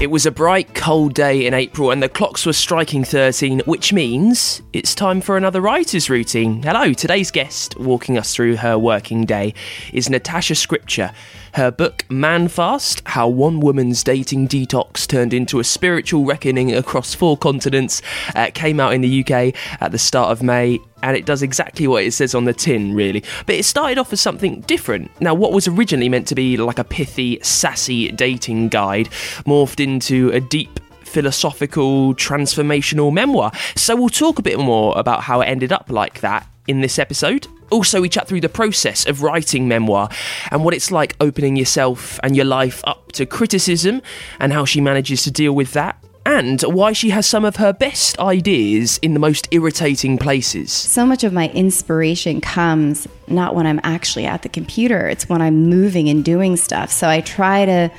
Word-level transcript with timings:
It 0.00 0.10
was 0.10 0.24
a 0.24 0.30
bright, 0.30 0.74
cold 0.74 1.12
day 1.12 1.44
in 1.44 1.52
April, 1.52 1.90
and 1.90 2.02
the 2.02 2.08
clocks 2.08 2.46
were 2.46 2.54
striking 2.54 3.04
13, 3.04 3.60
which 3.66 3.92
means 3.92 4.62
it's 4.72 4.94
time 4.94 5.20
for 5.20 5.36
another 5.36 5.60
writer's 5.60 6.08
routine. 6.08 6.62
Hello, 6.62 6.94
today's 6.94 7.30
guest, 7.30 7.78
walking 7.78 8.16
us 8.16 8.34
through 8.34 8.56
her 8.56 8.78
working 8.78 9.26
day, 9.26 9.52
is 9.92 10.08
Natasha 10.08 10.54
Scripture. 10.54 11.12
Her 11.52 11.70
book, 11.70 12.06
Man 12.08 12.48
Fast 12.48 13.02
How 13.08 13.28
One 13.28 13.60
Woman's 13.60 14.02
Dating 14.02 14.48
Detox 14.48 15.06
Turned 15.06 15.34
into 15.34 15.60
a 15.60 15.64
Spiritual 15.64 16.24
Reckoning 16.24 16.74
Across 16.74 17.16
Four 17.16 17.36
Continents, 17.36 18.00
uh, 18.34 18.50
came 18.54 18.80
out 18.80 18.94
in 18.94 19.02
the 19.02 19.20
UK 19.20 19.54
at 19.82 19.92
the 19.92 19.98
start 19.98 20.32
of 20.32 20.42
May 20.42 20.78
and 21.02 21.16
it 21.16 21.26
does 21.26 21.42
exactly 21.42 21.86
what 21.86 22.04
it 22.04 22.12
says 22.12 22.34
on 22.34 22.44
the 22.44 22.52
tin, 22.52 22.94
really. 22.94 23.24
But 23.46 23.56
it 23.56 23.64
started 23.64 23.98
off 23.98 24.12
as 24.12 24.20
something 24.20 24.60
different. 24.62 25.10
Now, 25.20 25.34
what 25.34 25.52
was 25.52 25.68
originally 25.68 26.08
meant 26.08 26.26
to 26.28 26.34
be 26.34 26.56
like 26.56 26.78
a 26.78 26.84
pithy, 26.84 27.38
sassy 27.42 28.10
dating 28.12 28.68
guide 28.68 29.06
morphed 29.46 29.80
into 29.80 30.30
a 30.30 30.40
deep, 30.40 30.80
philosophical, 31.04 32.14
transformational 32.14 33.12
memoir. 33.12 33.52
So, 33.76 33.96
we'll 33.96 34.08
talk 34.08 34.38
a 34.38 34.42
bit 34.42 34.58
more 34.58 34.96
about 34.98 35.22
how 35.22 35.40
it 35.40 35.46
ended 35.46 35.72
up 35.72 35.90
like 35.90 36.20
that 36.20 36.46
in 36.66 36.80
this 36.80 36.98
episode. 36.98 37.46
Also, 37.70 38.00
we 38.00 38.08
chat 38.08 38.26
through 38.26 38.40
the 38.40 38.48
process 38.48 39.06
of 39.06 39.22
writing 39.22 39.68
memoir 39.68 40.08
and 40.50 40.64
what 40.64 40.74
it's 40.74 40.90
like 40.90 41.14
opening 41.20 41.56
yourself 41.56 42.18
and 42.22 42.34
your 42.34 42.44
life 42.44 42.82
up 42.84 43.12
to 43.12 43.26
criticism 43.26 44.02
and 44.40 44.52
how 44.52 44.64
she 44.64 44.80
manages 44.80 45.22
to 45.22 45.30
deal 45.30 45.52
with 45.52 45.72
that 45.72 46.02
and 46.26 46.60
why 46.62 46.92
she 46.92 47.10
has 47.10 47.26
some 47.26 47.44
of 47.44 47.56
her 47.56 47.72
best 47.72 48.18
ideas 48.18 48.98
in 48.98 49.14
the 49.14 49.20
most 49.20 49.48
irritating 49.50 50.18
places. 50.18 50.72
So 50.72 51.06
much 51.06 51.24
of 51.24 51.32
my 51.32 51.48
inspiration 51.50 52.40
comes 52.40 53.08
not 53.26 53.54
when 53.54 53.66
I'm 53.66 53.80
actually 53.82 54.26
at 54.26 54.42
the 54.42 54.48
computer, 54.48 55.06
it's 55.06 55.28
when 55.28 55.40
I'm 55.40 55.68
moving 55.68 56.08
and 56.08 56.24
doing 56.24 56.56
stuff. 56.56 56.90
So 56.90 57.08
I 57.08 57.20
try 57.20 57.64
to, 57.64 57.90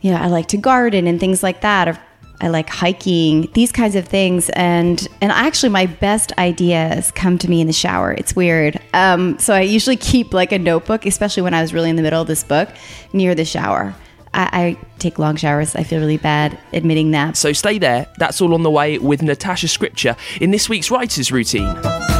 you 0.00 0.10
know, 0.10 0.18
I 0.18 0.26
like 0.26 0.48
to 0.48 0.56
garden 0.56 1.06
and 1.06 1.20
things 1.20 1.42
like 1.42 1.60
that. 1.60 2.00
I 2.40 2.48
like 2.48 2.68
hiking, 2.68 3.48
these 3.54 3.70
kinds 3.70 3.94
of 3.94 4.06
things. 4.06 4.50
And 4.50 5.06
and 5.20 5.30
actually 5.30 5.68
my 5.68 5.86
best 5.86 6.32
ideas 6.36 7.12
come 7.12 7.38
to 7.38 7.48
me 7.48 7.60
in 7.60 7.68
the 7.68 7.72
shower. 7.72 8.12
It's 8.12 8.34
weird. 8.34 8.80
Um, 8.92 9.38
so 9.38 9.54
I 9.54 9.60
usually 9.60 9.96
keep 9.96 10.34
like 10.34 10.50
a 10.50 10.58
notebook, 10.58 11.06
especially 11.06 11.44
when 11.44 11.54
I 11.54 11.62
was 11.62 11.72
really 11.72 11.90
in 11.90 11.96
the 11.96 12.02
middle 12.02 12.20
of 12.20 12.26
this 12.26 12.42
book, 12.42 12.68
near 13.12 13.34
the 13.34 13.44
shower. 13.44 13.94
I, 14.34 14.48
I, 14.52 14.76
take 14.98 15.18
long 15.18 15.36
showers. 15.36 15.76
I 15.76 15.82
feel 15.82 16.00
really 16.00 16.16
bad 16.16 16.58
admitting 16.72 17.12
that. 17.12 17.36
So 17.36 17.52
stay 17.52 17.78
there. 17.78 18.06
That's 18.18 18.40
all 18.40 18.54
on 18.54 18.62
the 18.62 18.70
way 18.70 18.98
with 18.98 19.22
Natasha 19.22 19.68
Scripture 19.68 20.16
in 20.40 20.50
this 20.50 20.68
week's 20.68 20.90
Writer's 20.90 21.30
Routine. 21.30 22.13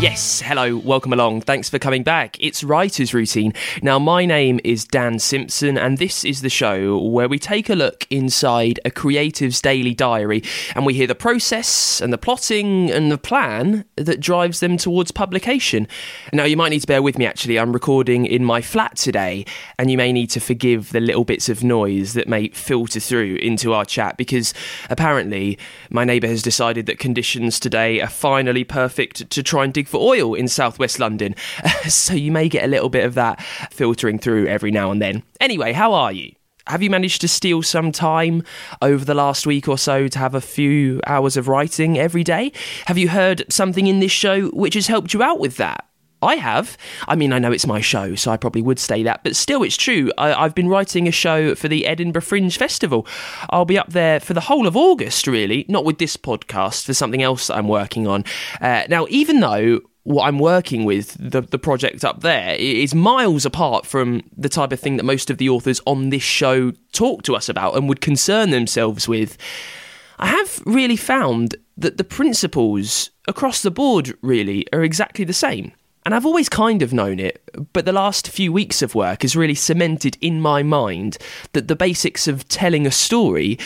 Yes, 0.00 0.40
hello, 0.40 0.76
welcome 0.76 1.12
along. 1.12 1.40
Thanks 1.40 1.68
for 1.68 1.80
coming 1.80 2.04
back. 2.04 2.36
It's 2.38 2.62
Writer's 2.62 3.12
Routine. 3.12 3.52
Now, 3.82 3.98
my 3.98 4.24
name 4.24 4.60
is 4.62 4.84
Dan 4.84 5.18
Simpson, 5.18 5.76
and 5.76 5.98
this 5.98 6.24
is 6.24 6.40
the 6.40 6.48
show 6.48 6.96
where 7.02 7.28
we 7.28 7.40
take 7.40 7.68
a 7.68 7.74
look 7.74 8.06
inside 8.08 8.78
a 8.84 8.92
creative's 8.92 9.60
daily 9.60 9.94
diary 9.94 10.44
and 10.76 10.86
we 10.86 10.94
hear 10.94 11.08
the 11.08 11.16
process 11.16 12.00
and 12.00 12.12
the 12.12 12.18
plotting 12.18 12.92
and 12.92 13.10
the 13.10 13.18
plan 13.18 13.86
that 13.96 14.20
drives 14.20 14.60
them 14.60 14.76
towards 14.76 15.10
publication. 15.10 15.88
Now, 16.32 16.44
you 16.44 16.56
might 16.56 16.68
need 16.68 16.82
to 16.82 16.86
bear 16.86 17.02
with 17.02 17.18
me 17.18 17.26
actually. 17.26 17.58
I'm 17.58 17.72
recording 17.72 18.24
in 18.24 18.44
my 18.44 18.62
flat 18.62 18.94
today, 18.94 19.46
and 19.80 19.90
you 19.90 19.96
may 19.96 20.12
need 20.12 20.30
to 20.30 20.38
forgive 20.38 20.92
the 20.92 21.00
little 21.00 21.24
bits 21.24 21.48
of 21.48 21.64
noise 21.64 22.12
that 22.12 22.28
may 22.28 22.50
filter 22.50 23.00
through 23.00 23.34
into 23.42 23.72
our 23.72 23.84
chat 23.84 24.16
because 24.16 24.54
apparently 24.90 25.58
my 25.90 26.04
neighbour 26.04 26.28
has 26.28 26.40
decided 26.40 26.86
that 26.86 27.00
conditions 27.00 27.58
today 27.58 28.00
are 28.00 28.06
finally 28.06 28.62
perfect 28.62 29.28
to 29.30 29.42
try 29.42 29.64
and 29.64 29.74
dig 29.74 29.87
for 29.88 30.00
oil 30.00 30.34
in 30.34 30.48
southwest 30.48 30.98
London. 30.98 31.34
so 31.88 32.14
you 32.14 32.30
may 32.30 32.48
get 32.48 32.64
a 32.64 32.68
little 32.68 32.88
bit 32.88 33.04
of 33.04 33.14
that 33.14 33.42
filtering 33.70 34.18
through 34.18 34.46
every 34.46 34.70
now 34.70 34.90
and 34.90 35.02
then. 35.02 35.22
Anyway, 35.40 35.72
how 35.72 35.92
are 35.92 36.12
you? 36.12 36.32
Have 36.68 36.82
you 36.82 36.90
managed 36.90 37.22
to 37.22 37.28
steal 37.28 37.62
some 37.62 37.92
time 37.92 38.42
over 38.82 39.02
the 39.02 39.14
last 39.14 39.46
week 39.46 39.68
or 39.68 39.78
so 39.78 40.06
to 40.06 40.18
have 40.18 40.34
a 40.34 40.40
few 40.40 41.00
hours 41.06 41.38
of 41.38 41.48
writing 41.48 41.98
every 41.98 42.22
day? 42.22 42.52
Have 42.84 42.98
you 42.98 43.08
heard 43.08 43.50
something 43.50 43.86
in 43.86 44.00
this 44.00 44.12
show 44.12 44.48
which 44.48 44.74
has 44.74 44.86
helped 44.86 45.14
you 45.14 45.22
out 45.22 45.40
with 45.40 45.56
that? 45.56 45.87
I 46.22 46.36
have. 46.36 46.76
I 47.06 47.14
mean, 47.14 47.32
I 47.32 47.38
know 47.38 47.52
it's 47.52 47.66
my 47.66 47.80
show, 47.80 48.14
so 48.14 48.30
I 48.30 48.36
probably 48.36 48.62
would 48.62 48.78
say 48.78 49.02
that, 49.04 49.22
but 49.22 49.36
still, 49.36 49.62
it's 49.62 49.76
true. 49.76 50.10
I, 50.18 50.42
have 50.42 50.54
been 50.54 50.68
writing 50.68 51.06
a 51.06 51.12
show 51.12 51.54
for 51.54 51.68
the 51.68 51.86
Edinburgh 51.86 52.22
Fringe 52.22 52.56
Festival. 52.56 53.06
I'll 53.50 53.64
be 53.64 53.78
up 53.78 53.92
there 53.92 54.18
for 54.18 54.34
the 54.34 54.40
whole 54.40 54.66
of 54.66 54.76
August, 54.76 55.26
really, 55.26 55.64
not 55.68 55.84
with 55.84 55.98
this 55.98 56.16
podcast, 56.16 56.84
for 56.84 56.94
something 56.94 57.22
else 57.22 57.46
that 57.46 57.56
I'm 57.56 57.68
working 57.68 58.06
on. 58.06 58.24
Uh, 58.60 58.84
now, 58.88 59.06
even 59.10 59.40
though 59.40 59.80
what 60.02 60.26
I'm 60.26 60.38
working 60.38 60.84
with, 60.84 61.16
the, 61.20 61.42
the 61.42 61.58
project 61.58 62.04
up 62.04 62.22
there, 62.22 62.54
is 62.54 62.94
miles 62.94 63.44
apart 63.44 63.86
from 63.86 64.22
the 64.36 64.48
type 64.48 64.72
of 64.72 64.80
thing 64.80 64.96
that 64.96 65.04
most 65.04 65.30
of 65.30 65.38
the 65.38 65.50
authors 65.50 65.80
on 65.86 66.08
this 66.08 66.22
show 66.22 66.72
talk 66.92 67.22
to 67.24 67.36
us 67.36 67.48
about 67.48 67.76
and 67.76 67.88
would 67.88 68.00
concern 68.00 68.50
themselves 68.50 69.06
with. 69.06 69.36
I 70.18 70.28
have 70.28 70.62
really 70.66 70.96
found 70.96 71.56
that 71.76 71.96
the 71.96 72.04
principles 72.04 73.10
across 73.28 73.62
the 73.62 73.70
board 73.70 74.16
really 74.22 74.66
are 74.72 74.82
exactly 74.82 75.24
the 75.24 75.32
same. 75.32 75.72
And 76.08 76.14
I've 76.14 76.24
always 76.24 76.48
kind 76.48 76.80
of 76.80 76.94
known 76.94 77.20
it, 77.20 77.42
but 77.74 77.84
the 77.84 77.92
last 77.92 78.28
few 78.28 78.50
weeks 78.50 78.80
of 78.80 78.94
work 78.94 79.20
has 79.20 79.36
really 79.36 79.54
cemented 79.54 80.16
in 80.22 80.40
my 80.40 80.62
mind 80.62 81.18
that 81.52 81.68
the 81.68 81.76
basics 81.76 82.26
of 82.26 82.48
telling 82.48 82.86
a 82.86 82.90
story 82.90 83.58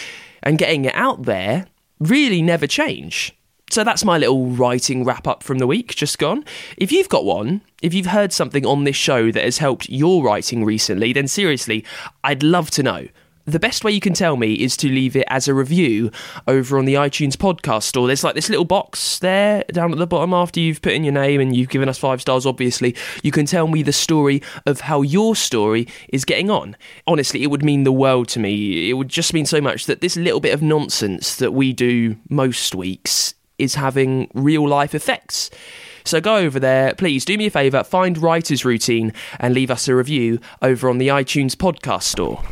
and 0.43 0.59
getting 0.59 0.85
it 0.85 0.95
out 0.97 1.23
there 1.23 1.69
really 2.01 2.43
never 2.43 2.67
change. 2.67 3.33
So 3.71 3.85
that's 3.85 4.05
my 4.05 4.19
little 4.19 4.47
writing 4.47 5.05
wrap 5.05 5.29
up 5.29 5.45
from 5.45 5.61
the 5.61 5.69
week 5.69 5.95
just 5.95 6.19
gone. 6.19 6.45
If 6.77 6.91
you've 6.91 7.09
got 7.09 7.25
one, 7.25 7.61
if 7.81 7.95
you've 7.95 8.07
heard 8.07 8.33
something 8.33 8.67
on 8.67 8.83
this 8.83 8.97
show 8.97 9.31
that 9.31 9.45
has 9.45 9.59
helped 9.59 9.89
your 9.89 10.25
writing 10.25 10.65
recently, 10.65 11.13
then 11.13 11.29
seriously, 11.29 11.85
I'd 12.25 12.43
love 12.43 12.73
to 12.73 12.83
know 12.83 13.07
the 13.45 13.59
best 13.59 13.83
way 13.83 13.91
you 13.91 14.01
can 14.01 14.13
tell 14.13 14.37
me 14.37 14.55
is 14.55 14.77
to 14.79 14.89
leave 14.89 15.17
it 15.17 15.25
as 15.29 15.49
a 15.49 15.55
review 15.55 16.11
over 16.47 16.79
on 16.79 16.85
the 16.85 16.95
iTunes 16.95 17.35
podcast 17.35 17.85
store. 17.85 18.07
There's 18.07 18.23
like 18.23 18.35
this 18.35 18.49
little 18.49 18.65
box 18.65 19.19
there 19.19 19.65
down 19.73 19.93
at 19.93 19.99
the 19.99 20.07
bottom 20.07 20.33
after 20.33 20.61
you've 20.61 20.83
put 20.83 20.93
in 20.93 21.03
your 21.03 21.13
name 21.13 21.41
and 21.41 21.55
you've 21.55 21.69
given 21.69 21.89
us 21.89 21.99
five 21.99 22.21
stars, 22.21 22.47
obviously. 22.47 22.95
You 23.23 23.33
can 23.33 23.47
tell 23.47 23.67
me 23.67 23.83
the 23.83 23.93
story 23.93 24.43
of 24.65 24.83
how 24.83 25.03
your 25.03 25.35
story 25.35 25.89
is 26.13 26.25
getting 26.25 26.51
on. 26.51 26.77
Honestly, 27.07 27.43
it 27.43 27.49
would 27.49 27.65
mean 27.65 27.85
the 27.85 27.93
world 27.93 28.29
to 28.29 28.41
me. 28.41 28.89
It 28.89 28.95
would 28.95 29.09
just 29.09 29.35
mean 29.35 29.47
so 29.47 29.61
much 29.61 29.87
that 29.87 30.01
this 30.01 30.17
little 30.17 30.41
bit 30.41 30.55
of 30.55 30.63
nonsense 30.63 31.37
that 31.37 31.53
we 31.53 31.73
do 31.73 32.17
most 32.29 32.75
weeks 32.75 33.35
is 33.59 33.75
having 33.75 34.31
real 34.35 34.69
life 34.69 34.95
effects. 34.95 35.51
So 36.05 36.21
go 36.21 36.37
over 36.37 36.59
there, 36.59 36.95
please 36.95 37.25
do 37.25 37.37
me 37.39 37.47
a 37.47 37.51
favour, 37.51 37.85
find 37.85 38.19
Writer's 38.19 38.65
Routine 38.65 39.13
and 39.39 39.55
leave 39.55 39.71
us 39.71 39.87
a 39.89 39.95
review 39.95 40.41
over 40.61 40.89
on 40.89 40.99
the 40.99 41.09
iTunes 41.09 41.55
podcast 41.55 42.03
store. 42.05 42.43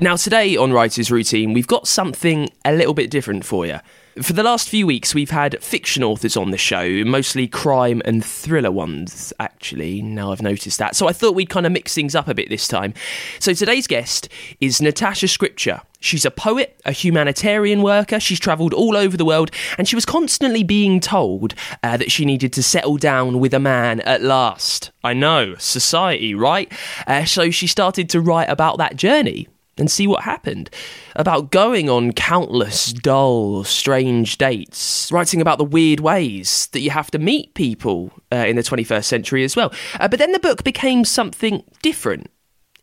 Now, 0.00 0.16
today 0.16 0.56
on 0.56 0.72
Writer's 0.72 1.10
Routine, 1.10 1.52
we've 1.52 1.66
got 1.66 1.86
something 1.86 2.50
a 2.64 2.72
little 2.72 2.94
bit 2.94 3.10
different 3.10 3.44
for 3.44 3.64
you. 3.64 3.78
For 4.22 4.32
the 4.32 4.42
last 4.44 4.68
few 4.68 4.86
weeks, 4.86 5.12
we've 5.12 5.30
had 5.30 5.62
fiction 5.62 6.04
authors 6.04 6.36
on 6.36 6.52
the 6.52 6.58
show, 6.58 7.04
mostly 7.04 7.48
crime 7.48 8.00
and 8.04 8.24
thriller 8.24 8.70
ones, 8.70 9.32
actually. 9.40 10.02
Now 10.02 10.30
I've 10.30 10.42
noticed 10.42 10.78
that. 10.78 10.94
So 10.94 11.08
I 11.08 11.12
thought 11.12 11.34
we'd 11.34 11.50
kind 11.50 11.66
of 11.66 11.72
mix 11.72 11.94
things 11.94 12.14
up 12.14 12.28
a 12.28 12.34
bit 12.34 12.48
this 12.48 12.68
time. 12.68 12.94
So 13.40 13.54
today's 13.54 13.88
guest 13.88 14.28
is 14.60 14.80
Natasha 14.80 15.26
Scripture. 15.26 15.80
She's 15.98 16.24
a 16.24 16.30
poet, 16.30 16.78
a 16.84 16.92
humanitarian 16.92 17.82
worker. 17.82 18.20
She's 18.20 18.38
travelled 18.38 18.72
all 18.72 18.96
over 18.96 19.16
the 19.16 19.24
world, 19.24 19.50
and 19.78 19.88
she 19.88 19.96
was 19.96 20.04
constantly 20.04 20.62
being 20.62 21.00
told 21.00 21.54
uh, 21.82 21.96
that 21.96 22.12
she 22.12 22.24
needed 22.24 22.52
to 22.52 22.62
settle 22.62 22.98
down 22.98 23.40
with 23.40 23.52
a 23.52 23.58
man 23.60 24.00
at 24.00 24.22
last. 24.22 24.92
I 25.02 25.14
know, 25.14 25.56
society, 25.56 26.34
right? 26.34 26.70
Uh, 27.06 27.24
so 27.24 27.50
she 27.50 27.66
started 27.66 28.08
to 28.10 28.20
write 28.20 28.48
about 28.50 28.78
that 28.78 28.96
journey 28.96 29.48
and 29.78 29.90
see 29.90 30.06
what 30.06 30.24
happened. 30.24 30.70
About 31.16 31.50
going 31.50 31.88
on 31.88 32.12
countless 32.12 32.92
dull, 32.92 33.64
strange 33.64 34.38
dates, 34.38 35.10
writing 35.12 35.40
about 35.40 35.58
the 35.58 35.64
weird 35.64 36.00
ways 36.00 36.68
that 36.72 36.80
you 36.80 36.90
have 36.90 37.10
to 37.12 37.18
meet 37.18 37.54
people 37.54 38.12
uh, 38.32 38.36
in 38.36 38.56
the 38.56 38.62
21st 38.62 39.04
century 39.04 39.44
as 39.44 39.56
well. 39.56 39.72
Uh, 39.98 40.08
but 40.08 40.18
then 40.18 40.32
the 40.32 40.38
book 40.38 40.64
became 40.64 41.04
something 41.04 41.62
different 41.82 42.30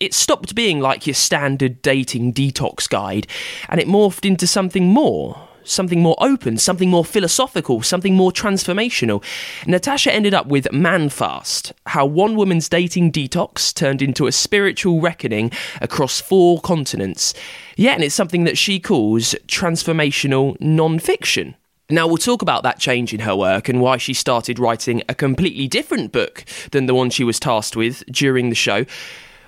it 0.02 0.16
stopped 0.16 0.56
being 0.56 0.80
like 0.80 1.06
your 1.06 1.14
standard 1.14 1.80
dating 1.84 2.34
detox 2.34 2.90
guide 2.90 3.28
and 3.70 3.80
it 3.80 3.88
morphed 3.88 4.26
into 4.26 4.48
something 4.48 4.88
more. 4.88 5.48
Something 5.64 6.02
more 6.02 6.16
open, 6.20 6.58
something 6.58 6.90
more 6.90 7.06
philosophical, 7.06 7.82
something 7.82 8.16
more 8.16 8.32
transformational. 8.32 9.24
Natasha 9.68 10.12
ended 10.12 10.34
up 10.34 10.48
with 10.48 10.72
Manfast 10.72 11.72
How 11.86 12.06
One 12.06 12.36
Woman's 12.36 12.68
Dating 12.68 13.12
Detox 13.12 13.74
Turned 13.74 14.02
into 14.02 14.28
a 14.28 14.32
Spiritual 14.32 15.02
Reckoning 15.02 15.52
Across 15.82 16.22
Four 16.22 16.60
Continents. 16.62 17.34
Yeah, 17.78 17.94
and 17.94 18.04
it's 18.04 18.16
something 18.16 18.44
that 18.46 18.58
she 18.58 18.80
calls 18.80 19.36
transformational 19.48 20.60
non 20.60 21.00
fiction. 21.00 21.56
Now, 21.90 22.08
we'll 22.08 22.18
talk 22.18 22.42
about 22.42 22.64
that 22.64 22.80
change 22.80 23.14
in 23.14 23.20
her 23.22 23.36
work 23.36 23.68
and 23.68 23.82
why 23.82 23.98
she 23.98 24.14
started 24.14 24.60
writing 24.60 25.04
a 25.10 25.16
completely 25.16 25.68
different 25.68 26.12
book 26.14 26.46
than 26.72 26.86
the 26.86 26.96
one 26.96 27.10
she 27.10 27.26
was 27.26 27.40
tasked 27.40 27.76
with 27.76 28.04
during 28.06 28.50
the 28.50 28.56
show. 28.56 28.86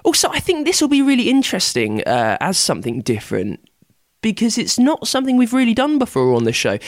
Also, 0.03 0.29
I 0.29 0.39
think 0.39 0.65
this 0.65 0.81
will 0.81 0.89
be 0.89 1.01
really 1.01 1.29
interesting 1.29 2.03
uh, 2.03 2.37
as 2.41 2.57
something 2.57 3.01
different 3.01 3.61
because 4.23 4.57
it's 4.57 4.79
not 4.79 5.07
something 5.07 5.37
we've 5.37 5.53
really 5.53 5.75
done 5.75 5.99
before 5.99 6.33
on 6.33 6.45
this 6.45 6.55
show. 6.55 6.79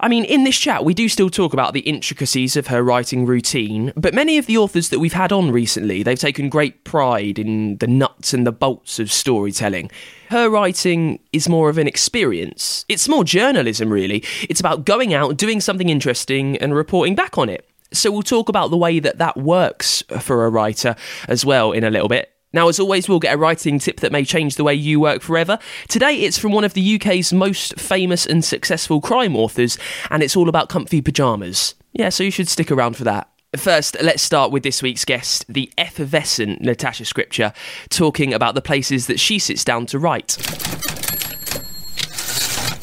I 0.00 0.08
mean, 0.08 0.24
in 0.24 0.44
this 0.44 0.56
chat, 0.56 0.84
we 0.84 0.94
do 0.94 1.10
still 1.10 1.28
talk 1.28 1.52
about 1.52 1.74
the 1.74 1.80
intricacies 1.80 2.56
of 2.56 2.68
her 2.68 2.82
writing 2.82 3.26
routine, 3.26 3.92
but 3.96 4.14
many 4.14 4.38
of 4.38 4.46
the 4.46 4.56
authors 4.56 4.88
that 4.88 5.00
we've 5.00 5.12
had 5.12 5.32
on 5.32 5.50
recently, 5.50 6.02
they've 6.02 6.18
taken 6.18 6.48
great 6.48 6.84
pride 6.84 7.38
in 7.38 7.76
the 7.78 7.86
nuts 7.86 8.32
and 8.32 8.46
the 8.46 8.52
bolts 8.52 8.98
of 8.98 9.12
storytelling. 9.12 9.90
Her 10.30 10.48
writing 10.48 11.18
is 11.32 11.48
more 11.48 11.68
of 11.68 11.76
an 11.76 11.86
experience. 11.86 12.86
It's 12.88 13.08
more 13.08 13.24
journalism, 13.24 13.92
really. 13.92 14.24
It's 14.48 14.60
about 14.60 14.86
going 14.86 15.12
out, 15.12 15.36
doing 15.36 15.60
something 15.60 15.90
interesting, 15.90 16.56
and 16.58 16.74
reporting 16.74 17.14
back 17.14 17.36
on 17.36 17.48
it. 17.48 17.68
So 17.92 18.10
we'll 18.10 18.22
talk 18.22 18.48
about 18.48 18.70
the 18.70 18.76
way 18.76 18.98
that 19.00 19.18
that 19.18 19.36
works 19.36 20.02
for 20.20 20.46
a 20.46 20.50
writer 20.50 20.96
as 21.28 21.44
well 21.44 21.72
in 21.72 21.84
a 21.84 21.90
little 21.90 22.08
bit. 22.08 22.33
Now, 22.54 22.68
as 22.68 22.78
always, 22.78 23.08
we'll 23.08 23.18
get 23.18 23.34
a 23.34 23.36
writing 23.36 23.80
tip 23.80 23.98
that 23.98 24.12
may 24.12 24.24
change 24.24 24.54
the 24.54 24.62
way 24.62 24.74
you 24.74 25.00
work 25.00 25.22
forever. 25.22 25.58
Today, 25.88 26.20
it's 26.20 26.38
from 26.38 26.52
one 26.52 26.62
of 26.62 26.72
the 26.72 26.94
UK's 26.94 27.32
most 27.32 27.78
famous 27.80 28.24
and 28.24 28.44
successful 28.44 29.00
crime 29.00 29.34
authors, 29.34 29.76
and 30.08 30.22
it's 30.22 30.36
all 30.36 30.48
about 30.48 30.68
comfy 30.68 31.02
pyjamas. 31.02 31.74
Yeah, 31.92 32.10
so 32.10 32.22
you 32.22 32.30
should 32.30 32.48
stick 32.48 32.70
around 32.70 32.96
for 32.96 33.02
that. 33.04 33.28
First, 33.56 33.96
let's 34.00 34.22
start 34.22 34.52
with 34.52 34.62
this 34.62 34.84
week's 34.84 35.04
guest, 35.04 35.44
the 35.48 35.72
effervescent 35.76 36.60
Natasha 36.60 37.04
Scripture, 37.04 37.52
talking 37.88 38.32
about 38.32 38.54
the 38.54 38.62
places 38.62 39.08
that 39.08 39.18
she 39.18 39.40
sits 39.40 39.64
down 39.64 39.86
to 39.86 39.98
write 39.98 40.36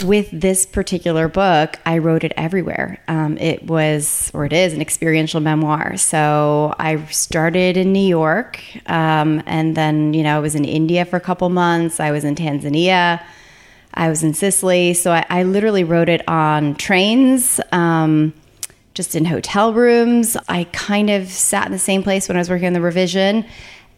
with 0.03 0.29
this 0.31 0.65
particular 0.65 1.27
book, 1.27 1.79
I 1.85 1.97
wrote 1.97 2.23
it 2.23 2.33
everywhere. 2.37 3.01
Um, 3.07 3.37
it 3.37 3.63
was, 3.63 4.31
or 4.33 4.45
it 4.45 4.53
is, 4.53 4.73
an 4.73 4.81
experiential 4.81 5.39
memoir. 5.39 5.97
So 5.97 6.73
I 6.79 7.03
started 7.05 7.77
in 7.77 7.93
New 7.93 8.07
York, 8.07 8.61
um, 8.87 9.41
and 9.45 9.75
then, 9.75 10.13
you 10.13 10.23
know, 10.23 10.37
I 10.37 10.39
was 10.39 10.55
in 10.55 10.65
India 10.65 11.05
for 11.05 11.17
a 11.17 11.21
couple 11.21 11.49
months. 11.49 11.99
I 11.99 12.11
was 12.11 12.23
in 12.23 12.35
Tanzania. 12.35 13.23
I 13.93 14.09
was 14.09 14.23
in 14.23 14.33
Sicily. 14.33 14.93
So 14.93 15.11
I, 15.11 15.25
I 15.29 15.43
literally 15.43 15.83
wrote 15.83 16.09
it 16.09 16.27
on 16.27 16.75
trains, 16.75 17.59
um, 17.71 18.33
just 18.93 19.15
in 19.15 19.25
hotel 19.25 19.73
rooms. 19.73 20.37
I 20.47 20.65
kind 20.65 21.09
of 21.09 21.27
sat 21.27 21.65
in 21.65 21.71
the 21.71 21.79
same 21.79 22.03
place 22.03 22.27
when 22.27 22.37
I 22.37 22.39
was 22.39 22.49
working 22.49 22.67
on 22.67 22.73
the 22.73 22.81
revision, 22.81 23.45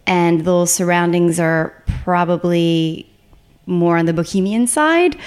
and 0.05 0.41
those 0.41 0.73
surroundings 0.73 1.39
are 1.39 1.73
probably 1.85 3.09
more 3.65 3.97
on 3.97 4.05
the 4.05 4.13
bohemian 4.13 4.67
side. 4.67 5.17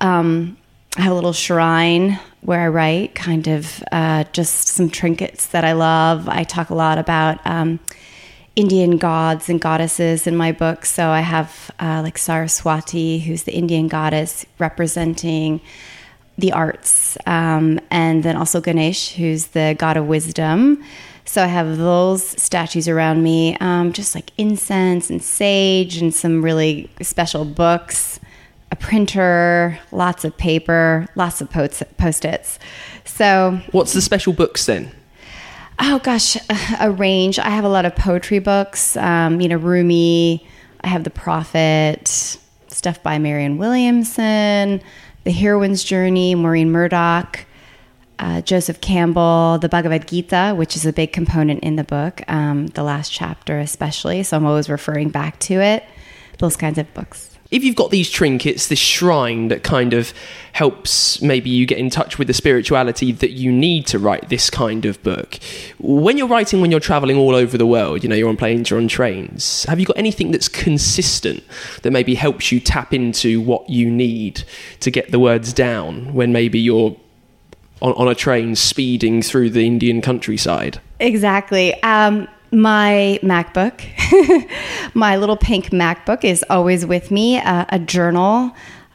Um, 0.00 0.56
I 0.96 1.02
have 1.02 1.12
a 1.12 1.14
little 1.14 1.32
shrine 1.32 2.18
where 2.42 2.60
I 2.60 2.68
write, 2.68 3.14
kind 3.14 3.46
of 3.46 3.82
uh, 3.92 4.24
just 4.32 4.68
some 4.68 4.90
trinkets 4.90 5.46
that 5.46 5.64
I 5.64 5.72
love. 5.72 6.28
I 6.28 6.44
talk 6.44 6.70
a 6.70 6.74
lot 6.74 6.98
about 6.98 7.38
um, 7.46 7.80
Indian 8.56 8.98
gods 8.98 9.48
and 9.48 9.60
goddesses 9.60 10.26
in 10.26 10.36
my 10.36 10.52
book. 10.52 10.84
So 10.84 11.08
I 11.08 11.20
have 11.20 11.70
uh, 11.80 12.02
like 12.02 12.18
Saraswati, 12.18 13.20
who's 13.20 13.44
the 13.44 13.54
Indian 13.54 13.88
goddess 13.88 14.44
representing 14.58 15.60
the 16.36 16.52
arts, 16.52 17.16
um, 17.26 17.78
and 17.90 18.22
then 18.22 18.36
also 18.36 18.60
Ganesh, 18.60 19.14
who's 19.14 19.48
the 19.48 19.76
god 19.78 19.96
of 19.96 20.06
wisdom. 20.06 20.82
So 21.24 21.42
I 21.42 21.46
have 21.46 21.78
those 21.78 22.22
statues 22.42 22.88
around 22.88 23.22
me, 23.22 23.56
um, 23.60 23.92
just 23.92 24.14
like 24.14 24.32
incense 24.38 25.08
and 25.08 25.22
sage 25.22 25.96
and 25.96 26.12
some 26.12 26.42
really 26.44 26.90
special 27.00 27.44
books, 27.44 28.18
a 28.70 28.76
printer, 28.76 29.78
lots 29.92 30.24
of 30.24 30.36
paper, 30.36 31.06
lots 31.14 31.40
of 31.40 31.50
post 31.50 32.24
its. 32.24 32.58
So, 33.04 33.60
what's 33.70 33.92
the 33.92 34.00
special 34.00 34.32
books 34.32 34.66
then? 34.66 34.90
Oh 35.78 36.00
gosh, 36.00 36.36
a 36.80 36.90
range. 36.90 37.38
I 37.38 37.50
have 37.50 37.64
a 37.64 37.68
lot 37.68 37.84
of 37.84 37.94
poetry 37.96 38.38
books. 38.38 38.96
Um, 38.96 39.40
you 39.40 39.48
know, 39.48 39.56
Rumi. 39.56 40.46
I 40.84 40.88
have 40.88 41.04
The 41.04 41.10
Prophet, 41.10 42.08
stuff 42.68 43.02
by 43.02 43.18
Marianne 43.18 43.56
Williamson, 43.56 44.82
The 45.24 45.30
Heroine's 45.30 45.84
Journey, 45.84 46.34
Maureen 46.34 46.72
Murdock 46.72 47.46
uh, 48.22 48.40
Joseph 48.40 48.80
Campbell, 48.80 49.58
the 49.60 49.68
Bhagavad 49.68 50.06
Gita, 50.06 50.54
which 50.56 50.76
is 50.76 50.86
a 50.86 50.92
big 50.92 51.12
component 51.12 51.60
in 51.64 51.74
the 51.74 51.82
book, 51.82 52.22
um, 52.28 52.68
the 52.68 52.84
last 52.84 53.10
chapter 53.12 53.58
especially. 53.58 54.22
So 54.22 54.36
I'm 54.36 54.46
always 54.46 54.70
referring 54.70 55.10
back 55.10 55.40
to 55.40 55.54
it, 55.54 55.84
those 56.38 56.56
kinds 56.56 56.78
of 56.78 56.92
books. 56.94 57.30
If 57.50 57.64
you've 57.64 57.76
got 57.76 57.90
these 57.90 58.08
trinkets, 58.08 58.68
this 58.68 58.78
shrine 58.78 59.48
that 59.48 59.62
kind 59.64 59.92
of 59.92 60.14
helps 60.52 61.20
maybe 61.20 61.50
you 61.50 61.66
get 61.66 61.78
in 61.78 61.90
touch 61.90 62.16
with 62.16 62.28
the 62.28 62.32
spirituality 62.32 63.12
that 63.12 63.32
you 63.32 63.52
need 63.52 63.86
to 63.88 63.98
write 63.98 64.28
this 64.28 64.48
kind 64.48 64.86
of 64.86 65.02
book, 65.02 65.38
when 65.78 66.16
you're 66.16 66.28
writing 66.28 66.60
when 66.60 66.70
you're 66.70 66.80
traveling 66.80 67.16
all 67.16 67.34
over 67.34 67.58
the 67.58 67.66
world, 67.66 68.04
you 68.04 68.08
know, 68.08 68.14
you're 68.14 68.28
on 68.28 68.38
planes, 68.38 68.70
you're 68.70 68.78
on 68.78 68.88
trains, 68.88 69.64
have 69.64 69.80
you 69.80 69.84
got 69.84 69.98
anything 69.98 70.30
that's 70.30 70.48
consistent 70.48 71.42
that 71.82 71.90
maybe 71.90 72.14
helps 72.14 72.52
you 72.52 72.60
tap 72.60 72.94
into 72.94 73.40
what 73.40 73.68
you 73.68 73.90
need 73.90 74.44
to 74.80 74.90
get 74.90 75.10
the 75.10 75.18
words 75.18 75.52
down 75.52 76.14
when 76.14 76.32
maybe 76.32 76.58
you're 76.58 76.96
on, 77.82 77.92
on 77.94 78.08
a 78.08 78.14
train 78.14 78.56
speeding 78.56 79.20
through 79.20 79.50
the 79.50 79.66
Indian 79.66 80.00
countryside. 80.00 80.80
Exactly. 81.00 81.80
Um, 81.82 82.28
my 82.52 83.18
MacBook, 83.22 83.82
my 84.94 85.16
little 85.16 85.36
pink 85.36 85.66
MacBook 85.66 86.24
is 86.24 86.44
always 86.48 86.86
with 86.86 87.10
me. 87.10 87.38
Uh, 87.38 87.64
a 87.68 87.78
journal. 87.78 88.54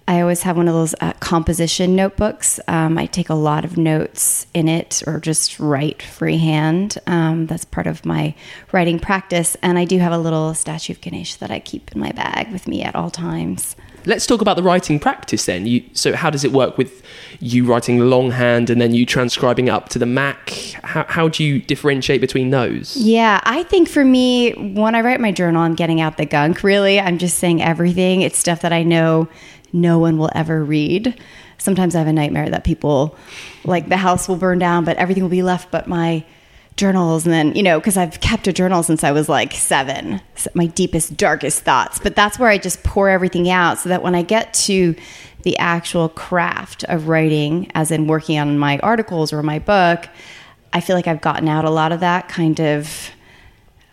I 0.10 0.22
always 0.22 0.44
have 0.44 0.56
one 0.56 0.70
of 0.70 0.74
those 0.74 0.96
uh, 1.02 1.12
composition 1.20 1.94
notebooks. 1.94 2.62
Um, 2.70 2.98
I 2.98 3.08
take 3.08 3.28
a 3.28 3.34
lot 3.34 3.66
of 3.66 3.76
notes 3.76 4.48
in 4.54 4.70
it 4.70 5.04
or 5.06 5.20
just 5.20 5.60
write 5.60 6.02
freehand. 6.02 6.98
Um, 7.08 7.46
that's 7.46 7.66
part 7.66 7.88
of 7.88 8.06
my 8.06 8.34
writing 8.72 9.00
practice. 9.00 9.58
And 9.62 9.78
I 9.78 9.84
do 9.84 10.00
have 10.00 10.14
a 10.14 10.18
little 10.18 10.54
statue 10.54 10.94
of 10.94 11.02
Ganesh 11.02 11.36
that 11.36 11.52
I 11.52 11.60
keep 11.60 11.92
in 11.92 12.00
my 12.00 12.14
bag 12.14 12.54
with 12.54 12.70
me 12.70 12.84
at 12.84 12.96
all 12.96 13.10
times. 13.10 13.76
Let's 14.06 14.26
talk 14.26 14.40
about 14.40 14.56
the 14.56 14.64
writing 14.64 14.98
practice 14.98 15.46
then. 15.46 15.68
You, 15.68 15.84
so, 15.92 16.16
how 16.16 16.30
does 16.30 16.46
it 16.46 16.54
work 16.54 16.78
with 16.78 17.04
you 17.40 17.66
writing 17.66 18.00
longhand 18.00 18.70
and 18.70 18.82
then 18.82 18.94
you 18.94 19.06
transcribing 19.06 19.70
up 19.70 19.90
to 19.90 20.00
the 20.00 20.06
Mac? 20.06 20.50
How, 20.84 21.06
how 21.08 21.28
do 21.28 21.44
you 21.44 21.60
differentiate 21.60 22.22
between 22.22 22.50
those? 22.50 22.96
Yeah, 22.98 23.42
I 23.44 23.64
think 23.64 23.90
for 23.90 24.04
me, 24.04 24.52
when 24.54 24.96
I 24.96 25.02
write 25.02 25.20
my 25.20 25.32
journal, 25.32 25.62
I'm 25.62 25.76
getting 25.76 26.02
out 26.02 26.18
the 26.18 26.26
gunk, 26.26 26.64
really. 26.64 27.00
I'm 27.00 27.18
just 27.18 27.38
saying 27.38 27.62
everything. 27.62 28.22
It's 28.22 28.38
stuff 28.38 28.62
that 28.62 28.74
I 28.74 28.84
know 28.84 29.28
no 29.74 30.00
one 30.00 30.18
will 30.18 30.32
ever 30.34 30.64
read. 30.64 31.20
Sometimes 31.58 31.96
I 31.96 32.00
have 32.00 32.08
a 32.08 32.14
nightmare 32.14 32.50
that 32.50 32.64
people, 32.64 33.18
like, 33.64 33.90
the 33.90 33.98
house 33.98 34.28
will 34.28 34.38
burn 34.38 34.60
down, 34.60 34.86
but 34.86 34.98
everything 34.98 35.24
will 35.24 35.30
be 35.30 35.44
left 35.44 35.72
but 35.72 35.88
my 35.88 36.24
journals 36.78 37.26
and 37.26 37.34
then 37.34 37.56
you 37.56 37.64
know 37.64 37.80
because 37.80 37.98
i've 37.98 38.22
kept 38.22 38.48
a 38.48 38.54
journal 38.54 38.84
since 38.84 39.04
i 39.04 39.12
was 39.12 39.28
like 39.28 39.52
seven 39.52 40.22
my 40.54 40.68
deepest 40.68 41.18
darkest 41.18 41.62
thoughts 41.62 41.98
but 41.98 42.16
that's 42.16 42.38
where 42.38 42.50
i 42.50 42.58
just 42.58 42.84
pour 42.84 43.10
everything 43.10 43.50
out 43.50 43.80
so 43.80 43.90
that 43.90 44.04
when 44.04 44.14
i 44.14 44.22
get 44.22 44.54
to 44.54 44.96
the 45.48 45.58
actual 45.60 46.10
craft 46.10 46.84
of 46.90 47.08
writing 47.08 47.72
as 47.74 47.90
in 47.90 48.06
working 48.06 48.38
on 48.38 48.60
my 48.60 48.78
articles 48.80 49.32
or 49.32 49.42
my 49.42 49.58
book 49.58 50.10
i 50.74 50.82
feel 50.82 50.94
like 50.94 51.08
i've 51.08 51.22
gotten 51.22 51.48
out 51.48 51.64
a 51.64 51.70
lot 51.70 51.94
of 51.94 52.02
that 52.02 52.28
kind 52.28 52.60
of 52.60 53.12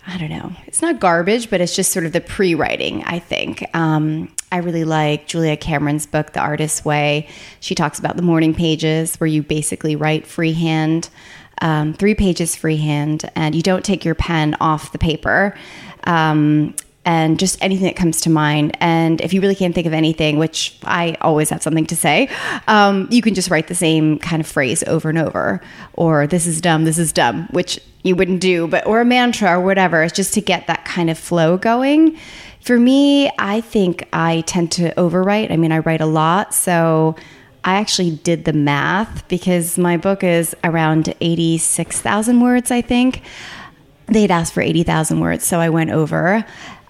i 0.09 0.19
don't 0.19 0.31
know 0.31 0.51
it's 0.67 0.83
not 0.83 0.99
garbage 0.99 1.49
but 1.51 1.61
it's 1.61 1.77
just 1.77 1.93
sort 1.93 2.05
of 2.05 2.11
the 2.11 2.21
pre-writing 2.21 3.05
i 3.05 3.21
think 3.21 3.65
um, 3.73 4.29
I 4.51 4.59
really 4.59 4.85
like 4.85 5.27
Julia 5.27 5.57
Cameron's 5.57 6.07
book, 6.07 6.33
The 6.33 6.39
Artist's 6.39 6.85
Way. 6.85 7.29
She 7.59 7.75
talks 7.75 7.99
about 7.99 8.15
the 8.15 8.23
morning 8.23 8.55
pages 8.55 9.17
where 9.17 9.27
you 9.27 9.43
basically 9.43 9.97
write 9.97 10.29
freehand 10.29 11.09
um, 11.61 11.95
three 11.95 12.15
pages 12.15 12.57
freehand, 12.57 13.31
and 13.35 13.55
you 13.55 13.63
don't 13.63 13.85
take 13.85 14.05
your 14.05 14.15
pen 14.15 14.57
off 14.61 14.93
the 14.93 14.99
paper. 14.99 15.57
Um, 16.05 16.75
and 17.05 17.39
just 17.39 17.63
anything 17.63 17.87
that 17.87 17.97
comes 17.97 18.21
to 18.23 18.31
mind. 18.31 18.77
And 18.81 19.21
if 19.21 19.33
you 19.33 19.41
really 19.41 19.55
can't 19.55 19.75
think 19.75 19.87
of 19.87 19.93
anything, 19.93 20.39
which 20.39 20.79
I 20.85 21.17
always 21.21 21.51
have 21.51 21.63
something 21.63 21.87
to 21.87 21.97
say, 21.97 22.29
um, 22.69 23.09
you 23.11 23.23
can 23.23 23.35
just 23.35 23.51
write 23.51 23.69
the 23.69 23.75
same 23.75 24.19
kind 24.19 24.41
of 24.41 24.47
phrase 24.47 24.83
over 24.85 25.09
and 25.09 25.19
over, 25.19 25.61
or 25.95 26.27
this 26.27 26.47
is 26.47 26.61
dumb, 26.61 26.85
this 26.85 26.99
is 26.99 27.13
dumb, 27.13 27.49
which 27.51 27.79
you 28.03 28.15
wouldn't 28.15 28.41
do, 28.41 28.67
but 28.69 28.87
or 28.87 29.01
a 29.01 29.05
mantra 29.05 29.59
or 29.59 29.61
whatever. 29.61 30.03
It's 30.03 30.15
just 30.15 30.35
to 30.35 30.41
get 30.41 30.67
that 30.67 30.85
kind 30.85 31.11
of 31.11 31.19
flow 31.19 31.57
going. 31.57 32.19
For 32.61 32.79
me, 32.79 33.31
I 33.39 33.61
think 33.61 34.09
I 34.13 34.43
tend 34.43 34.73
to 34.73 34.95
overwrite. 34.95 35.51
I 35.51 35.57
mean, 35.57 35.73
I 35.73 35.79
write 35.81 36.01
a 36.01 36.07
lot, 36.07 36.55
so 36.55 37.17
I 37.65 37.75
actually 37.75 38.13
did 38.13 38.45
the 38.45 38.53
math 38.53 39.27
because 39.29 39.79
my 39.79 39.97
book 39.97 40.23
is 40.23 40.55
around 40.65 41.15
86,000 41.21 42.41
words, 42.41 42.71
I 42.71 42.83
think. 42.83 43.23
They'd 44.07 44.31
asked 44.31 44.53
for 44.53 44.61
80,000 44.61 45.21
words, 45.21 45.45
so 45.45 45.61
I 45.61 45.71
went 45.71 45.91
over. 45.91 46.45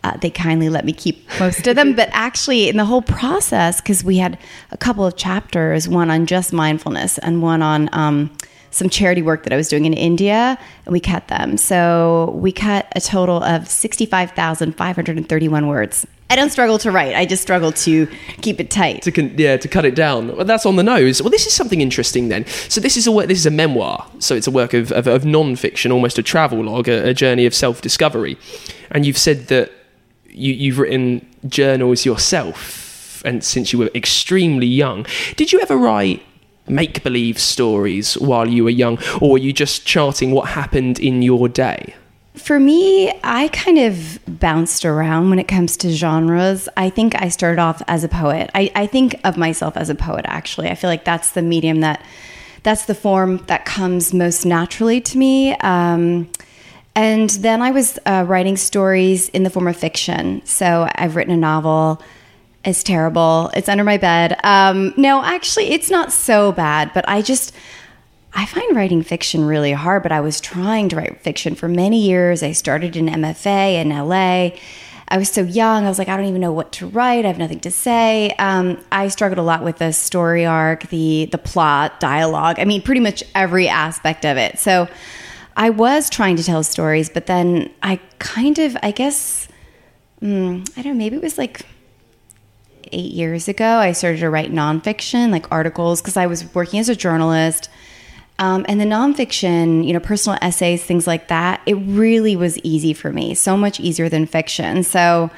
Uh, 0.04 0.16
they 0.18 0.28
kindly 0.28 0.68
let 0.68 0.84
me 0.84 0.92
keep 0.92 1.26
most 1.40 1.66
of 1.66 1.76
them, 1.76 1.94
but 1.94 2.10
actually, 2.12 2.68
in 2.68 2.76
the 2.76 2.84
whole 2.84 3.00
process, 3.00 3.80
because 3.80 4.04
we 4.04 4.18
had 4.18 4.38
a 4.70 4.76
couple 4.76 5.06
of 5.06 5.16
chapters, 5.16 5.88
one 5.88 6.10
on 6.10 6.26
just 6.26 6.52
mindfulness 6.52 7.16
and 7.18 7.40
one 7.40 7.62
on 7.62 7.88
um, 7.92 8.30
some 8.70 8.90
charity 8.90 9.22
work 9.22 9.44
that 9.44 9.52
I 9.52 9.56
was 9.56 9.68
doing 9.68 9.86
in 9.86 9.94
India, 9.94 10.58
and 10.84 10.92
we 10.92 11.00
cut 11.00 11.28
them. 11.28 11.56
So 11.56 12.32
we 12.34 12.52
cut 12.52 12.86
a 12.94 13.00
total 13.00 13.42
of 13.42 13.66
65,531 13.66 15.68
words. 15.68 16.06
I 16.28 16.36
don't 16.36 16.50
struggle 16.50 16.76
to 16.78 16.90
write. 16.90 17.14
I 17.14 17.24
just 17.24 17.42
struggle 17.42 17.72
to 17.72 18.06
keep 18.42 18.60
it 18.60 18.70
tight. 18.70 19.02
to 19.02 19.12
con- 19.12 19.34
yeah 19.38 19.56
to 19.56 19.68
cut 19.68 19.86
it 19.86 19.94
down. 19.94 20.36
Well, 20.36 20.44
that's 20.44 20.66
on 20.66 20.76
the 20.76 20.82
nose. 20.82 21.22
Well, 21.22 21.30
this 21.30 21.46
is 21.46 21.54
something 21.54 21.80
interesting 21.80 22.28
then. 22.28 22.44
So 22.68 22.80
this 22.80 22.96
is 22.96 23.06
a 23.06 23.12
work. 23.12 23.28
This 23.28 23.38
is 23.38 23.46
a 23.46 23.50
memoir. 23.50 24.06
So 24.18 24.34
it's 24.34 24.46
a 24.46 24.50
work 24.50 24.74
of 24.74 24.92
of, 24.92 25.06
of 25.06 25.24
non-fiction, 25.24 25.92
almost 25.92 26.18
a 26.18 26.22
travel 26.22 26.62
log, 26.62 26.88
a, 26.88 27.10
a 27.10 27.14
journey 27.14 27.46
of 27.46 27.54
self-discovery. 27.54 28.36
And 28.90 29.06
you've 29.06 29.18
said 29.18 29.46
that 29.48 29.70
you, 30.34 30.52
you've 30.52 30.78
written 30.78 31.26
journals 31.46 32.04
yourself, 32.04 33.22
and 33.24 33.42
since 33.42 33.72
you 33.72 33.78
were 33.78 33.90
extremely 33.94 34.66
young, 34.66 35.06
did 35.36 35.52
you 35.52 35.60
ever 35.60 35.76
write? 35.76 36.22
Make 36.66 37.02
believe 37.02 37.38
stories 37.38 38.14
while 38.16 38.48
you 38.48 38.64
were 38.64 38.70
young, 38.70 38.98
or 39.20 39.32
were 39.32 39.38
you 39.38 39.52
just 39.52 39.86
charting 39.86 40.30
what 40.30 40.48
happened 40.48 40.98
in 40.98 41.20
your 41.20 41.46
day? 41.46 41.94
For 42.36 42.58
me, 42.58 43.12
I 43.22 43.48
kind 43.48 43.78
of 43.78 44.18
bounced 44.26 44.84
around 44.84 45.30
when 45.30 45.38
it 45.38 45.46
comes 45.46 45.76
to 45.78 45.92
genres. 45.92 46.68
I 46.76 46.90
think 46.90 47.20
I 47.20 47.28
started 47.28 47.60
off 47.60 47.80
as 47.86 48.02
a 48.02 48.08
poet. 48.08 48.50
I, 48.54 48.72
I 48.74 48.86
think 48.86 49.20
of 49.24 49.36
myself 49.36 49.76
as 49.76 49.88
a 49.88 49.94
poet, 49.94 50.24
actually. 50.26 50.68
I 50.68 50.74
feel 50.74 50.90
like 50.90 51.04
that's 51.04 51.30
the 51.32 51.42
medium 51.42 51.80
that, 51.80 52.02
that's 52.62 52.86
the 52.86 52.94
form 52.94 53.38
that 53.46 53.64
comes 53.66 54.12
most 54.12 54.44
naturally 54.44 55.00
to 55.02 55.18
me. 55.18 55.54
Um, 55.58 56.28
and 56.96 57.30
then 57.30 57.60
I 57.62 57.72
was 57.72 57.98
uh, 58.06 58.24
writing 58.26 58.56
stories 58.56 59.28
in 59.30 59.42
the 59.42 59.50
form 59.50 59.66
of 59.66 59.76
fiction. 59.76 60.42
So 60.44 60.88
I've 60.94 61.16
written 61.16 61.34
a 61.34 61.36
novel. 61.36 62.00
It's 62.64 62.82
terrible. 62.82 63.50
It's 63.54 63.68
under 63.68 63.84
my 63.84 63.96
bed. 63.96 64.38
Um, 64.44 64.94
no, 64.96 65.22
actually, 65.22 65.70
it's 65.70 65.90
not 65.90 66.12
so 66.12 66.52
bad, 66.52 66.92
but 66.94 67.08
I 67.08 67.22
just. 67.22 67.54
I 68.36 68.46
find 68.46 68.74
writing 68.74 69.04
fiction 69.04 69.44
really 69.44 69.70
hard, 69.70 70.02
but 70.02 70.10
I 70.10 70.20
was 70.20 70.40
trying 70.40 70.88
to 70.88 70.96
write 70.96 71.20
fiction 71.20 71.54
for 71.54 71.68
many 71.68 72.02
years. 72.02 72.42
I 72.42 72.50
started 72.50 72.96
in 72.96 73.06
MFA 73.06 73.74
in 73.74 73.90
LA. 73.90 74.58
I 75.06 75.18
was 75.18 75.30
so 75.30 75.42
young. 75.42 75.84
I 75.84 75.88
was 75.88 76.00
like, 76.00 76.08
I 76.08 76.16
don't 76.16 76.26
even 76.26 76.40
know 76.40 76.52
what 76.52 76.72
to 76.72 76.88
write. 76.88 77.24
I 77.24 77.28
have 77.28 77.38
nothing 77.38 77.60
to 77.60 77.70
say. 77.70 78.32
Um, 78.32 78.82
I 78.90 79.06
struggled 79.06 79.38
a 79.38 79.42
lot 79.42 79.62
with 79.62 79.78
the 79.78 79.92
story 79.92 80.44
arc, 80.46 80.88
the 80.88 81.28
the 81.30 81.38
plot, 81.38 82.00
dialogue. 82.00 82.58
I 82.58 82.64
mean, 82.64 82.82
pretty 82.82 83.00
much 83.00 83.22
every 83.36 83.68
aspect 83.68 84.24
of 84.24 84.36
it. 84.36 84.58
So 84.58 84.88
I 85.56 85.70
was 85.70 86.10
trying 86.10 86.36
to 86.36 86.44
tell 86.44 86.62
stories, 86.62 87.08
but 87.08 87.26
then 87.26 87.70
I 87.82 88.00
kind 88.18 88.58
of, 88.58 88.76
I 88.82 88.90
guess, 88.90 89.48
mm, 90.20 90.68
I 90.76 90.82
don't 90.82 90.94
know, 90.94 90.98
maybe 90.98 91.16
it 91.16 91.22
was 91.22 91.38
like 91.38 91.62
eight 92.92 93.12
years 93.12 93.48
ago, 93.48 93.64
I 93.64 93.92
started 93.92 94.20
to 94.20 94.30
write 94.30 94.52
nonfiction, 94.52 95.30
like 95.30 95.50
articles, 95.52 96.00
because 96.00 96.16
I 96.16 96.26
was 96.26 96.52
working 96.54 96.80
as 96.80 96.88
a 96.88 96.96
journalist. 96.96 97.68
Um, 98.38 98.66
and 98.68 98.80
the 98.80 98.84
nonfiction, 98.84 99.86
you 99.86 99.92
know, 99.92 100.00
personal 100.00 100.38
essays, 100.42 100.82
things 100.84 101.06
like 101.06 101.28
that, 101.28 101.60
it 101.66 101.74
really 101.74 102.34
was 102.34 102.58
easy 102.58 102.92
for 102.92 103.12
me, 103.12 103.34
so 103.34 103.56
much 103.56 103.78
easier 103.78 104.08
than 104.08 104.26
fiction. 104.26 104.82
So 104.82 105.30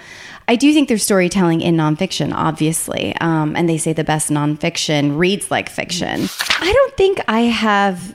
I 0.48 0.56
do 0.56 0.72
think 0.72 0.88
there's 0.88 1.02
storytelling 1.02 1.60
in 1.60 1.76
nonfiction, 1.76 2.32
obviously. 2.32 3.14
Um, 3.20 3.54
and 3.54 3.68
they 3.68 3.76
say 3.76 3.92
the 3.92 4.04
best 4.04 4.30
nonfiction 4.30 5.18
reads 5.18 5.50
like 5.50 5.68
fiction. 5.68 6.28
I 6.60 6.72
don't 6.72 6.96
think 6.96 7.20
I 7.28 7.40
have 7.40 8.14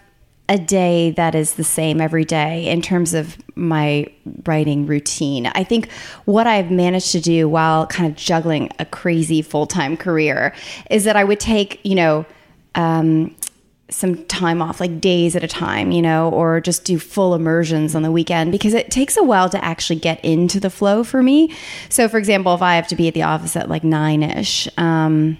a 0.52 0.58
day 0.58 1.12
that 1.12 1.34
is 1.34 1.54
the 1.54 1.64
same 1.64 2.02
every 2.02 2.26
day 2.26 2.68
in 2.68 2.82
terms 2.82 3.14
of 3.14 3.38
my 3.56 4.06
writing 4.46 4.86
routine. 4.86 5.46
I 5.48 5.64
think 5.64 5.90
what 6.26 6.46
I've 6.46 6.70
managed 6.70 7.14
to 7.14 7.22
do 7.22 7.48
while 7.48 7.88
kind 7.88 8.12
of 8.12 8.18
juggling 8.18 8.70
a 8.78 8.84
crazy 8.84 9.42
full 9.42 9.66
time 9.66 9.96
career 9.96 10.54
is 10.90 11.06
that 11.06 11.16
I 11.16 11.24
would 11.24 11.40
take, 11.40 11.80
you 11.84 11.96
know, 11.96 12.26
um, 12.76 13.34
some 13.90 14.26
time 14.26 14.62
off, 14.62 14.82
like 14.82 15.00
days 15.00 15.38
at 15.38 15.44
a 15.44 15.48
time, 15.48 15.92
you 15.92 16.02
know, 16.02 16.30
or 16.32 16.60
just 16.60 16.84
do 16.84 17.00
full 17.00 17.34
immersions 17.34 17.96
on 17.96 18.04
the 18.04 18.12
weekend 18.12 18.52
because 18.52 18.74
it 18.74 18.92
takes 18.92 19.16
a 19.16 19.24
while 19.24 19.50
to 19.50 19.64
actually 19.64 20.00
get 20.00 20.24
into 20.24 20.60
the 20.60 20.70
flow 20.70 21.02
for 21.02 21.24
me. 21.24 21.54
So, 21.88 22.10
for 22.10 22.18
example, 22.18 22.54
if 22.54 22.62
I 22.62 22.76
have 22.76 22.88
to 22.88 22.96
be 22.98 23.08
at 23.08 23.14
the 23.14 23.24
office 23.24 23.56
at 23.56 23.70
like 23.70 23.86
nine 23.86 24.22
ish, 24.22 24.68
um, 24.78 25.38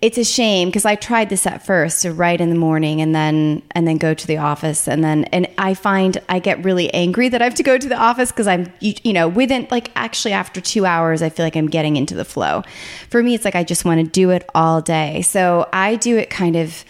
it's 0.00 0.18
a 0.18 0.24
shame 0.24 0.68
because 0.68 0.84
I 0.84 0.96
tried 0.96 1.30
this 1.30 1.46
at 1.46 1.64
first 1.64 2.02
to 2.02 2.12
write 2.12 2.40
in 2.40 2.50
the 2.50 2.56
morning 2.56 3.00
and 3.00 3.14
then 3.14 3.62
and 3.70 3.88
then 3.88 3.96
go 3.96 4.12
to 4.12 4.26
the 4.26 4.36
office 4.36 4.86
and 4.86 5.02
then 5.02 5.24
and 5.24 5.48
I 5.56 5.72
find 5.72 6.18
I 6.28 6.40
get 6.40 6.62
really 6.62 6.92
angry 6.92 7.30
that 7.30 7.40
I 7.40 7.44
have 7.44 7.54
to 7.54 7.62
go 7.62 7.78
to 7.78 7.88
the 7.88 7.96
office 7.96 8.30
because 8.30 8.46
I'm 8.46 8.70
you, 8.80 8.94
you 9.02 9.12
know 9.14 9.28
within 9.28 9.66
like 9.70 9.90
actually 9.96 10.32
after 10.32 10.60
2 10.60 10.84
hours 10.84 11.22
I 11.22 11.30
feel 11.30 11.46
like 11.46 11.56
I'm 11.56 11.70
getting 11.70 11.96
into 11.96 12.14
the 12.14 12.24
flow. 12.24 12.64
For 13.08 13.22
me 13.22 13.34
it's 13.34 13.46
like 13.46 13.54
I 13.54 13.64
just 13.64 13.86
want 13.86 14.00
to 14.00 14.06
do 14.06 14.28
it 14.28 14.46
all 14.54 14.82
day. 14.82 15.22
So 15.22 15.68
I 15.72 15.96
do 15.96 16.18
it 16.18 16.28
kind 16.28 16.56
of 16.56 16.84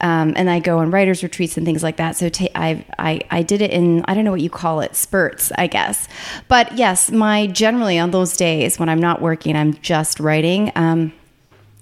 um, 0.00 0.34
and 0.36 0.50
I 0.50 0.60
go 0.60 0.78
on 0.78 0.90
writers 0.90 1.22
retreats 1.22 1.56
and 1.56 1.64
things 1.64 1.82
like 1.82 1.96
that. 1.96 2.16
So 2.16 2.28
I 2.54 2.84
I 2.98 3.42
did 3.44 3.62
it 3.62 3.70
in 3.70 4.04
I 4.06 4.14
don't 4.14 4.24
know 4.24 4.30
what 4.30 4.42
you 4.42 4.50
call 4.50 4.80
it 4.80 4.94
spurts 4.94 5.52
I 5.56 5.68
guess, 5.68 6.06
but 6.48 6.76
yes, 6.76 7.10
my 7.10 7.46
generally 7.46 7.98
on 7.98 8.10
those 8.10 8.36
days 8.36 8.78
when 8.78 8.90
I'm 8.90 9.00
not 9.00 9.22
working, 9.22 9.56
I'm 9.56 9.72
just 9.74 10.20
writing. 10.20 10.70
Um, 10.74 11.14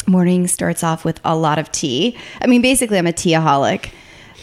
morning 0.08 0.46
starts 0.46 0.82
off 0.82 1.04
with 1.04 1.20
a 1.25 1.36
lot 1.36 1.58
of 1.58 1.70
tea. 1.72 2.16
I 2.40 2.46
mean, 2.46 2.62
basically, 2.62 2.98
I'm 2.98 3.06
a 3.06 3.12
teaaholic 3.12 3.90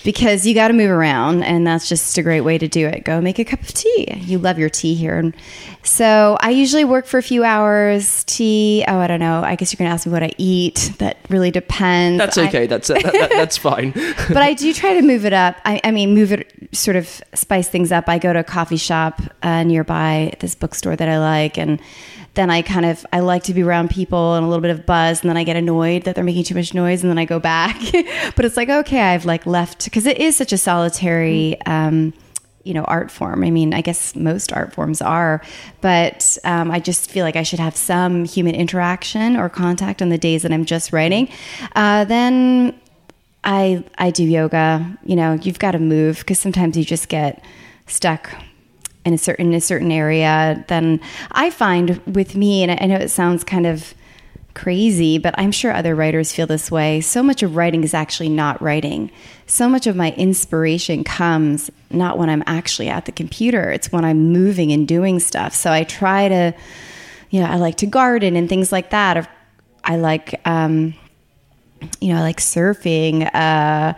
because 0.04 0.46
you 0.46 0.54
got 0.54 0.68
to 0.68 0.74
move 0.74 0.92
around, 0.92 1.44
and 1.44 1.66
that's 1.66 1.88
just 1.88 2.18
a 2.18 2.24
great 2.24 2.42
way 2.42 2.58
to 2.58 2.68
do 2.68 2.88
it. 2.88 3.04
Go 3.06 3.22
make 3.22 3.40
a 3.40 3.46
cup 3.46 3.62
of 3.62 3.70
tea. 3.70 4.14
You 4.18 4.38
love 4.38 4.60
your 4.60 4.70
tea 4.70 4.96
here. 4.96 5.18
And 5.18 5.36
so 5.84 6.38
I 6.42 6.50
usually 6.50 6.84
work 6.86 7.06
for 7.06 7.18
a 7.18 7.24
few 7.24 7.44
hours. 7.44 8.24
Tea. 8.26 8.84
Oh, 8.88 9.00
I 9.00 9.08
don't 9.08 9.20
know. 9.20 9.42
I 9.44 9.56
guess 9.56 9.72
you're 9.72 9.78
going 9.78 9.90
to 9.90 9.94
ask 9.94 10.06
me 10.06 10.12
what 10.12 10.24
I 10.24 10.32
eat. 10.38 10.94
That 10.98 11.18
really 11.30 11.52
depends. 11.52 12.18
That's 12.18 12.38
okay. 12.38 12.64
I, 12.64 12.68
that's 12.68 12.90
that, 12.90 13.04
that, 13.04 13.30
that's 13.30 13.58
fine. 13.58 13.92
but 14.28 14.38
I 14.38 14.54
do 14.54 14.74
try 14.74 14.94
to 14.96 15.02
move 15.02 15.26
it 15.26 15.34
up. 15.34 15.56
I, 15.66 15.80
I, 15.84 15.92
mean, 15.92 16.14
move 16.14 16.34
it, 16.34 16.76
sort 16.76 16.98
of 16.98 17.22
spice 17.34 17.70
things 17.70 17.92
up. 17.92 18.10
I 18.10 18.20
go 18.20 18.34
to 18.34 18.40
a 18.40 18.44
coffee 18.44 18.78
shop 18.78 19.22
uh, 19.42 19.64
nearby, 19.64 20.34
this 20.40 20.56
bookstore 20.56 20.96
that 20.96 21.08
I 21.08 21.20
like, 21.20 21.58
and 21.58 21.82
then 22.36 22.50
I 22.50 22.62
kind 22.62 22.86
of 22.86 23.06
I 23.14 23.20
like 23.20 23.44
to 23.44 23.54
be 23.54 23.64
around 23.64 23.90
people 23.90 24.36
and 24.36 24.46
a 24.46 24.48
little 24.48 24.62
bit 24.62 24.72
of 24.72 24.86
buzz, 24.86 25.22
and 25.22 25.30
then 25.30 25.38
I 25.38 25.44
get 25.44 25.56
annoyed 25.56 26.04
that 26.04 26.16
they're 26.16 26.24
making 26.24 26.46
too 26.46 26.56
much 26.56 26.74
noise, 26.74 27.04
and 27.04 27.10
then 27.10 27.18
I 27.18 27.26
go 27.26 27.40
back. 27.40 27.80
but 28.36 28.46
it's 28.46 28.58
like 28.58 28.70
okay, 28.70 29.02
I've 29.02 29.26
like 29.26 29.46
left 29.46 29.84
because 29.86 30.06
it 30.06 30.18
is 30.18 30.36
such 30.36 30.54
a 30.54 30.58
solitary. 30.58 31.60
Um, 31.66 32.14
you 32.64 32.74
know, 32.74 32.86
art 32.86 33.12
form. 33.12 33.44
I 33.44 33.52
mean, 33.52 33.74
I 33.74 33.82
guess 33.82 34.16
most 34.16 34.54
art 34.54 34.74
forms 34.74 35.02
are, 35.02 35.42
but 35.82 36.38
um, 36.46 36.72
I 36.72 36.80
just 36.80 37.12
feel 37.12 37.26
like 37.26 37.36
I 37.36 37.44
should 37.44 37.60
have 37.60 37.76
some 37.76 38.24
human 38.24 38.56
interaction 38.56 39.36
or 39.36 39.50
contact 39.50 40.02
on 40.02 40.08
the 40.08 40.18
days 40.18 40.44
that 40.44 40.54
I'm 40.54 40.64
just 40.64 40.94
writing. 40.94 41.28
Uh, 41.76 42.06
then 42.06 42.80
I 43.44 43.84
I 43.98 44.12
do 44.12 44.24
yoga. 44.24 44.98
You 45.04 45.18
know, 45.18 45.34
you've 45.34 45.60
got 45.60 45.72
to 45.72 45.80
move 45.80 46.20
because 46.20 46.40
sometimes 46.40 46.78
you 46.78 46.86
just 46.86 47.10
get 47.10 47.44
stuck 47.88 48.30
in 49.06 49.14
a 49.14 49.18
certain 49.18 49.48
in 49.48 49.54
a 49.54 49.62
certain 49.62 49.92
area, 49.92 50.64
then 50.68 51.00
I 51.32 51.50
find 51.50 52.02
with 52.06 52.36
me, 52.36 52.64
and 52.64 52.72
I 52.72 52.86
know 52.86 52.96
it 52.96 53.10
sounds 53.10 53.44
kind 53.44 53.66
of 53.66 53.94
crazy, 54.54 55.18
but 55.18 55.34
I'm 55.38 55.52
sure 55.52 55.74
other 55.74 55.96
writers 55.96 56.32
feel 56.32 56.48
this 56.48 56.70
way. 56.70 57.02
So 57.02 57.24
much 57.24 57.44
of 57.44 57.56
writing 57.56 57.84
is 57.84 57.94
actually 57.94 58.30
not 58.30 58.62
writing. 58.62 59.12
So 59.48 59.68
much 59.68 59.88
of 59.88 59.96
my 59.96 60.12
inspiration 60.12 61.04
comes 61.04 61.72
not 61.90 62.18
when 62.18 62.30
I'm 62.30 62.44
actually 62.46 62.90
at 62.90 63.06
the 63.06 63.12
computer, 63.12 63.72
it's 63.72 63.92
when 63.92 64.06
I'm 64.06 64.32
moving 64.32 64.72
and 64.72 64.88
doing 64.88 65.20
stuff. 65.20 65.54
So 65.54 65.72
I 65.72 65.84
try 65.84 66.28
to, 66.28 66.54
you 67.30 67.40
know, 67.40 67.48
I 67.48 67.56
like 67.56 67.78
to 67.78 67.88
garden 67.88 68.36
and 68.36 68.48
things 68.48 68.72
like 68.72 68.92
that. 68.92 69.30
I 69.84 69.98
like, 69.98 70.40
um, 70.48 70.94
you 72.00 72.14
know, 72.14 72.20
I 72.20 72.22
like 72.22 72.40
surfing. 72.40 73.30
Uh, 73.34 73.94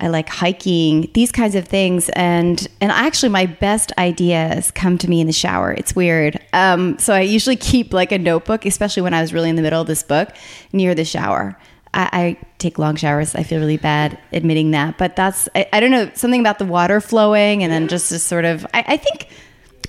I 0.00 0.08
like 0.08 0.28
hiking, 0.28 1.10
these 1.14 1.30
kinds 1.30 1.54
of 1.54 1.66
things. 1.66 2.08
And 2.10 2.66
and 2.80 2.90
actually, 2.90 3.28
my 3.28 3.46
best 3.46 3.92
ideas 3.98 4.70
come 4.70 4.98
to 4.98 5.08
me 5.08 5.20
in 5.20 5.26
the 5.26 5.32
shower. 5.32 5.72
It's 5.72 5.94
weird. 5.94 6.40
Um, 6.52 6.98
so 6.98 7.14
I 7.14 7.20
usually 7.20 7.56
keep 7.56 7.92
like 7.92 8.12
a 8.12 8.18
notebook, 8.18 8.64
especially 8.64 9.02
when 9.02 9.14
I 9.14 9.20
was 9.20 9.32
really 9.32 9.50
in 9.50 9.56
the 9.56 9.62
middle 9.62 9.80
of 9.80 9.86
this 9.86 10.02
book, 10.02 10.30
near 10.72 10.94
the 10.94 11.04
shower. 11.04 11.56
I, 11.92 12.08
I 12.12 12.36
take 12.58 12.78
long 12.78 12.96
showers. 12.96 13.34
I 13.34 13.42
feel 13.42 13.58
really 13.58 13.76
bad 13.76 14.18
admitting 14.32 14.70
that, 14.72 14.96
but 14.96 15.16
that's 15.16 15.48
I, 15.54 15.68
I, 15.72 15.80
don't 15.80 15.90
know 15.90 16.10
something 16.14 16.40
about 16.40 16.58
the 16.58 16.64
water 16.64 17.00
flowing 17.00 17.62
and 17.64 17.72
then 17.72 17.88
just 17.88 18.10
to 18.10 18.18
sort 18.18 18.44
of. 18.44 18.64
I, 18.72 18.84
I 18.86 18.96
think 18.96 19.28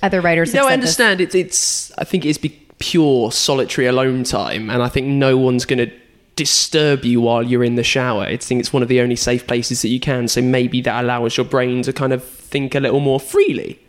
other 0.02 0.20
writers. 0.20 0.52
No, 0.52 0.66
I 0.66 0.70
said 0.70 0.82
this. 0.82 0.98
understand. 1.00 1.20
It's 1.20 1.34
it's. 1.34 1.92
I 1.98 2.04
think 2.04 2.24
it's 2.24 2.38
be 2.38 2.50
pure 2.78 3.30
solitary 3.30 3.86
alone 3.86 4.24
time, 4.24 4.68
and 4.68 4.82
I 4.82 4.88
think 4.88 5.06
no 5.06 5.36
one's 5.36 5.64
going 5.64 5.78
to 5.78 6.01
disturb 6.36 7.04
you 7.04 7.20
while 7.20 7.42
you're 7.42 7.64
in 7.64 7.74
the 7.74 7.84
shower. 7.84 8.22
I 8.22 8.36
think 8.36 8.60
it's 8.60 8.72
one 8.72 8.82
of 8.82 8.88
the 8.88 9.00
only 9.00 9.16
safe 9.16 9.46
places 9.46 9.82
that 9.82 9.88
you 9.88 10.00
can. 10.00 10.28
So 10.28 10.40
maybe 10.42 10.80
that 10.82 11.04
allows 11.04 11.36
your 11.36 11.46
brain 11.46 11.82
to 11.82 11.92
kind 11.92 12.12
of 12.12 12.24
think 12.24 12.74
a 12.74 12.80
little 12.80 13.00
more 13.00 13.20
freely, 13.20 13.80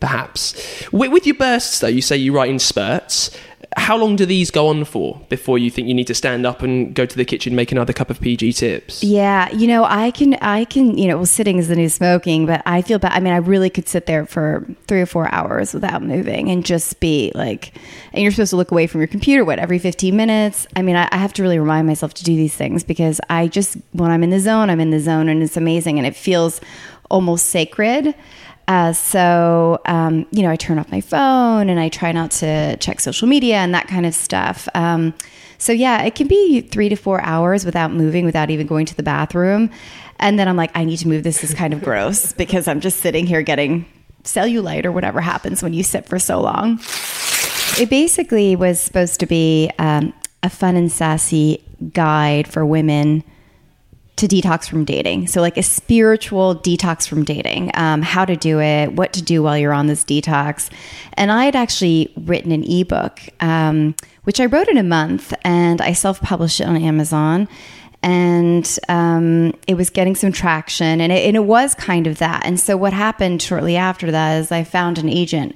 perhaps. 0.00 0.54
With, 0.92 1.12
with 1.12 1.26
your 1.26 1.36
bursts, 1.36 1.80
though, 1.80 1.88
you 1.88 2.02
say 2.02 2.16
you 2.16 2.34
write 2.34 2.50
in 2.50 2.58
spurts. 2.58 3.30
How 3.76 3.96
long 3.96 4.16
do 4.16 4.26
these 4.26 4.50
go 4.50 4.68
on 4.68 4.84
for 4.84 5.20
before 5.28 5.58
you 5.58 5.70
think 5.70 5.88
you 5.88 5.94
need 5.94 6.06
to 6.06 6.14
stand 6.14 6.46
up 6.46 6.62
and 6.62 6.94
go 6.94 7.06
to 7.06 7.16
the 7.16 7.24
kitchen, 7.24 7.54
make 7.54 7.72
another 7.72 7.92
cup 7.92 8.10
of 8.10 8.20
PG 8.20 8.52
tips? 8.54 9.02
Yeah, 9.02 9.50
you 9.50 9.66
know, 9.66 9.84
I 9.84 10.10
can, 10.10 10.34
I 10.34 10.64
can, 10.64 10.98
you 10.98 11.08
know, 11.08 11.16
well, 11.16 11.26
sitting 11.26 11.58
is 11.58 11.68
the 11.68 11.76
new 11.76 11.88
smoking, 11.88 12.46
but 12.46 12.62
I 12.66 12.82
feel 12.82 12.98
bad. 12.98 13.12
I 13.12 13.20
mean, 13.20 13.32
I 13.32 13.38
really 13.38 13.70
could 13.70 13.88
sit 13.88 14.06
there 14.06 14.26
for 14.26 14.66
three 14.86 15.00
or 15.00 15.06
four 15.06 15.32
hours 15.34 15.74
without 15.74 16.02
moving 16.02 16.50
and 16.50 16.64
just 16.64 17.00
be 17.00 17.32
like, 17.34 17.74
and 18.12 18.22
you're 18.22 18.32
supposed 18.32 18.50
to 18.50 18.56
look 18.56 18.70
away 18.70 18.86
from 18.86 19.00
your 19.00 19.08
computer, 19.08 19.44
what, 19.44 19.58
every 19.58 19.78
15 19.78 20.14
minutes? 20.14 20.66
I 20.76 20.82
mean, 20.82 20.96
I, 20.96 21.08
I 21.10 21.16
have 21.16 21.32
to 21.34 21.42
really 21.42 21.58
remind 21.58 21.86
myself 21.86 22.14
to 22.14 22.24
do 22.24 22.36
these 22.36 22.54
things 22.54 22.84
because 22.84 23.20
I 23.30 23.48
just, 23.48 23.76
when 23.92 24.10
I'm 24.10 24.22
in 24.22 24.30
the 24.30 24.40
zone, 24.40 24.70
I'm 24.70 24.80
in 24.80 24.90
the 24.90 25.00
zone 25.00 25.28
and 25.28 25.42
it's 25.42 25.56
amazing 25.56 25.98
and 25.98 26.06
it 26.06 26.16
feels 26.16 26.60
almost 27.10 27.46
sacred. 27.46 28.14
Uh, 28.72 28.90
so, 28.90 29.78
um, 29.84 30.26
you 30.30 30.42
know, 30.42 30.50
I 30.50 30.56
turn 30.56 30.78
off 30.78 30.90
my 30.90 31.02
phone 31.02 31.68
and 31.68 31.78
I 31.78 31.90
try 31.90 32.10
not 32.10 32.30
to 32.30 32.74
check 32.78 33.00
social 33.00 33.28
media 33.28 33.56
and 33.56 33.74
that 33.74 33.86
kind 33.86 34.06
of 34.06 34.14
stuff. 34.14 34.66
Um, 34.74 35.12
so, 35.58 35.72
yeah, 35.72 36.02
it 36.04 36.14
can 36.14 36.26
be 36.26 36.62
three 36.62 36.88
to 36.88 36.96
four 36.96 37.20
hours 37.20 37.66
without 37.66 37.92
moving, 37.92 38.24
without 38.24 38.48
even 38.48 38.66
going 38.66 38.86
to 38.86 38.96
the 38.96 39.02
bathroom. 39.02 39.68
And 40.20 40.38
then 40.38 40.48
I'm 40.48 40.56
like, 40.56 40.70
I 40.74 40.86
need 40.86 40.96
to 41.00 41.08
move. 41.08 41.22
This 41.22 41.44
is 41.44 41.52
kind 41.52 41.74
of 41.74 41.82
gross 41.84 42.32
because 42.32 42.66
I'm 42.66 42.80
just 42.80 43.00
sitting 43.00 43.26
here 43.26 43.42
getting 43.42 43.84
cellulite 44.24 44.86
or 44.86 44.92
whatever 44.92 45.20
happens 45.20 45.62
when 45.62 45.74
you 45.74 45.82
sit 45.82 46.06
for 46.06 46.18
so 46.18 46.40
long. 46.40 46.80
It 47.78 47.90
basically 47.90 48.56
was 48.56 48.80
supposed 48.80 49.20
to 49.20 49.26
be 49.26 49.70
um, 49.78 50.14
a 50.42 50.48
fun 50.48 50.76
and 50.76 50.90
sassy 50.90 51.62
guide 51.92 52.48
for 52.48 52.64
women 52.64 53.22
to 54.22 54.28
detox 54.28 54.68
from 54.68 54.84
dating. 54.84 55.26
So, 55.26 55.40
like 55.40 55.56
a 55.56 55.62
spiritual 55.62 56.56
detox 56.56 57.06
from 57.08 57.24
dating, 57.24 57.72
um, 57.74 58.02
how 58.02 58.24
to 58.24 58.36
do 58.36 58.60
it, 58.60 58.92
what 58.92 59.12
to 59.14 59.22
do 59.22 59.42
while 59.42 59.58
you're 59.58 59.72
on 59.72 59.88
this 59.88 60.04
detox. 60.04 60.70
And 61.14 61.30
I 61.32 61.44
had 61.44 61.56
actually 61.56 62.12
written 62.16 62.52
an 62.52 62.64
ebook, 62.64 63.20
um, 63.40 63.94
which 64.24 64.40
I 64.40 64.46
wrote 64.46 64.68
in 64.68 64.78
a 64.78 64.82
month 64.82 65.34
and 65.44 65.80
I 65.80 65.92
self 65.92 66.20
published 66.20 66.60
it 66.60 66.66
on 66.66 66.76
Amazon. 66.76 67.48
And 68.04 68.78
um, 68.88 69.54
it 69.68 69.74
was 69.74 69.90
getting 69.90 70.16
some 70.16 70.32
traction, 70.32 71.00
and 71.00 71.12
it, 71.12 71.24
and 71.24 71.36
it 71.36 71.44
was 71.44 71.74
kind 71.76 72.08
of 72.08 72.18
that. 72.18 72.44
And 72.44 72.58
so, 72.58 72.76
what 72.76 72.92
happened 72.92 73.42
shortly 73.42 73.76
after 73.76 74.10
that 74.10 74.38
is 74.38 74.52
I 74.52 74.64
found 74.64 74.98
an 74.98 75.08
agent. 75.08 75.54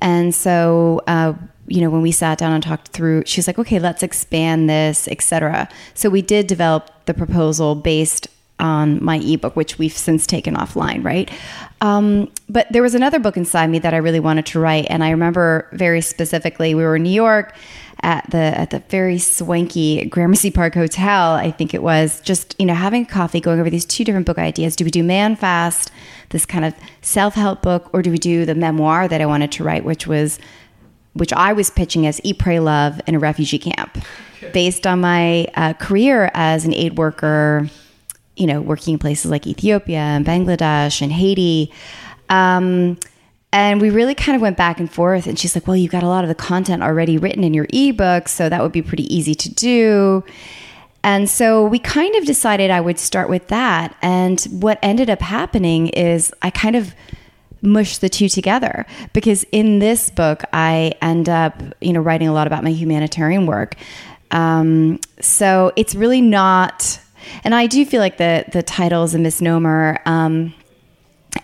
And 0.00 0.34
so, 0.34 1.02
uh, 1.06 1.34
you 1.66 1.80
know, 1.80 1.90
when 1.90 2.02
we 2.02 2.12
sat 2.12 2.38
down 2.38 2.52
and 2.52 2.62
talked 2.62 2.88
through, 2.88 3.24
she 3.26 3.38
was 3.38 3.46
like, 3.46 3.58
okay, 3.58 3.78
let's 3.78 4.02
expand 4.02 4.68
this, 4.68 5.08
etc. 5.08 5.68
So 5.94 6.10
we 6.10 6.22
did 6.22 6.46
develop 6.46 6.90
the 7.06 7.14
proposal 7.14 7.74
based 7.74 8.28
on 8.58 9.02
my 9.02 9.16
ebook, 9.18 9.56
which 9.56 9.78
we've 9.78 9.96
since 9.96 10.26
taken 10.26 10.54
offline, 10.54 11.04
right? 11.04 11.30
Um, 11.80 12.30
but 12.48 12.66
there 12.70 12.82
was 12.82 12.94
another 12.94 13.18
book 13.18 13.36
inside 13.36 13.68
me 13.70 13.78
that 13.80 13.92
I 13.92 13.96
really 13.96 14.20
wanted 14.20 14.46
to 14.46 14.60
write, 14.60 14.86
and 14.88 15.02
I 15.02 15.10
remember 15.10 15.68
very 15.72 16.00
specifically, 16.00 16.74
we 16.74 16.82
were 16.82 16.96
in 16.96 17.02
New 17.02 17.10
York 17.10 17.54
at 18.02 18.28
the 18.30 18.38
at 18.38 18.70
the 18.70 18.80
very 18.88 19.18
swanky 19.18 20.04
Gramercy 20.06 20.50
Park 20.50 20.74
Hotel, 20.74 21.32
I 21.32 21.50
think 21.50 21.72
it 21.72 21.82
was, 21.82 22.20
just 22.20 22.54
you 22.58 22.66
know 22.66 22.74
having 22.74 23.06
coffee, 23.06 23.40
going 23.40 23.60
over 23.60 23.70
these 23.70 23.84
two 23.84 24.04
different 24.04 24.26
book 24.26 24.38
ideas. 24.38 24.76
Do 24.76 24.84
we 24.84 24.90
do 24.90 25.02
Man 25.02 25.36
Fast, 25.36 25.90
this 26.30 26.44
kind 26.44 26.64
of 26.64 26.74
self 27.00 27.34
help 27.34 27.62
book, 27.62 27.90
or 27.92 28.02
do 28.02 28.10
we 28.10 28.18
do 28.18 28.44
the 28.44 28.54
memoir 28.54 29.08
that 29.08 29.20
I 29.20 29.26
wanted 29.26 29.52
to 29.52 29.64
write, 29.64 29.84
which 29.84 30.06
was 30.06 30.38
which 31.14 31.32
I 31.32 31.52
was 31.52 31.70
pitching 31.70 32.06
as 32.06 32.20
Eat, 32.24 32.38
Pray, 32.38 32.60
Love 32.60 33.00
in 33.06 33.14
a 33.14 33.18
refugee 33.18 33.58
camp, 33.58 33.98
based 34.52 34.86
on 34.86 35.00
my 35.00 35.46
uh, 35.54 35.74
career 35.74 36.30
as 36.34 36.64
an 36.64 36.74
aid 36.74 36.96
worker, 36.96 37.68
you 38.36 38.46
know, 38.46 38.60
working 38.60 38.94
in 38.94 38.98
places 38.98 39.30
like 39.30 39.46
Ethiopia 39.46 39.98
and 39.98 40.24
Bangladesh 40.24 41.02
and 41.02 41.12
Haiti. 41.12 41.72
Um, 42.28 42.98
and 43.52 43.82
we 43.82 43.90
really 43.90 44.14
kind 44.14 44.34
of 44.34 44.40
went 44.40 44.56
back 44.56 44.80
and 44.80 44.90
forth. 44.90 45.26
And 45.26 45.38
she's 45.38 45.54
like, 45.54 45.66
Well, 45.66 45.76
you 45.76 45.88
got 45.88 46.02
a 46.02 46.08
lot 46.08 46.24
of 46.24 46.28
the 46.28 46.34
content 46.34 46.82
already 46.82 47.18
written 47.18 47.44
in 47.44 47.52
your 47.52 47.66
ebook, 47.70 48.28
so 48.28 48.48
that 48.48 48.62
would 48.62 48.72
be 48.72 48.82
pretty 48.82 49.14
easy 49.14 49.34
to 49.34 49.52
do. 49.52 50.24
And 51.04 51.28
so 51.28 51.66
we 51.66 51.78
kind 51.78 52.14
of 52.14 52.24
decided 52.24 52.70
I 52.70 52.80
would 52.80 52.98
start 52.98 53.28
with 53.28 53.48
that. 53.48 53.96
And 54.02 54.40
what 54.50 54.78
ended 54.82 55.10
up 55.10 55.20
happening 55.20 55.88
is 55.88 56.32
I 56.42 56.50
kind 56.50 56.76
of 56.76 56.94
mush 57.62 57.98
the 57.98 58.08
two 58.08 58.28
together 58.28 58.84
because 59.12 59.44
in 59.52 59.78
this 59.78 60.10
book 60.10 60.42
I 60.52 60.94
end 61.00 61.28
up 61.28 61.62
you 61.80 61.92
know 61.92 62.00
writing 62.00 62.28
a 62.28 62.32
lot 62.32 62.46
about 62.46 62.64
my 62.64 62.72
humanitarian 62.72 63.46
work. 63.46 63.76
Um, 64.30 64.98
so 65.20 65.72
it's 65.76 65.94
really 65.94 66.22
not, 66.22 66.98
and 67.44 67.54
I 67.54 67.66
do 67.66 67.84
feel 67.84 68.00
like 68.00 68.16
the 68.18 68.44
the 68.52 68.62
title 68.62 69.04
is 69.04 69.14
a 69.14 69.18
misnomer. 69.18 70.00
Um, 70.06 70.54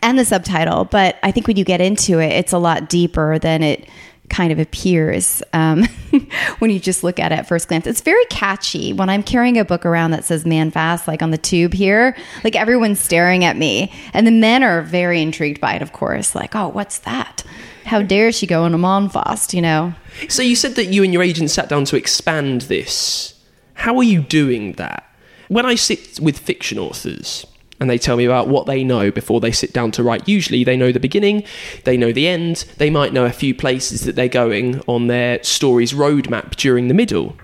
and 0.02 0.18
the 0.18 0.24
subtitle, 0.24 0.84
but 0.84 1.16
I 1.22 1.32
think 1.32 1.46
when 1.46 1.56
you 1.56 1.64
get 1.64 1.80
into 1.80 2.18
it, 2.18 2.32
it's 2.32 2.52
a 2.52 2.58
lot 2.58 2.90
deeper 2.90 3.38
than 3.38 3.62
it 3.62 3.88
kind 4.28 4.52
of 4.52 4.58
appears 4.58 5.42
um, 5.52 5.84
when 6.58 6.70
you 6.70 6.78
just 6.78 7.02
look 7.02 7.18
at 7.18 7.32
it 7.32 7.38
at 7.38 7.48
first 7.48 7.68
glance. 7.68 7.86
It's 7.86 8.00
very 8.00 8.24
catchy. 8.26 8.92
When 8.92 9.08
I'm 9.08 9.22
carrying 9.22 9.58
a 9.58 9.64
book 9.64 9.84
around 9.84 10.12
that 10.12 10.24
says 10.24 10.46
Man 10.46 10.70
Fast, 10.70 11.08
like 11.08 11.22
on 11.22 11.30
the 11.30 11.38
tube 11.38 11.74
here, 11.74 12.16
like 12.44 12.56
everyone's 12.56 13.00
staring 13.00 13.44
at 13.44 13.56
me. 13.56 13.92
And 14.12 14.26
the 14.26 14.32
men 14.32 14.62
are 14.62 14.82
very 14.82 15.20
intrigued 15.22 15.60
by 15.60 15.74
it, 15.74 15.82
of 15.82 15.92
course. 15.92 16.34
Like, 16.34 16.54
oh, 16.54 16.68
what's 16.68 16.98
that? 17.00 17.44
How 17.84 18.02
dare 18.02 18.32
she 18.32 18.46
go 18.46 18.64
on 18.64 18.74
a 18.74 18.78
Man 18.78 19.08
Fast, 19.08 19.54
you 19.54 19.62
know? 19.62 19.94
So 20.28 20.42
you 20.42 20.56
said 20.56 20.74
that 20.74 20.86
you 20.86 21.02
and 21.02 21.12
your 21.12 21.22
agent 21.22 21.50
sat 21.50 21.68
down 21.68 21.84
to 21.86 21.96
expand 21.96 22.62
this. 22.62 23.34
How 23.74 23.96
are 23.96 24.02
you 24.02 24.20
doing 24.20 24.72
that? 24.72 25.04
When 25.48 25.64
I 25.64 25.76
sit 25.76 26.20
with 26.20 26.38
fiction 26.38 26.78
authors 26.78 27.46
and 27.80 27.88
they 27.88 27.98
tell 27.98 28.16
me 28.16 28.24
about 28.24 28.48
what 28.48 28.66
they 28.66 28.82
know 28.82 29.10
before 29.10 29.40
they 29.40 29.52
sit 29.52 29.72
down 29.72 29.90
to 29.92 30.02
write, 30.02 30.28
usually 30.28 30.64
they 30.64 30.76
know 30.76 30.92
the 30.92 31.00
beginning, 31.00 31.44
they 31.84 31.96
know 31.96 32.12
the 32.12 32.26
end, 32.26 32.64
they 32.78 32.90
might 32.90 33.12
know 33.12 33.24
a 33.24 33.32
few 33.32 33.54
places 33.54 34.02
that 34.02 34.16
they're 34.16 34.28
going 34.28 34.80
on 34.86 35.06
their 35.06 35.42
story's 35.44 35.92
roadmap 35.92 36.56
during 36.56 36.88
the 36.88 36.94
middle. 36.94 37.36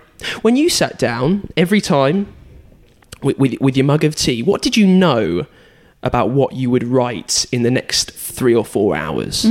When 0.42 0.56
you 0.56 0.68
sat 0.68 0.98
down 0.98 1.50
every 1.56 1.80
time 1.80 2.32
with, 3.22 3.38
with, 3.38 3.60
with 3.60 3.76
your 3.76 3.84
mug 3.84 4.04
of 4.04 4.14
tea, 4.16 4.42
what 4.42 4.62
did 4.62 4.76
you 4.76 4.86
know 4.86 5.46
about 6.02 6.30
what 6.30 6.52
you 6.54 6.68
would 6.70 6.84
write 6.84 7.46
in 7.50 7.62
the 7.62 7.70
next 7.70 8.10
three 8.12 8.54
or 8.54 8.64
four 8.64 8.94
hours? 8.94 9.44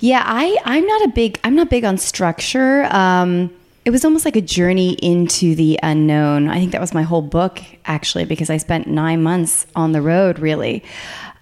Yeah, 0.00 0.22
I 0.24 0.58
I'm 0.64 0.86
not 0.86 1.02
a 1.04 1.08
big 1.08 1.40
I'm 1.44 1.54
not 1.54 1.70
big 1.70 1.84
on 1.84 1.96
structure. 1.96 2.84
Um, 2.90 3.50
it 3.84 3.90
was 3.90 4.04
almost 4.04 4.24
like 4.24 4.36
a 4.36 4.40
journey 4.40 4.92
into 4.94 5.54
the 5.54 5.78
unknown. 5.82 6.48
I 6.48 6.58
think 6.58 6.72
that 6.72 6.80
was 6.80 6.94
my 6.94 7.02
whole 7.02 7.22
book 7.22 7.60
actually 7.84 8.24
because 8.24 8.50
I 8.50 8.56
spent 8.56 8.86
nine 8.86 9.22
months 9.22 9.66
on 9.74 9.92
the 9.92 10.00
road 10.00 10.38
really. 10.38 10.84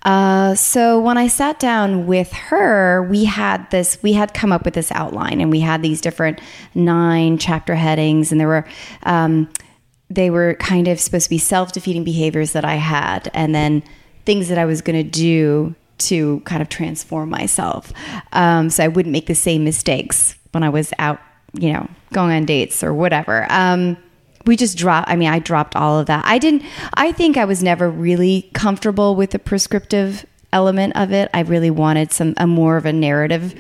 Uh, 0.03 0.55
so 0.55 0.99
when 0.99 1.19
I 1.19 1.29
sat 1.29 1.59
down 1.59 2.07
with 2.07 2.33
her, 2.33 3.03
we 3.11 3.27
had 3.27 3.71
this, 3.71 4.03
we 4.03 4.15
had 4.15 4.33
come 4.33 4.51
up 4.51 4.65
with 4.65 4.73
this 4.73 4.91
outline 4.93 5.43
and 5.43 5.51
we 5.51 5.61
had 5.61 5.83
these 5.83 6.01
different 6.01 6.41
nine 6.75 7.37
chapter 7.37 7.75
headings 7.75 8.33
and 8.33 8.41
there 8.41 8.49
were, 8.49 8.67
um, 9.03 9.51
they 10.09 10.31
were 10.31 10.55
kind 10.55 10.89
of 10.89 10.99
supposed 10.99 11.25
to 11.25 11.31
be 11.31 11.39
self-defeating 11.39 12.05
behaviors 12.05 12.53
that 12.53 12.65
I 12.65 12.77
had 12.77 13.31
and 13.35 13.55
then 13.55 13.83
things 14.25 14.49
that 14.49 14.57
I 14.57 14.65
was 14.65 14.81
going 14.81 14.97
to 14.97 15.09
do 15.09 15.75
to 15.99 16.41
kind 16.41 16.63
of 16.63 16.71
transform 16.71 17.29
myself. 17.29 17.93
Um, 18.33 18.71
so 18.71 18.83
I 18.83 18.89
wouldn't 18.89 19.13
make 19.13 19.27
the 19.27 19.35
same 19.35 19.65
mistakes 19.65 20.35
when 20.53 20.63
I 20.63 20.71
was 20.71 20.93
out, 20.99 21.21
you 21.55 21.73
know, 21.73 21.89
going 22.13 22.33
on 22.33 22.45
dates 22.45 22.83
or 22.83 22.93
whatever. 22.95 23.47
Um, 23.51 23.97
we 24.47 24.57
just 24.57 24.79
dropped, 24.79 25.09
I 25.09 25.17
mean, 25.17 25.29
I 25.29 25.39
dropped 25.39 25.77
all 25.77 25.99
of 25.99 26.07
that. 26.07 26.25
I 26.25 26.39
didn't, 26.39 26.63
I 26.95 27.13
think 27.13 27.37
I 27.37 27.45
was 27.45 27.63
never 27.63 27.91
really 27.91 28.51
comfortable 28.55 29.15
with 29.15 29.31
the 29.31 29.39
prescriptive 29.39 30.25
element 30.53 30.97
of 30.97 31.13
it. 31.13 31.31
I 31.35 31.41
really 31.41 31.71
wanted 31.71 32.13
some, 32.13 32.35
a 32.39 32.47
more 32.47 32.77
of 32.77 32.87
a 32.87 32.93
narrative 32.93 33.55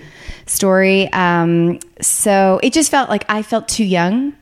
story. 0.46 1.12
Um, 1.12 1.79
so 2.00 2.61
it 2.62 2.72
just 2.72 2.90
felt 2.90 3.11
like 3.11 3.24
I 3.29 3.42
felt 3.42 3.68
too 3.68 3.85
young 3.85 4.35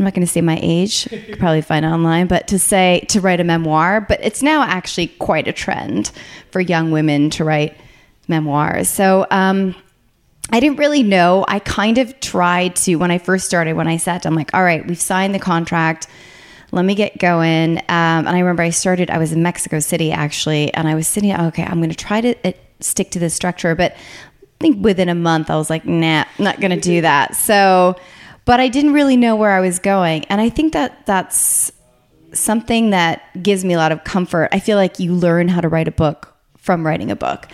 I'm 0.00 0.04
not 0.04 0.14
going 0.14 0.26
to 0.26 0.32
say 0.32 0.40
my 0.40 0.58
age. 0.62 1.10
You 1.12 1.20
could 1.20 1.38
probably 1.38 1.60
find 1.60 1.84
it 1.84 1.88
online, 1.88 2.26
but 2.26 2.48
to 2.48 2.58
say 2.58 3.04
to 3.08 3.20
write 3.20 3.38
a 3.38 3.44
memoir, 3.44 4.00
but 4.00 4.18
it's 4.22 4.42
now 4.42 4.62
actually 4.62 5.08
quite 5.08 5.46
a 5.46 5.52
trend 5.52 6.10
for 6.50 6.60
young 6.60 6.90
women 6.90 7.28
to 7.30 7.44
write 7.44 7.76
memoirs. 8.26 8.88
So 8.88 9.26
um, 9.30 9.74
I 10.52 10.60
didn't 10.60 10.78
really 10.78 11.02
know. 11.02 11.44
I 11.48 11.58
kind 11.58 11.98
of 11.98 12.18
tried 12.20 12.76
to 12.76 12.96
when 12.96 13.10
I 13.10 13.18
first 13.18 13.46
started. 13.46 13.74
When 13.74 13.88
I 13.88 13.96
sat 13.96 14.22
down, 14.22 14.34
like, 14.34 14.52
all 14.54 14.64
right, 14.64 14.86
we've 14.86 15.00
signed 15.00 15.34
the 15.34 15.38
contract. 15.38 16.06
Let 16.72 16.84
me 16.84 16.94
get 16.94 17.18
going. 17.18 17.78
Um, 17.78 17.84
and 17.88 18.28
I 18.28 18.38
remember 18.38 18.62
I 18.62 18.70
started. 18.70 19.10
I 19.10 19.18
was 19.18 19.32
in 19.32 19.42
Mexico 19.42 19.80
City 19.80 20.12
actually, 20.12 20.72
and 20.74 20.88
I 20.88 20.94
was 20.94 21.06
sitting. 21.06 21.32
Okay, 21.32 21.64
I'm 21.64 21.78
going 21.78 21.90
to 21.90 21.96
try 21.96 22.20
to 22.20 22.48
uh, 22.48 22.52
stick 22.80 23.10
to 23.12 23.18
this 23.18 23.34
structure, 23.34 23.74
but 23.74 23.92
I 23.92 24.46
think 24.60 24.84
within 24.84 25.08
a 25.08 25.14
month, 25.14 25.50
I 25.50 25.56
was 25.56 25.70
like, 25.70 25.84
nah, 25.84 26.24
not 26.38 26.60
going 26.60 26.70
to 26.70 26.80
do 26.80 27.00
that. 27.00 27.34
So 27.34 27.96
but 28.50 28.58
I 28.58 28.66
didn't 28.68 28.94
really 28.94 29.16
know 29.16 29.36
where 29.36 29.52
I 29.52 29.60
was 29.60 29.78
going. 29.78 30.24
And 30.24 30.40
I 30.40 30.48
think 30.48 30.72
that 30.72 31.06
that's 31.06 31.70
something 32.32 32.90
that 32.90 33.22
gives 33.42 33.64
me 33.64 33.74
a 33.74 33.76
lot 33.76 33.92
of 33.92 34.02
comfort. 34.04 34.48
I 34.50 34.58
feel 34.58 34.76
like 34.76 34.98
you 34.98 35.12
learn 35.12 35.48
how 35.48 35.60
to 35.60 35.68
write 35.68 35.86
a 35.88 35.92
book 35.92 36.29
from 36.60 36.86
writing 36.86 37.10
a 37.10 37.16
book. 37.16 37.48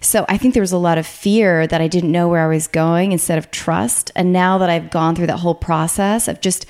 So 0.00 0.24
I 0.28 0.38
think 0.38 0.54
there 0.54 0.62
was 0.62 0.72
a 0.72 0.78
lot 0.78 0.98
of 0.98 1.06
fear 1.06 1.66
that 1.66 1.80
I 1.80 1.88
didn't 1.88 2.12
know 2.12 2.28
where 2.28 2.44
I 2.44 2.54
was 2.54 2.66
going 2.68 3.12
instead 3.12 3.38
of 3.38 3.50
trust. 3.50 4.10
And 4.14 4.32
now 4.32 4.58
that 4.58 4.70
I've 4.70 4.90
gone 4.90 5.14
through 5.14 5.26
that 5.28 5.38
whole 5.38 5.54
process 5.54 6.28
of 6.28 6.40
just 6.40 6.66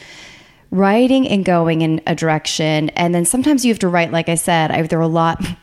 writing 0.71 1.29
and 1.29 1.45
going 1.45 1.83
in 1.83 2.01
a 2.07 2.15
direction, 2.15 2.89
and 2.91 3.15
then 3.15 3.25
sometimes 3.25 3.65
you 3.65 3.71
have 3.71 3.79
to 3.81 3.89
write, 3.89 4.11
like 4.11 4.29
I 4.29 4.37
said, 4.37 4.71
I, 4.71 4.83
there 4.83 4.99
are 4.99 5.03
a 5.03 5.07
lot. 5.07 5.45
A 5.45 5.57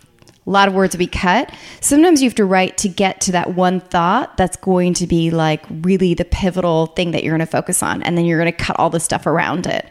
lot 0.50 0.68
of 0.68 0.74
words 0.74 0.94
to 0.94 0.98
be 0.98 1.06
cut. 1.06 1.54
Sometimes 1.80 2.24
you 2.24 2.28
have 2.28 2.36
to 2.36 2.46
write 2.46 2.76
to 2.80 2.90
get 2.90 3.22
to 3.22 3.32
that 3.34 3.54
one 3.54 3.80
thought 3.80 4.36
that's 4.36 4.58
going 4.58 4.96
to 4.96 5.06
be 5.06 5.30
like 5.30 5.64
really 5.70 6.16
the 6.16 6.26
pivotal 6.26 6.88
thing 6.88 7.12
that 7.12 7.24
you're 7.24 7.34
going 7.34 7.46
to 7.46 7.52
focus 7.52 7.84
on, 7.84 8.02
and 8.02 8.18
then 8.18 8.26
you're 8.26 8.40
going 8.40 8.52
to 8.52 8.58
cut 8.58 8.80
all 8.80 8.90
the 8.90 9.00
stuff 9.00 9.28
around 9.28 9.68
it. 9.68 9.88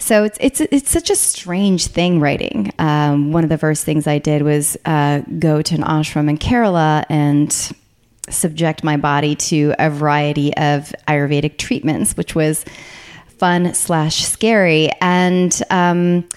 So 0.00 0.24
it's 0.24 0.38
it's 0.40 0.60
it's 0.60 0.90
such 0.90 1.10
a 1.10 1.14
strange 1.14 1.86
thing 1.86 2.20
writing. 2.20 2.72
Um, 2.78 3.32
one 3.32 3.44
of 3.44 3.50
the 3.50 3.58
first 3.58 3.84
things 3.84 4.06
I 4.06 4.18
did 4.18 4.42
was 4.42 4.76
uh, 4.86 5.20
go 5.38 5.62
to 5.62 5.74
an 5.74 5.82
ashram 5.82 6.28
in 6.28 6.38
Kerala 6.38 7.04
and 7.10 7.52
subject 8.28 8.82
my 8.82 8.96
body 8.96 9.36
to 9.36 9.74
a 9.78 9.90
variety 9.90 10.56
of 10.56 10.92
Ayurvedic 11.06 11.58
treatments, 11.58 12.16
which 12.16 12.34
was 12.34 12.64
fun 13.26 13.74
slash 13.74 14.24
scary. 14.24 14.90
And 15.00 15.62
um, 15.70 16.28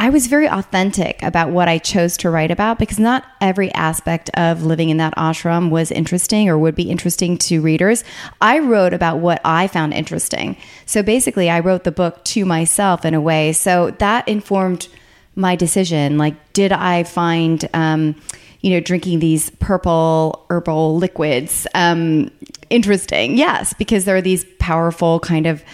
I 0.00 0.10
was 0.10 0.28
very 0.28 0.48
authentic 0.48 1.20
about 1.24 1.50
what 1.50 1.66
I 1.66 1.78
chose 1.78 2.16
to 2.18 2.30
write 2.30 2.52
about 2.52 2.78
because 2.78 3.00
not 3.00 3.24
every 3.40 3.72
aspect 3.74 4.30
of 4.34 4.62
living 4.62 4.90
in 4.90 4.98
that 4.98 5.16
ashram 5.16 5.70
was 5.70 5.90
interesting 5.90 6.48
or 6.48 6.56
would 6.56 6.76
be 6.76 6.88
interesting 6.88 7.36
to 7.38 7.60
readers. 7.60 8.04
I 8.40 8.60
wrote 8.60 8.94
about 8.94 9.18
what 9.18 9.40
I 9.44 9.66
found 9.66 9.94
interesting. 9.94 10.56
So 10.86 11.02
basically, 11.02 11.50
I 11.50 11.58
wrote 11.58 11.82
the 11.82 11.90
book 11.90 12.24
to 12.26 12.44
myself 12.44 13.04
in 13.04 13.12
a 13.12 13.20
way. 13.20 13.52
So 13.52 13.90
that 13.98 14.28
informed 14.28 14.86
my 15.34 15.56
decision. 15.56 16.16
Like, 16.16 16.52
did 16.52 16.72
I 16.72 17.02
find, 17.02 17.68
um, 17.74 18.14
you 18.60 18.70
know, 18.70 18.80
drinking 18.80 19.18
these 19.18 19.50
purple 19.50 20.46
herbal 20.48 20.96
liquids 20.96 21.66
um, 21.74 22.30
interesting? 22.70 23.36
Yes, 23.36 23.72
because 23.72 24.04
there 24.04 24.16
are 24.16 24.22
these 24.22 24.44
powerful 24.58 25.20
kind 25.20 25.46
of 25.46 25.64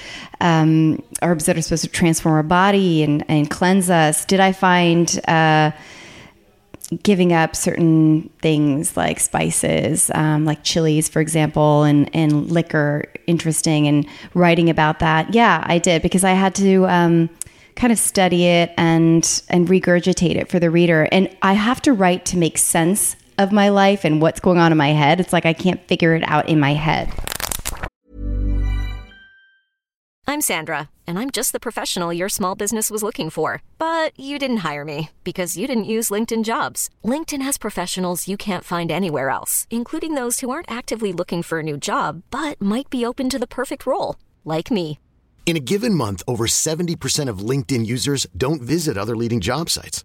um, 0.40 1.02
herbs 1.22 1.46
that 1.46 1.57
are 1.57 1.62
supposed 1.62 1.85
to 1.85 1.90
transform 1.90 2.35
our 2.35 2.42
body 2.42 3.02
and, 3.02 3.24
and 3.28 3.50
cleanse 3.50 3.90
us. 3.90 4.24
Did 4.24 4.40
I 4.40 4.52
find 4.52 5.20
uh, 5.28 5.72
giving 7.02 7.33
up 7.33 7.57
certain 7.57 8.30
things 8.42 8.96
like 8.96 9.20
spices, 9.20 10.11
um, 10.14 10.44
like 10.44 10.62
chilies, 10.62 11.09
for 11.09 11.20
example, 11.20 11.83
and, 11.85 12.14
and 12.14 12.50
liquor 12.50 13.04
interesting 13.26 13.88
and 13.88 14.07
writing 14.35 14.70
about 14.70 14.98
that? 15.00 15.35
Yeah, 15.35 15.62
I 15.66 15.78
did 15.78 16.02
because 16.02 16.24
I 16.24 16.33
had 16.33 16.54
to 16.57 16.87
um, 16.87 17.30
kind 17.76 17.92
of 17.92 17.98
study 17.98 18.46
it 18.46 18.72
and 18.76 19.42
and 19.48 19.66
regurgitate 19.68 20.37
it 20.37 20.48
for 20.48 20.61
the 20.61 20.70
reader. 20.70 21.09
And 21.11 21.35
I 21.42 21.54
have 21.54 21.83
to 21.83 21.92
write 21.92 22.24
to 22.26 22.37
make 22.37 22.59
sense 22.59 23.16
of 23.38 23.53
my 23.53 23.68
life 23.68 24.05
and 24.05 24.20
what's 24.20 24.40
going 24.40 24.59
on 24.59 24.73
in 24.73 24.79
my 24.79 24.88
head. 24.92 25.20
It's 25.20 25.33
like 25.33 25.47
I 25.47 25.53
can't 25.53 25.83
figure 25.87 26.14
it 26.14 26.23
out 26.27 26.49
in 26.49 26.61
my 26.61 26.75
head. 26.75 27.12
I'm 30.27 30.40
Sandra, 30.40 30.88
and 31.07 31.18
I'm 31.18 31.31
just 31.31 31.53
the 31.53 31.61
professional 31.61 32.12
your 32.12 32.31
small 32.31 32.55
business 32.55 32.90
was 32.90 33.03
looking 33.03 33.31
for. 33.31 33.62
But 33.79 34.18
you 34.18 34.38
didn't 34.38 34.64
hire 34.68 34.85
me 34.85 35.11
because 35.23 35.57
you 35.57 35.66
didn't 35.66 35.85
use 35.85 36.11
LinkedIn 36.11 36.44
jobs. 36.44 36.88
LinkedIn 37.05 37.42
has 37.42 37.59
professionals 37.59 38.27
you 38.27 38.37
can't 38.37 38.64
find 38.64 38.90
anywhere 38.90 39.29
else, 39.29 39.66
including 39.70 40.14
those 40.14 40.40
who 40.40 40.51
aren't 40.51 40.70
actively 40.70 41.12
looking 41.12 41.42
for 41.42 41.61
a 41.61 41.62
new 41.62 41.77
job 41.77 42.23
but 42.31 42.61
might 42.61 42.90
be 42.90 43.05
open 43.05 43.31
to 43.31 43.38
the 43.38 43.47
perfect 43.47 43.87
role, 43.87 44.16
like 44.44 44.70
me. 44.70 44.99
In 45.47 45.59
a 45.59 45.61
given 45.61 45.94
month, 45.94 46.23
over 46.27 46.47
70% 46.47 47.29
of 47.29 47.51
LinkedIn 47.51 47.87
users 47.87 48.27
don't 48.35 48.62
visit 48.62 48.97
other 48.97 49.14
leading 49.14 49.40
job 49.40 49.68
sites. 49.68 50.05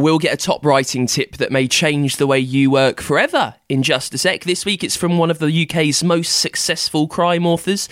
We'll 0.00 0.18
get 0.18 0.32
a 0.32 0.36
top 0.38 0.64
writing 0.64 1.06
tip 1.06 1.36
that 1.36 1.52
may 1.52 1.68
change 1.68 2.16
the 2.16 2.26
way 2.26 2.38
you 2.38 2.70
work 2.70 3.02
forever 3.02 3.56
in 3.68 3.82
just 3.82 4.14
a 4.14 4.18
sec. 4.18 4.44
This 4.44 4.64
week 4.64 4.82
it's 4.82 4.96
from 4.96 5.18
one 5.18 5.30
of 5.30 5.40
the 5.40 5.66
UK's 5.68 6.02
most 6.02 6.38
successful 6.38 7.06
crime 7.06 7.44
authors, 7.46 7.86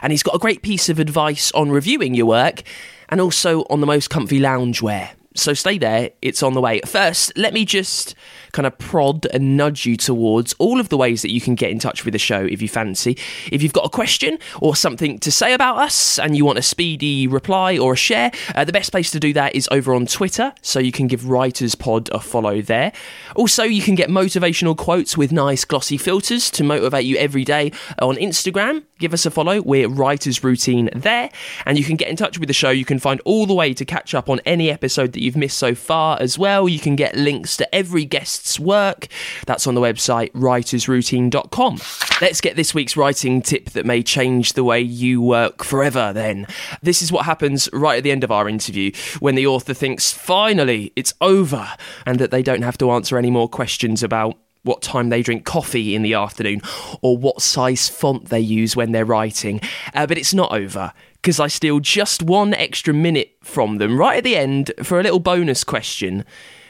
and 0.00 0.10
he's 0.10 0.22
got 0.22 0.34
a 0.34 0.38
great 0.38 0.62
piece 0.62 0.88
of 0.88 0.98
advice 0.98 1.52
on 1.52 1.70
reviewing 1.70 2.14
your 2.14 2.24
work 2.24 2.62
and 3.10 3.20
also 3.20 3.60
on 3.68 3.80
the 3.80 3.86
most 3.86 4.08
comfy 4.08 4.40
loungewear. 4.40 5.10
So 5.36 5.54
stay 5.54 5.78
there, 5.78 6.10
it's 6.22 6.42
on 6.42 6.54
the 6.54 6.60
way. 6.60 6.80
First, 6.84 7.36
let 7.36 7.54
me 7.54 7.64
just 7.64 8.16
kind 8.50 8.66
of 8.66 8.76
prod 8.78 9.26
and 9.32 9.56
nudge 9.56 9.86
you 9.86 9.96
towards 9.96 10.54
all 10.54 10.80
of 10.80 10.88
the 10.88 10.96
ways 10.96 11.22
that 11.22 11.30
you 11.30 11.40
can 11.40 11.54
get 11.54 11.70
in 11.70 11.78
touch 11.78 12.04
with 12.04 12.10
the 12.12 12.18
show 12.18 12.44
if 12.44 12.60
you 12.60 12.68
fancy. 12.68 13.16
If 13.52 13.62
you've 13.62 13.72
got 13.72 13.86
a 13.86 13.88
question 13.88 14.40
or 14.60 14.74
something 14.74 15.20
to 15.20 15.30
say 15.30 15.52
about 15.52 15.78
us 15.78 16.18
and 16.18 16.36
you 16.36 16.44
want 16.44 16.58
a 16.58 16.62
speedy 16.62 17.28
reply 17.28 17.78
or 17.78 17.92
a 17.92 17.96
share, 17.96 18.32
uh, 18.56 18.64
the 18.64 18.72
best 18.72 18.90
place 18.90 19.12
to 19.12 19.20
do 19.20 19.32
that 19.34 19.54
is 19.54 19.68
over 19.70 19.94
on 19.94 20.06
Twitter, 20.06 20.52
so 20.62 20.80
you 20.80 20.90
can 20.90 21.06
give 21.06 21.28
Writers 21.28 21.76
Pod 21.76 22.08
a 22.10 22.18
follow 22.18 22.60
there. 22.60 22.92
Also, 23.36 23.62
you 23.62 23.82
can 23.82 23.94
get 23.94 24.08
motivational 24.08 24.76
quotes 24.76 25.16
with 25.16 25.30
nice 25.30 25.64
glossy 25.64 25.96
filters 25.96 26.50
to 26.50 26.64
motivate 26.64 27.04
you 27.04 27.16
every 27.18 27.44
day 27.44 27.70
on 28.00 28.16
Instagram. 28.16 28.82
Give 28.98 29.14
us 29.14 29.24
a 29.26 29.30
follow. 29.30 29.62
We're 29.62 29.88
Writers 29.88 30.42
Routine 30.42 30.90
there, 30.94 31.30
and 31.66 31.78
you 31.78 31.84
can 31.84 31.96
get 31.96 32.08
in 32.08 32.16
touch 32.16 32.38
with 32.38 32.48
the 32.48 32.52
show. 32.52 32.70
You 32.70 32.84
can 32.84 32.98
find 32.98 33.20
all 33.24 33.46
the 33.46 33.54
way 33.54 33.72
to 33.74 33.84
catch 33.84 34.12
up 34.12 34.28
on 34.28 34.40
any 34.44 34.70
episode 34.70 35.12
that 35.12 35.19
you've 35.20 35.36
missed 35.36 35.58
so 35.58 35.74
far 35.74 36.18
as 36.20 36.38
well. 36.38 36.68
You 36.68 36.78
can 36.78 36.96
get 36.96 37.14
links 37.16 37.56
to 37.58 37.74
every 37.74 38.04
guest's 38.04 38.58
work. 38.58 39.08
That's 39.46 39.66
on 39.66 39.74
the 39.74 39.80
website 39.80 40.32
writersroutine.com. 40.32 41.78
Let's 42.20 42.40
get 42.40 42.56
this 42.56 42.74
week's 42.74 42.96
writing 42.96 43.42
tip 43.42 43.70
that 43.70 43.86
may 43.86 44.02
change 44.02 44.52
the 44.52 44.64
way 44.64 44.80
you 44.80 45.20
work 45.20 45.64
forever 45.64 46.12
then. 46.12 46.46
This 46.82 47.02
is 47.02 47.12
what 47.12 47.26
happens 47.26 47.68
right 47.72 47.98
at 47.98 48.04
the 48.04 48.12
end 48.12 48.24
of 48.24 48.30
our 48.30 48.48
interview 48.48 48.92
when 49.20 49.34
the 49.34 49.46
author 49.46 49.74
thinks 49.74 50.12
finally 50.12 50.92
it's 50.96 51.14
over 51.20 51.68
and 52.06 52.18
that 52.18 52.30
they 52.30 52.42
don't 52.42 52.62
have 52.62 52.78
to 52.78 52.90
answer 52.90 53.18
any 53.18 53.30
more 53.30 53.48
questions 53.48 54.02
about 54.02 54.36
what 54.62 54.82
time 54.82 55.08
they 55.08 55.22
drink 55.22 55.44
coffee 55.44 55.94
in 55.94 56.02
the 56.02 56.14
afternoon 56.14 56.60
or 57.02 57.16
what 57.16 57.40
size 57.40 57.88
font 57.88 58.28
they 58.28 58.40
use 58.40 58.76
when 58.76 58.92
they're 58.92 59.04
writing. 59.04 59.60
Uh, 59.94 60.06
but 60.06 60.18
it's 60.18 60.34
not 60.34 60.52
over 60.52 60.92
because 61.14 61.40
I 61.40 61.48
steal 61.48 61.80
just 61.80 62.22
one 62.22 62.54
extra 62.54 62.94
minute 62.94 63.36
from 63.42 63.78
them 63.78 63.98
right 63.98 64.18
at 64.18 64.24
the 64.24 64.36
end 64.36 64.72
for 64.82 64.98
a 64.98 65.02
little 65.02 65.18
bonus 65.18 65.64
question. 65.64 66.24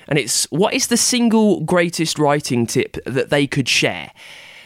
And 0.09 0.19
it's 0.19 0.45
what 0.51 0.75
is 0.75 0.89
the 0.89 0.97
single 0.97 1.61
greatest 1.61 2.19
writing 2.19 2.67
tip 2.67 2.97
that 3.05 3.31
they 3.31 3.47
could 3.47 3.69
share? 3.69 4.11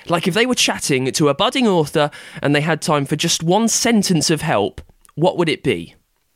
Like 0.09 0.27
if 0.27 0.35
they 0.35 0.47
were 0.47 0.55
chatting 0.55 1.11
to 1.13 1.29
a 1.29 1.35
budding 1.35 1.67
author 1.67 2.11
and 2.43 2.55
they 2.55 2.61
had 2.61 2.83
time 2.83 3.07
for 3.07 3.17
just 3.17 3.43
one 3.43 3.69
sentence 3.69 4.31
of 4.31 4.43
help, 4.43 4.81
what 5.15 5.39
would 5.39 5.49
it 5.49 5.63
be? 5.63 5.95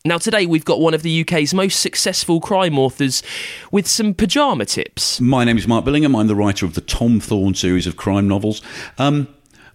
Now, 0.09 0.16
today 0.16 0.47
we've 0.47 0.64
got 0.64 0.81
one 0.81 0.94
of 0.94 1.03
the 1.03 1.21
UK's 1.21 1.53
most 1.53 1.81
successful 1.81 2.40
crime 2.40 2.79
authors 2.79 3.23
with 3.71 3.87
some 3.87 4.14
pyjama 4.14 4.64
tips. 4.64 5.21
My 5.21 5.44
name 5.44 5.59
is 5.59 5.68
Mark 5.68 5.85
Billingham. 5.85 6.18
I'm 6.18 6.29
the 6.29 6.35
writer 6.35 6.64
of 6.64 6.73
the 6.73 6.81
Tom 6.81 7.21
Thorne 7.21 7.53
series 7.53 7.87
of 7.87 7.99
crime 7.99 8.27
novels. 8.27 8.62
Um, 8.97 9.29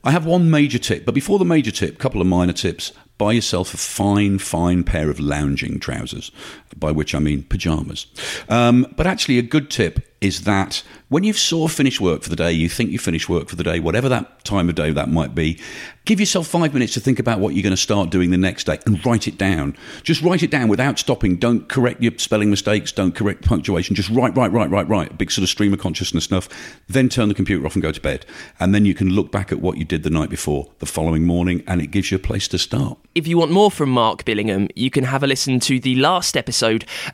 I 0.04 0.10
have 0.10 0.26
one 0.26 0.50
major 0.50 0.80
tip, 0.80 1.06
but 1.06 1.14
before 1.14 1.38
the 1.38 1.46
major 1.46 1.70
tip, 1.70 1.94
a 1.94 1.98
couple 1.98 2.20
of 2.20 2.26
minor 2.26 2.52
tips. 2.52 2.94
Buy 3.20 3.34
yourself 3.34 3.76
a 3.76 3.78
fine, 3.78 4.40
fine 4.40 4.84
pair 4.84 5.12
of 5.12 5.20
lounging 5.20 5.80
trousers, 5.80 6.32
by 6.78 6.92
which 6.92 7.16
I 7.16 7.20
mean 7.20 7.44
pyjamas. 7.44 8.08
Um, 8.50 8.88
but 8.96 9.08
actually, 9.08 9.40
a 9.40 9.44
good 9.44 9.70
tip 9.70 10.14
is 10.24 10.44
that 10.44 10.82
when 11.10 11.26
you've 11.26 11.38
sort 11.38 11.70
of 11.70 11.76
finished 11.76 12.00
work 12.00 12.24
for 12.24 12.30
the 12.30 12.36
day, 12.36 12.52
you 12.52 12.70
think 12.70 12.92
you 12.92 12.98
finished 12.98 13.28
work 13.28 13.50
for 13.50 13.58
the 13.58 13.64
day, 13.64 13.82
whatever 13.82 14.08
that 14.08 14.46
time 14.46 14.70
of 14.70 14.76
day 14.76 14.90
that 14.90 15.10
might 15.10 15.36
be, 15.36 15.60
give 16.06 16.18
yourself 16.18 16.48
five 16.48 16.74
minutes 16.74 16.94
to 16.94 17.02
think 17.02 17.20
about 17.20 17.40
what 17.42 17.54
you're 17.54 17.62
going 17.62 17.72
to 17.72 17.78
start 17.78 18.10
doing 18.10 18.32
the 18.32 18.38
next 18.38 18.64
day 18.64 18.80
and 18.86 19.06
write 19.06 19.28
it 19.28 19.38
down. 19.38 19.76
Just 20.02 20.22
write 20.22 20.42
it 20.42 20.50
down 20.50 20.70
without 20.70 20.98
stopping. 20.98 21.36
Don't 21.36 21.68
correct 21.68 22.02
your 22.02 22.14
spelling 22.18 22.50
mistakes. 22.50 22.94
Don't 22.94 23.14
correct 23.14 23.44
punctuation. 23.44 23.96
Just 23.98 24.10
write, 24.10 24.36
write, 24.36 24.54
write, 24.54 24.70
write, 24.70 24.88
write. 24.88 25.12
A 25.12 25.14
big 25.14 25.30
sort 25.30 25.44
of 25.44 25.50
stream 25.50 25.74
of 25.74 25.80
consciousness 25.80 26.24
stuff. 26.24 26.48
Then 26.88 27.10
turn 27.10 27.28
the 27.28 27.36
computer 27.36 27.66
off 27.66 27.76
and 27.76 27.84
go 27.84 27.92
to 27.92 28.02
bed. 28.02 28.26
And 28.62 28.74
then 28.74 28.86
you 28.86 28.94
can 28.94 29.10
look 29.10 29.30
back 29.30 29.52
at 29.52 29.60
what 29.60 29.78
you 29.78 29.84
did 29.84 30.04
the 30.04 30.10
night 30.10 30.30
before, 30.30 30.72
the 30.80 30.86
following 30.86 31.26
morning, 31.26 31.64
and 31.68 31.82
it 31.82 31.88
gives 31.88 32.12
you 32.12 32.16
a 32.16 32.22
place 32.22 32.48
to 32.48 32.58
start. 32.58 32.98
If 33.14 33.28
you 33.28 33.38
want 33.38 33.52
more 33.52 33.70
from 33.70 33.90
Mark 33.90 34.24
Billingham, 34.24 34.70
you 34.76 34.90
can 34.90 35.04
have 35.04 35.22
a 35.22 35.28
listen 35.28 35.60
to 35.62 35.82
the 35.82 35.96
last 35.98 36.38
episode 36.38 36.63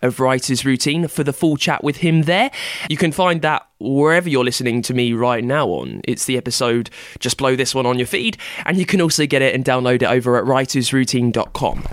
of 0.02 0.20
Writer's 0.20 0.64
Routine 0.64 1.08
for 1.08 1.24
the 1.24 1.34
full 1.34 1.58
chat 1.58 1.84
with 1.84 1.98
him 1.98 2.24
there. 2.24 2.52
You 2.90 2.98
can 2.98 3.12
find 3.12 3.42
that 3.42 3.68
wherever 3.80 4.30
you're 4.30 4.44
listening 4.44 4.82
to 4.84 4.94
me 4.94 5.14
right 5.14 5.44
now 5.44 5.68
on. 5.68 6.02
It's 6.04 6.26
the 6.26 6.38
episode 6.38 6.90
just 7.20 7.38
blow 7.38 7.56
this 7.56 7.74
one 7.74 7.86
on 7.86 7.98
your 7.98 8.08
feed, 8.08 8.38
and 8.66 8.78
you 8.78 8.86
can 8.86 9.02
also 9.02 9.26
get 9.26 9.42
it 9.42 9.56
and 9.56 9.66
download 9.66 10.02
it 10.02 10.04
over 10.04 10.38
at 10.38 10.46
writersroutine.com. 10.46 11.84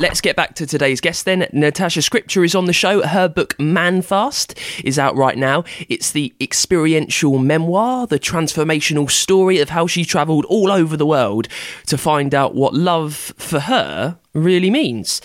Let's 0.00 0.20
get 0.20 0.36
back 0.36 0.54
to 0.54 0.66
today's 0.66 1.00
guest 1.00 1.24
then. 1.24 1.48
Natasha 1.52 2.02
Scripture 2.02 2.44
is 2.44 2.54
on 2.54 2.66
the 2.66 2.72
show. 2.72 3.04
Her 3.04 3.26
book 3.28 3.56
Manfast 3.58 4.56
is 4.84 4.96
out 4.96 5.16
right 5.16 5.36
now. 5.36 5.64
It's 5.88 6.12
the 6.12 6.32
experiential 6.40 7.38
memoir, 7.38 8.06
the 8.06 8.20
transformational 8.20 9.10
story 9.10 9.58
of 9.58 9.70
how 9.70 9.88
she 9.88 10.04
travelled 10.04 10.44
all 10.44 10.70
over 10.70 10.96
the 10.96 11.04
world 11.04 11.48
to 11.86 11.98
find 11.98 12.32
out 12.32 12.54
what 12.54 12.74
love 12.74 13.32
for 13.38 13.58
her 13.58 14.20
really 14.38 14.70
means. 14.70 15.20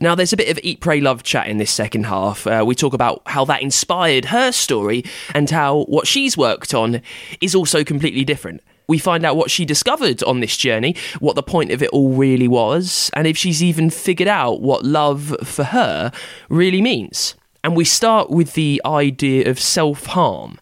Now, 0.00 0.14
there's 0.14 0.32
a 0.32 0.36
bit 0.36 0.48
of 0.48 0.58
eat, 0.62 0.80
pray, 0.80 1.00
love 1.00 1.22
chat 1.22 1.48
in 1.48 1.58
this 1.58 1.70
second 1.70 2.06
half. 2.06 2.46
Uh, 2.46 2.64
we 2.66 2.74
talk 2.74 2.94
about 2.94 3.22
how 3.26 3.44
that 3.46 3.62
inspired 3.62 4.26
her 4.26 4.52
story 4.52 5.04
and 5.34 5.48
how 5.50 5.84
what 5.84 6.06
she's 6.06 6.36
worked 6.36 6.74
on 6.74 7.02
is 7.40 7.54
also 7.54 7.84
completely 7.84 8.24
different. 8.24 8.62
We 8.86 8.98
find 8.98 9.26
out 9.26 9.36
what 9.36 9.50
she 9.50 9.66
discovered 9.66 10.22
on 10.22 10.40
this 10.40 10.56
journey, 10.56 10.96
what 11.18 11.34
the 11.34 11.42
point 11.42 11.72
of 11.72 11.82
it 11.82 11.90
all 11.90 12.10
really 12.10 12.48
was, 12.48 13.10
and 13.12 13.26
if 13.26 13.36
she's 13.36 13.62
even 13.62 13.90
figured 13.90 14.28
out 14.28 14.62
what 14.62 14.82
love 14.84 15.36
for 15.44 15.64
her 15.64 16.10
really 16.48 16.80
means. 16.80 17.34
And 17.62 17.76
we 17.76 17.84
start 17.84 18.30
with 18.30 18.54
the 18.54 18.80
idea 18.86 19.50
of 19.50 19.60
self 19.60 20.06
harm. 20.06 20.58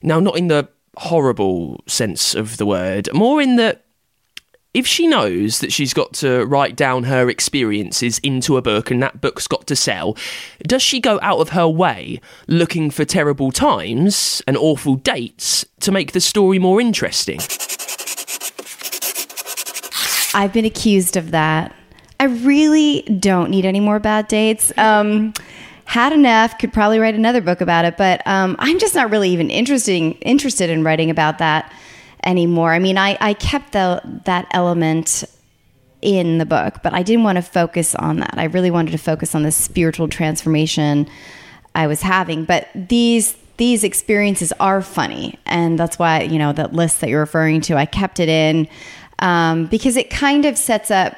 Now, 0.00 0.20
not 0.20 0.38
in 0.38 0.46
the 0.46 0.68
horrible 0.98 1.82
sense 1.86 2.34
of 2.34 2.56
the 2.56 2.66
word, 2.66 3.08
more 3.12 3.42
in 3.42 3.56
the 3.56 3.80
if 4.76 4.86
she 4.86 5.06
knows 5.06 5.60
that 5.60 5.72
she's 5.72 5.94
got 5.94 6.12
to 6.12 6.44
write 6.44 6.76
down 6.76 7.04
her 7.04 7.30
experiences 7.30 8.18
into 8.18 8.58
a 8.58 8.62
book 8.62 8.90
and 8.90 9.02
that 9.02 9.22
book's 9.22 9.48
got 9.48 9.66
to 9.66 9.74
sell, 9.74 10.14
does 10.66 10.82
she 10.82 11.00
go 11.00 11.18
out 11.22 11.38
of 11.38 11.48
her 11.48 11.66
way 11.66 12.20
looking 12.46 12.90
for 12.90 13.06
terrible 13.06 13.50
times 13.50 14.42
and 14.46 14.54
awful 14.58 14.96
dates 14.96 15.64
to 15.80 15.90
make 15.90 16.12
the 16.12 16.20
story 16.20 16.58
more 16.58 16.78
interesting? 16.78 17.40
I've 20.34 20.52
been 20.52 20.66
accused 20.66 21.16
of 21.16 21.30
that. 21.30 21.74
I 22.20 22.24
really 22.24 23.00
don't 23.18 23.48
need 23.48 23.64
any 23.64 23.80
more 23.80 23.98
bad 23.98 24.28
dates. 24.28 24.76
Um, 24.76 25.32
had 25.86 26.12
enough, 26.12 26.58
could 26.58 26.74
probably 26.74 26.98
write 26.98 27.14
another 27.14 27.40
book 27.40 27.62
about 27.62 27.86
it, 27.86 27.96
but 27.96 28.20
um, 28.26 28.56
I'm 28.58 28.78
just 28.78 28.94
not 28.94 29.10
really 29.10 29.30
even 29.30 29.48
interesting, 29.48 30.12
interested 30.16 30.68
in 30.68 30.84
writing 30.84 31.08
about 31.08 31.38
that 31.38 31.72
anymore. 32.26 32.72
I 32.72 32.78
mean, 32.78 32.98
I, 32.98 33.16
I 33.20 33.32
kept 33.34 33.72
the, 33.72 34.02
that 34.24 34.46
element 34.50 35.24
in 36.02 36.38
the 36.38 36.46
book, 36.46 36.80
but 36.82 36.92
I 36.92 37.02
didn't 37.02 37.24
want 37.24 37.36
to 37.36 37.42
focus 37.42 37.94
on 37.94 38.18
that. 38.18 38.34
I 38.36 38.44
really 38.44 38.70
wanted 38.70 38.90
to 38.90 38.98
focus 38.98 39.34
on 39.34 39.42
the 39.42 39.50
spiritual 39.50 40.08
transformation 40.08 41.08
I 41.74 41.86
was 41.86 42.02
having. 42.02 42.44
But 42.44 42.68
these 42.74 43.36
these 43.58 43.84
experiences 43.84 44.52
are 44.60 44.82
funny, 44.82 45.38
and 45.46 45.78
that's 45.78 45.98
why 45.98 46.22
you 46.22 46.38
know 46.38 46.52
that 46.52 46.72
list 46.72 47.00
that 47.00 47.08
you're 47.08 47.20
referring 47.20 47.60
to. 47.62 47.76
I 47.76 47.86
kept 47.86 48.20
it 48.20 48.28
in 48.28 48.68
um, 49.18 49.66
because 49.66 49.96
it 49.96 50.10
kind 50.10 50.44
of 50.44 50.58
sets 50.58 50.90
up 50.90 51.16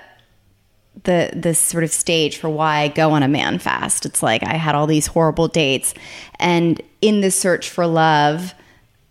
the 1.04 1.30
this 1.34 1.58
sort 1.58 1.84
of 1.84 1.90
stage 1.90 2.36
for 2.36 2.48
why 2.48 2.80
I 2.80 2.88
go 2.88 3.10
on 3.10 3.22
a 3.22 3.28
man 3.28 3.58
fast. 3.58 4.06
It's 4.06 4.22
like 4.22 4.42
I 4.44 4.54
had 4.54 4.74
all 4.74 4.86
these 4.86 5.06
horrible 5.08 5.48
dates, 5.48 5.94
and 6.38 6.80
in 7.00 7.20
the 7.20 7.30
search 7.30 7.70
for 7.70 7.86
love, 7.86 8.54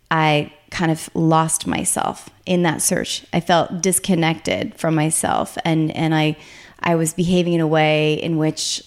I 0.10 0.54
kind 0.70 0.92
of 0.92 1.10
lost 1.14 1.66
myself 1.68 2.30
in 2.46 2.64
that 2.64 2.82
search. 2.82 3.26
I 3.34 3.40
felt 3.40 3.82
disconnected 3.82 4.76
from 4.76 4.96
myself 4.96 5.58
and 5.64 5.96
and 5.96 6.14
I 6.14 6.38
I 6.80 6.96
was 6.96 7.14
behaving 7.14 7.54
in 7.54 7.62
a 7.62 7.68
way 7.68 8.14
in 8.16 8.38
which 8.38 8.84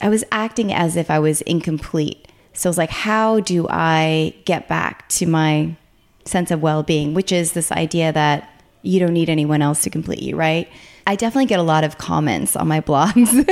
I 0.00 0.08
was 0.08 0.24
acting 0.30 0.72
as 0.72 0.96
if 0.96 1.10
I 1.10 1.18
was 1.18 1.40
incomplete. 1.42 2.28
So 2.52 2.68
I 2.68 2.70
was 2.70 2.78
like, 2.78 2.90
how 2.90 3.40
do 3.40 3.66
I 3.68 4.34
get 4.44 4.68
back 4.68 5.08
to 5.10 5.26
my 5.26 5.76
sense 6.24 6.50
of 6.50 6.62
well-being, 6.62 7.14
which 7.14 7.32
is 7.32 7.52
this 7.52 7.70
idea 7.72 8.12
that 8.12 8.50
you 8.82 9.00
don't 9.00 9.12
need 9.12 9.28
anyone 9.28 9.62
else 9.62 9.82
to 9.82 9.90
complete 9.90 10.22
you, 10.22 10.36
right? 10.36 10.68
I 11.06 11.16
definitely 11.16 11.46
get 11.46 11.60
a 11.60 11.64
lot 11.64 11.84
of 11.84 11.98
comments 11.98 12.56
on 12.56 12.68
my 12.68 12.80
blogs. 12.82 13.48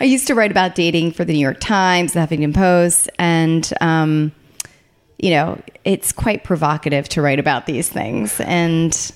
I 0.00 0.04
used 0.04 0.26
to 0.26 0.34
write 0.34 0.50
about 0.50 0.74
dating 0.74 1.12
for 1.12 1.24
the 1.24 1.32
New 1.32 1.40
York 1.40 1.60
Times, 1.60 2.12
the 2.12 2.20
Huffington 2.20 2.54
Post, 2.54 3.10
and 3.18 3.70
um, 3.80 4.32
you 5.18 5.30
know, 5.30 5.60
it's 5.84 6.12
quite 6.12 6.44
provocative 6.44 7.08
to 7.10 7.22
write 7.22 7.38
about 7.38 7.66
these 7.66 7.88
things. 7.88 8.40
And 8.40 9.12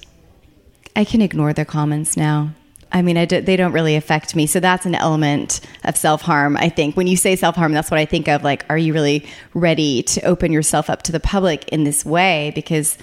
I 0.96 1.04
can 1.04 1.20
ignore 1.20 1.52
their 1.52 1.64
comments 1.64 2.16
now. 2.16 2.52
I 2.92 3.02
mean, 3.02 3.16
I 3.16 3.24
do, 3.24 3.40
they 3.40 3.56
don't 3.56 3.72
really 3.72 3.94
affect 3.94 4.34
me. 4.34 4.46
So 4.46 4.58
that's 4.58 4.84
an 4.84 4.96
element 4.96 5.60
of 5.84 5.96
self 5.96 6.22
harm, 6.22 6.56
I 6.56 6.68
think. 6.68 6.96
When 6.96 7.06
you 7.06 7.16
say 7.16 7.36
self 7.36 7.54
harm, 7.54 7.72
that's 7.72 7.90
what 7.90 7.98
I 8.00 8.04
think 8.04 8.28
of. 8.28 8.42
Like, 8.42 8.64
are 8.68 8.78
you 8.78 8.92
really 8.92 9.26
ready 9.54 10.02
to 10.04 10.22
open 10.22 10.50
yourself 10.50 10.90
up 10.90 11.02
to 11.02 11.12
the 11.12 11.20
public 11.20 11.68
in 11.68 11.84
this 11.84 12.04
way? 12.04 12.50
Because 12.54 12.98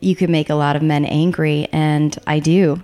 you 0.00 0.14
can 0.14 0.30
make 0.30 0.48
a 0.48 0.54
lot 0.54 0.76
of 0.76 0.82
men 0.82 1.04
angry, 1.04 1.68
and 1.72 2.16
I 2.26 2.38
do 2.38 2.82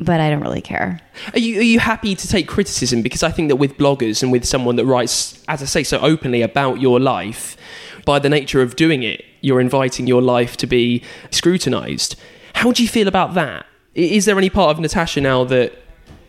but 0.00 0.18
I 0.18 0.30
don't 0.30 0.40
really 0.40 0.62
care. 0.62 0.98
Are 1.34 1.38
you 1.38 1.58
are 1.58 1.62
you 1.62 1.78
happy 1.78 2.14
to 2.14 2.26
take 2.26 2.48
criticism? 2.48 3.02
Because 3.02 3.22
I 3.22 3.30
think 3.30 3.48
that 3.48 3.56
with 3.56 3.76
bloggers 3.76 4.22
and 4.22 4.32
with 4.32 4.46
someone 4.46 4.76
that 4.76 4.86
writes, 4.86 5.42
as 5.46 5.62
I 5.62 5.66
say, 5.66 5.82
so 5.82 5.98
openly 6.00 6.42
about 6.42 6.80
your 6.80 6.98
life, 6.98 7.56
by 8.04 8.18
the 8.18 8.28
nature 8.28 8.62
of 8.62 8.76
doing 8.76 9.02
it, 9.02 9.24
you're 9.40 9.60
inviting 9.60 10.06
your 10.06 10.22
life 10.22 10.56
to 10.58 10.66
be 10.66 11.02
scrutinized. 11.30 12.16
How 12.54 12.72
do 12.72 12.82
you 12.82 12.88
feel 12.88 13.08
about 13.08 13.34
that? 13.34 13.66
Is 13.94 14.24
there 14.24 14.38
any 14.38 14.50
part 14.50 14.70
of 14.70 14.80
Natasha 14.80 15.20
now 15.20 15.44
that 15.44 15.72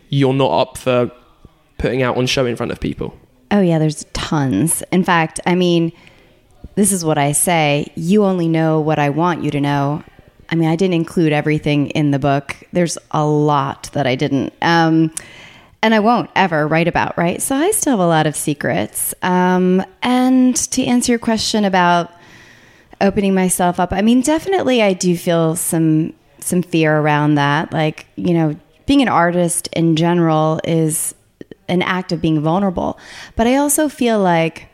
you're 0.08 0.34
not 0.34 0.50
up 0.50 0.78
for 0.78 1.10
putting 1.78 2.02
out 2.02 2.16
on 2.16 2.26
show 2.26 2.46
in 2.46 2.56
front 2.56 2.72
of 2.72 2.80
people? 2.80 3.16
Oh, 3.50 3.60
yeah, 3.60 3.78
there's 3.78 4.04
tons. 4.12 4.82
In 4.92 5.04
fact, 5.04 5.40
I 5.46 5.54
mean, 5.54 5.92
this 6.74 6.92
is 6.92 7.04
what 7.04 7.18
I 7.18 7.32
say 7.32 7.92
you 7.94 8.24
only 8.24 8.48
know 8.48 8.80
what 8.80 8.98
I 8.98 9.10
want 9.10 9.42
you 9.42 9.50
to 9.50 9.60
know. 9.60 10.02
I 10.48 10.54
mean, 10.54 10.68
I 10.68 10.76
didn't 10.76 10.94
include 10.94 11.32
everything 11.32 11.88
in 11.90 12.10
the 12.10 12.18
book, 12.18 12.56
there's 12.72 12.98
a 13.10 13.24
lot 13.24 13.90
that 13.92 14.06
I 14.06 14.14
didn't. 14.14 14.52
Um, 14.60 15.12
and 15.82 15.94
I 15.94 16.00
won't 16.00 16.30
ever 16.36 16.66
write 16.66 16.88
about, 16.88 17.18
right? 17.18 17.42
So 17.42 17.56
I 17.56 17.72
still 17.72 17.92
have 17.92 18.00
a 18.00 18.06
lot 18.06 18.26
of 18.26 18.36
secrets. 18.36 19.14
Um, 19.22 19.84
and 20.02 20.54
to 20.70 20.84
answer 20.84 21.12
your 21.12 21.18
question 21.18 21.64
about 21.64 22.12
opening 23.00 23.34
myself 23.34 23.80
up, 23.80 23.92
I 23.92 24.00
mean, 24.00 24.20
definitely 24.20 24.80
I 24.82 24.92
do 24.92 25.16
feel 25.16 25.56
some 25.56 26.14
some 26.38 26.62
fear 26.62 26.98
around 26.98 27.36
that. 27.36 27.72
Like, 27.72 28.06
you 28.16 28.34
know, 28.34 28.56
being 28.86 29.02
an 29.02 29.08
artist 29.08 29.68
in 29.72 29.96
general 29.96 30.60
is 30.64 31.14
an 31.68 31.82
act 31.82 32.12
of 32.12 32.20
being 32.20 32.40
vulnerable. 32.40 32.98
But 33.36 33.46
I 33.46 33.56
also 33.56 33.88
feel 33.88 34.18
like 34.20 34.68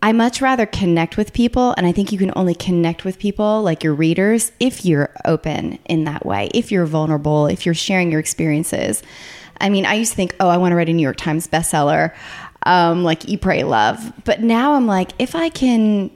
I 0.00 0.12
much 0.12 0.40
rather 0.40 0.66
connect 0.66 1.16
with 1.16 1.32
people, 1.32 1.74
and 1.76 1.84
I 1.84 1.90
think 1.90 2.12
you 2.12 2.18
can 2.18 2.32
only 2.36 2.54
connect 2.54 3.04
with 3.04 3.18
people 3.18 3.62
like 3.62 3.82
your 3.82 3.94
readers 3.94 4.52
if 4.60 4.84
you're 4.84 5.10
open 5.24 5.78
in 5.86 6.04
that 6.04 6.24
way, 6.24 6.50
if 6.54 6.70
you're 6.70 6.86
vulnerable, 6.86 7.46
if 7.46 7.66
you're 7.66 7.74
sharing 7.74 8.12
your 8.12 8.20
experiences. 8.20 9.02
I 9.60 9.68
mean, 9.68 9.86
I 9.86 9.94
used 9.94 10.12
to 10.12 10.16
think, 10.16 10.34
oh, 10.40 10.48
I 10.48 10.56
want 10.56 10.72
to 10.72 10.76
write 10.76 10.88
a 10.88 10.92
New 10.92 11.02
York 11.02 11.16
Times 11.16 11.46
bestseller, 11.46 12.14
um, 12.64 13.04
like 13.04 13.28
Eat, 13.28 13.40
Pray, 13.40 13.64
Love. 13.64 14.12
But 14.24 14.40
now 14.40 14.74
I'm 14.74 14.86
like, 14.86 15.12
if 15.18 15.34
I 15.34 15.48
can 15.48 16.10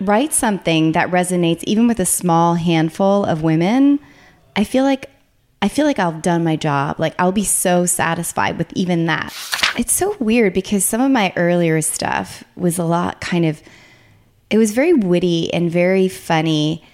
write 0.00 0.32
something 0.32 0.92
that 0.92 1.10
resonates 1.10 1.62
even 1.64 1.86
with 1.86 2.00
a 2.00 2.06
small 2.06 2.54
handful 2.54 3.24
of 3.24 3.42
women, 3.42 4.00
I 4.56 4.64
feel 4.64 4.84
like 4.84 5.08
I 5.62 5.68
feel 5.68 5.86
like 5.86 6.00
I've 6.00 6.22
done 6.22 6.42
my 6.42 6.56
job. 6.56 6.98
Like 6.98 7.14
I'll 7.20 7.30
be 7.30 7.44
so 7.44 7.86
satisfied 7.86 8.58
with 8.58 8.72
even 8.74 9.06
that. 9.06 9.32
It's 9.78 9.92
so 9.92 10.16
weird 10.18 10.54
because 10.54 10.84
some 10.84 11.00
of 11.00 11.10
my 11.10 11.32
earlier 11.36 11.80
stuff 11.80 12.42
was 12.56 12.78
a 12.78 12.84
lot 12.84 13.20
kind 13.20 13.46
of 13.46 13.62
it 14.50 14.58
was 14.58 14.72
very 14.72 14.92
witty 14.92 15.52
and 15.54 15.70
very 15.70 16.08
funny 16.08 16.84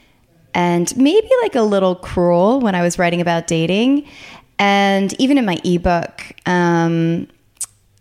and 0.54 0.96
maybe 0.96 1.28
like 1.42 1.54
a 1.54 1.62
little 1.62 1.94
cruel 1.94 2.60
when 2.60 2.74
I 2.74 2.82
was 2.82 2.98
writing 2.98 3.20
about 3.20 3.46
dating. 3.46 4.06
And 4.58 5.18
even 5.20 5.38
in 5.38 5.44
my 5.44 5.58
ebook, 5.64 6.22
um, 6.46 7.28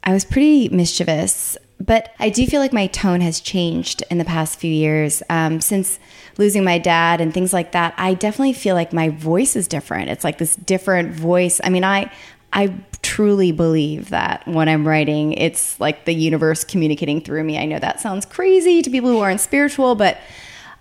I 0.03 0.13
was 0.13 0.25
pretty 0.25 0.69
mischievous. 0.69 1.57
But 1.79 2.13
I 2.19 2.29
do 2.29 2.45
feel 2.47 2.59
like 2.59 2.73
my 2.73 2.87
tone 2.87 3.21
has 3.21 3.39
changed 3.39 4.03
in 4.09 4.17
the 4.17 4.25
past 4.25 4.59
few 4.59 4.71
years. 4.71 5.21
Um, 5.29 5.61
since 5.61 5.99
losing 6.37 6.63
my 6.63 6.79
dad 6.79 7.21
and 7.21 7.33
things 7.33 7.53
like 7.53 7.71
that, 7.73 7.93
I 7.97 8.15
definitely 8.15 8.53
feel 8.53 8.73
like 8.73 8.93
my 8.93 9.09
voice 9.09 9.55
is 9.55 9.67
different. 9.67 10.09
It's 10.09 10.23
like 10.23 10.39
this 10.39 10.55
different 10.55 11.13
voice. 11.13 11.61
I 11.63 11.69
mean, 11.69 11.83
I 11.83 12.11
I 12.53 12.73
truly 13.01 13.51
believe 13.51 14.09
that 14.09 14.47
when 14.47 14.69
I'm 14.69 14.87
writing, 14.87 15.33
it's 15.33 15.79
like 15.79 16.05
the 16.05 16.13
universe 16.13 16.63
communicating 16.63 17.21
through 17.21 17.43
me. 17.43 17.59
I 17.59 17.65
know 17.65 17.77
that 17.77 17.99
sounds 17.99 18.25
crazy 18.25 18.81
to 18.81 18.89
people 18.89 19.09
who 19.09 19.19
aren't 19.19 19.41
spiritual, 19.41 19.95
but 19.95 20.17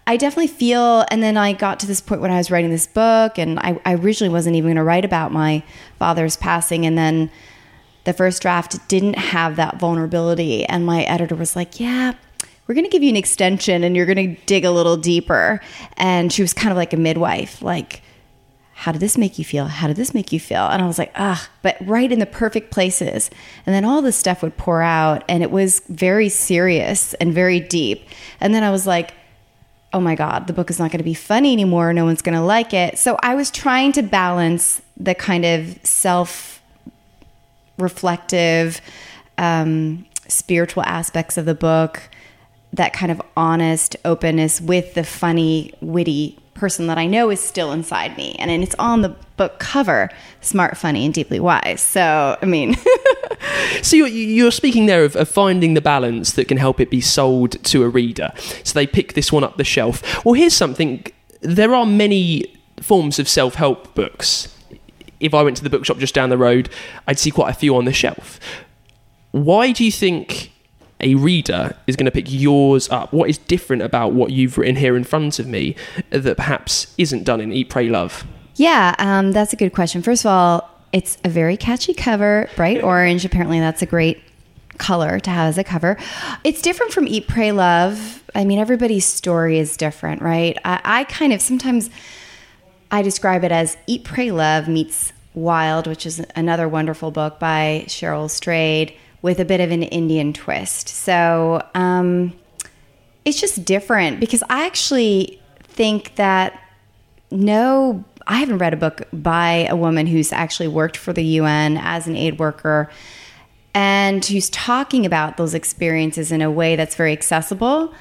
I 0.09 0.17
definitely 0.17 0.47
feel, 0.47 1.05
and 1.11 1.21
then 1.23 1.37
I 1.37 1.53
got 1.53 1.81
to 1.81 1.87
this 1.87 2.01
point 2.01 2.21
when 2.21 2.31
I 2.31 2.37
was 2.37 2.51
writing 2.51 2.71
this 2.71 2.87
book, 2.87 3.39
and 3.39 3.59
I, 3.59 3.81
I 3.85 3.95
originally 3.95 4.33
wasn't 4.33 4.55
even 4.55 4.69
going 4.69 4.77
to 4.77 4.85
write 4.85 5.05
about 5.05 5.33
my 5.33 5.65
father's 5.99 6.37
passing, 6.37 6.87
and 6.87 6.97
then 6.97 7.31
the 8.05 8.13
first 8.13 8.41
draft 8.41 8.87
didn't 8.87 9.19
have 9.19 9.57
that 9.57 9.81
vulnerability, 9.81 10.65
and 10.65 10.87
my 10.87 11.03
editor 11.03 11.35
was 11.35 11.57
like, 11.57 11.81
"Yeah, 11.81 12.13
we're 12.67 12.77
going 12.77 12.85
to 12.85 12.91
give 12.91 13.03
you 13.03 13.11
an 13.11 13.17
extension, 13.17 13.83
and 13.83 13.97
you're 13.97 14.07
going 14.07 14.37
to 14.37 14.41
dig 14.47 14.65
a 14.65 14.71
little 14.71 14.97
deeper," 14.97 15.61
and 15.97 16.33
she 16.33 16.41
was 16.41 16.55
kind 16.55 16.71
of 16.71 16.77
like 16.77 16.93
a 16.93 16.97
midwife, 16.97 17.63
like. 17.63 18.03
How 18.79 18.93
did 18.93 19.01
this 19.01 19.17
make 19.17 19.39
you 19.39 19.45
feel? 19.47 19.65
How 19.65 19.87
did 19.87 19.97
this 19.97 20.13
make 20.13 20.33
you 20.33 20.39
feel? 20.39 20.67
And 20.67 20.83
I 20.83 20.87
was 20.87 20.99
like, 20.99 21.11
ah, 21.15 21.49
but 21.63 21.79
right 21.81 22.13
in 22.13 22.19
the 22.19 22.27
perfect 22.27 22.71
places. 22.71 23.31
And 23.65 23.75
then 23.75 23.87
all 23.87 24.03
this 24.03 24.17
stuff 24.17 24.43
would 24.43 24.59
pour 24.59 24.83
out, 24.83 25.25
and 25.31 25.43
it 25.43 25.51
was 25.51 25.81
very 25.89 26.29
serious 26.29 27.15
and 27.15 27.33
very 27.33 27.59
deep. 27.59 28.07
And 28.39 28.55
then 28.55 28.63
I 28.63 28.71
was 28.71 28.87
like, 28.87 29.15
oh 29.97 30.01
my 30.01 30.15
God, 30.15 30.47
the 30.47 30.53
book 30.53 30.69
is 30.69 30.79
not 30.79 30.91
going 30.91 30.99
to 30.99 31.05
be 31.05 31.15
funny 31.15 31.55
anymore. 31.55 31.91
No 31.95 32.05
one's 32.05 32.21
going 32.21 32.37
to 32.37 32.45
like 32.45 32.75
it. 32.75 32.99
So 32.99 33.17
I 33.23 33.35
was 33.35 33.51
trying 33.51 33.93
to 33.93 34.03
balance 34.03 34.83
the 34.95 35.15
kind 35.15 35.47
of 35.47 35.79
self 35.87 36.61
reflective, 37.79 38.83
um, 39.39 40.05
spiritual 40.29 40.83
aspects 40.83 41.39
of 41.39 41.47
the 41.47 41.55
book, 41.55 42.11
that 42.75 42.93
kind 42.93 43.11
of 43.11 43.23
honest 43.39 43.97
openness 44.05 44.61
with 44.61 44.93
the 44.93 45.03
funny, 45.03 45.73
witty 45.81 46.39
person 46.57 46.87
that 46.89 46.99
I 46.99 47.07
know 47.07 47.31
is 47.31 47.41
still 47.41 47.73
inside 47.73 48.17
me. 48.17 48.35
And, 48.39 48.51
it's 48.57 48.75
on 48.79 49.03
the 49.03 49.11
book 49.37 49.59
cover 49.59 50.11
smart, 50.41 50.77
funny, 50.77 51.05
and 51.05 51.13
deeply 51.13 51.41
wise. 51.41 51.81
So, 51.81 52.39
I 52.41 52.47
mean. 52.47 52.77
so 53.83 53.97
you're, 53.97 54.09
you're 54.09 54.51
speaking 54.51 54.87
there 54.87 55.05
of, 55.05 55.15
of, 55.17 55.29
finding 55.29 55.75
the 55.75 55.81
balance 55.81 56.33
that 56.33 56.49
can 56.49 56.57
help 56.57 56.81
it 56.81 56.91
be 56.91 57.01
sold 57.01 57.63
to 57.65 57.83
a 57.83 57.89
reader. 57.89 58.33
So 58.65 58.75
they 58.75 58.87
pick 58.87 59.13
this 59.13 59.31
one 59.31 59.45
up 59.45 59.57
the 59.57 59.65
shelf. 59.65 60.25
Well, 60.25 60.35
here's 60.35 60.55
something 60.55 61.05
there 61.43 61.75
are 61.75 61.87
many 61.87 62.57
forms 62.81 63.19
of 63.19 63.29
self 63.29 63.55
help 63.55 63.95
books. 63.95 64.53
If 65.21 65.35
I 65.35 65.43
went 65.43 65.57
to 65.59 65.63
the 65.63 65.71
bookshop 65.71 65.99
just 65.99 66.15
down 66.15 66.31
the 66.31 66.39
road, 66.39 66.69
I'd 67.07 67.19
see 67.19 67.31
quite 67.31 67.51
a 67.51 67.55
few 67.55 67.77
on 67.77 67.85
the 67.85 67.93
shelf. 67.93 68.39
Why 69.33 69.73
do 69.73 69.85
you 69.85 69.93
think 69.93 70.53
a 71.01 71.15
reader 71.15 71.77
is 71.87 71.97
going 71.97 72.07
to 72.07 72.11
pick 72.11 72.27
yours 72.29 72.89
up? 72.91 73.13
What 73.13 73.29
is 73.29 73.39
different 73.39 73.83
about 73.83 74.13
what 74.13 74.31
you've 74.31 74.59
written 74.59 74.77
here 74.77 74.97
in 74.97 75.05
front 75.05 75.39
of 75.39 75.47
me 75.47 75.77
that 76.11 76.37
perhaps 76.37 76.95
isn't 76.99 77.25
done 77.25 77.41
in 77.41 77.53
Eat, 77.53 77.69
Pray, 77.69 77.89
Love? 77.89 78.25
Yeah, 78.57 78.95
um, 78.99 79.33
that's 79.33 79.53
a 79.53 79.57
good 79.57 79.75
question. 79.75 80.03
First 80.03 80.25
of 80.25 80.31
all, 80.31 80.71
it's 80.93 81.19
a 81.25 81.29
very 81.29 81.57
catchy 81.57 81.93
cover, 81.93 82.49
bright 82.57 82.83
orange. 82.83 83.25
Apparently, 83.25 83.61
that's 83.61 83.83
a 83.83 83.87
great 83.87 84.23
color 84.79 85.19
to 85.21 85.31
have 85.31 85.49
as 85.49 85.59
a 85.59 85.65
cover. 85.65 85.97
It's 86.45 86.63
different 86.63 86.93
from 86.93 87.07
Eat, 87.07 87.29
Pray, 87.29 87.53
Love. 87.53 88.23
I 88.35 88.45
mean, 88.45 88.59
everybody's 88.59 89.05
story 89.05 89.59
is 89.59 89.77
different, 89.77 90.23
right? 90.23 90.57
I, 90.65 90.81
I 90.85 91.05
kind 91.05 91.33
of 91.33 91.43
sometimes 91.43 91.91
I 92.91 93.03
describe 93.03 93.45
it 93.45 93.53
as 93.53 93.77
Eat, 93.87 94.05
Pray, 94.05 94.31
Love 94.31 94.69
meets 94.69 95.13
Wild, 95.35 95.87
which 95.87 96.07
is 96.07 96.25
another 96.35 96.67
wonderful 96.67 97.11
book 97.11 97.39
by 97.39 97.85
Cheryl 97.89 98.31
Strayed 98.31 98.95
with 99.23 99.41
a 99.41 99.45
bit 99.45 99.61
of 99.61 99.71
an 99.71 99.83
Indian 99.83 100.33
twist. 100.33 100.89
So 100.89 101.67
um, 101.75 102.33
it's 103.25 103.41
just 103.41 103.65
different 103.65 104.21
because 104.21 104.43
I 104.49 104.67
actually 104.67 105.41
think 105.63 106.15
that 106.17 106.61
no, 107.31 108.05
I 108.27 108.37
haven't 108.37 108.59
read 108.59 108.73
a 108.73 108.77
book 108.77 109.03
by 109.13 109.67
a 109.69 109.77
woman 109.77 110.07
who's 110.07 110.33
actually 110.33 110.69
worked 110.69 110.97
for 110.97 111.13
the 111.13 111.25
UN 111.25 111.77
as 111.77 112.07
an 112.07 112.17
aid 112.17 112.39
worker 112.39 112.89
and 113.75 114.25
who's 114.25 114.49
talking 114.51 115.05
about 115.05 115.37
those 115.37 115.55
experiences 115.55 116.33
in 116.33 116.41
a 116.41 116.51
way 116.51 116.77
that's 116.77 116.95
very 116.95 117.13
accessible. 117.13 117.93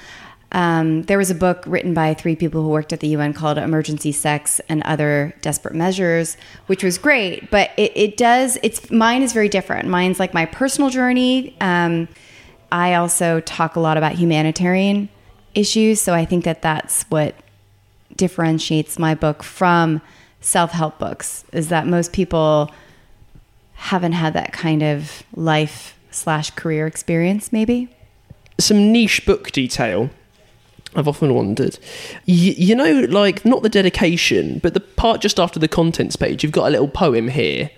Um, 0.56 1.04
there 1.04 1.18
was 1.18 1.30
a 1.30 1.36
book 1.36 1.65
written 1.68 1.94
by 1.94 2.13
three 2.13 2.38
people 2.38 2.63
who 2.63 2.70
worked 2.70 2.94
at 2.94 3.02
the 3.02 3.10
UN 3.10 3.34
called 3.34 3.58
Emergency 3.58 4.13
Sex 4.13 4.62
and 4.70 4.82
Other 4.84 5.36
Desperate 5.41 5.76
Measures, 5.76 6.38
which 6.68 6.82
was 6.82 6.98
great. 6.98 7.52
But 7.52 7.72
it, 7.76 7.91
it 7.94 8.18
does, 8.18 8.58
it's 8.63 8.89
mine 8.89 9.22
is 9.22 9.34
very 9.34 9.50
different. 9.50 9.89
Mine's 9.89 10.18
like 10.18 10.34
my 10.34 10.46
personal 10.46 10.89
journey. 10.89 11.58
Um, 11.60 12.08
I 12.72 12.94
also 12.94 13.41
talk 13.41 13.76
a 13.76 13.82
lot 13.82 13.98
about 13.98 14.13
humanitarian 14.13 15.10
issues. 15.56 16.00
So 16.00 16.13
I 16.13 16.24
think 16.24 16.46
that 16.46 16.62
that's 16.62 17.04
what 17.10 17.36
differentiates 18.15 18.98
my 18.98 19.13
book 19.13 19.44
from 19.44 20.02
self 20.39 20.72
help 20.72 20.98
books 21.00 21.44
is 21.52 21.68
that 21.68 21.86
most 21.86 22.13
people 22.13 22.72
haven't 23.74 24.13
had 24.13 24.32
that 24.34 24.54
kind 24.54 24.84
of 24.84 25.24
life 25.36 26.00
slash 26.12 26.52
career 26.52 26.88
experience, 26.88 27.52
maybe. 27.52 27.89
Some 28.58 28.94
niche 28.94 29.26
book 29.26 29.52
detail 29.52 30.10
I've 30.96 31.08
often 31.08 31.34
wondered. 31.34 31.78
Y- 32.28 32.56
you 32.58 32.76
know, 32.76 33.02
like 33.10 33.46
not 33.46 33.64
the 33.64 33.70
dedication, 33.70 34.60
but 34.60 34.74
the 34.74 34.80
part 34.80 35.22
just 35.22 35.40
after 35.40 35.60
the 35.60 35.68
contents 35.68 36.16
page. 36.16 36.44
You've 36.44 36.52
got 36.52 36.68
a 36.68 36.72
little 36.72 36.88
poem 36.88 37.28
here. 37.28 37.70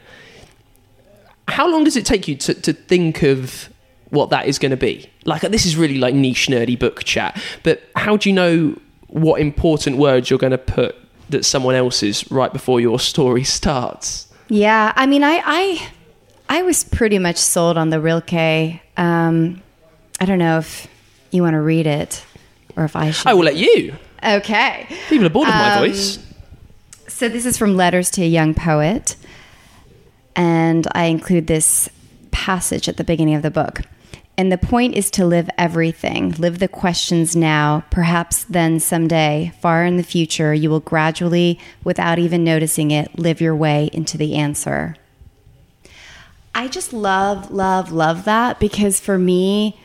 How 1.48 1.68
long 1.70 1.84
does 1.84 1.96
it 1.96 2.06
take 2.06 2.28
you 2.28 2.36
to, 2.36 2.54
to 2.54 2.74
think 2.74 3.24
of 3.24 3.70
what 4.10 4.30
that 4.30 4.48
is 4.48 4.60
going 4.60 4.72
to 4.72 4.78
be? 4.78 5.10
Like 5.26 5.42
this 5.42 5.66
is 5.66 5.76
really 5.76 5.98
like 5.98 6.14
niche 6.14 6.48
nerdy 6.48 6.78
book 6.78 7.04
chat. 7.04 7.42
But 7.64 7.84
how 7.96 8.18
do 8.18 8.30
you 8.30 8.36
know 8.36 8.80
what 9.08 9.42
important 9.42 9.98
words 9.98 10.30
you're 10.30 10.40
going 10.40 10.52
to 10.52 10.58
put 10.58 10.96
that 11.30 11.46
someone 11.46 11.76
else's 11.76 12.30
right 12.32 12.52
before 12.52 12.80
your 12.80 13.00
story 13.00 13.44
starts? 13.44 14.28
Yeah, 14.50 14.94
I 14.96 15.06
mean, 15.08 15.24
I 15.24 15.42
I, 15.46 15.90
I 16.50 16.62
was 16.64 16.84
pretty 16.84 17.20
much 17.20 17.38
sold 17.38 17.78
on 17.78 17.90
the 17.90 18.00
Rilke. 18.00 18.80
Um, 18.96 19.62
I 20.20 20.26
don't 20.26 20.40
know 20.40 20.60
if 20.60 20.88
you 21.32 21.44
want 21.44 21.54
to 21.54 21.62
read 21.62 21.86
it 21.88 22.26
or 22.78 22.86
if 22.86 22.96
I 22.96 23.12
should. 23.12 23.28
I 23.28 23.34
will 23.34 23.44
let 23.44 23.58
you. 23.58 23.96
Okay. 24.24 24.88
People 25.10 25.26
are 25.26 25.30
bored 25.30 25.48
of 25.50 25.54
my 25.54 25.74
um, 25.74 25.80
voice. 25.80 26.20
So 27.08 27.28
this 27.28 27.46
is 27.46 27.58
from 27.58 27.76
Letters 27.76 28.10
to 28.12 28.22
a 28.22 28.28
Young 28.28 28.54
Poet, 28.54 29.16
and 30.36 30.88
I 30.94 31.06
include 31.06 31.48
this 31.48 31.90
passage 32.32 32.88
at 32.88 32.98
the 32.98 33.04
beginning 33.04 33.36
of 33.36 33.42
the 33.42 33.52
book. 33.52 33.82
And 34.40 34.52
the 34.52 34.58
point 34.58 34.94
is 34.94 35.10
to 35.12 35.26
live 35.26 35.50
everything, 35.58 36.32
live 36.34 36.60
the 36.60 36.68
questions 36.68 37.36
now. 37.36 37.84
Perhaps 37.90 38.44
then 38.44 38.80
someday, 38.80 39.52
far 39.60 39.84
in 39.84 39.98
the 39.98 40.04
future, 40.04 40.54
you 40.54 40.70
will 40.70 40.80
gradually, 40.80 41.60
without 41.84 42.20
even 42.20 42.44
noticing 42.44 42.92
it, 42.92 43.18
live 43.18 43.42
your 43.42 43.56
way 43.56 43.90
into 43.94 44.16
the 44.16 44.36
answer. 44.36 44.96
I 46.54 46.68
just 46.68 46.94
love, 46.94 47.50
love, 47.50 47.92
love 47.92 48.26
that 48.26 48.60
because 48.60 49.00
for 49.00 49.18
me, 49.18 49.80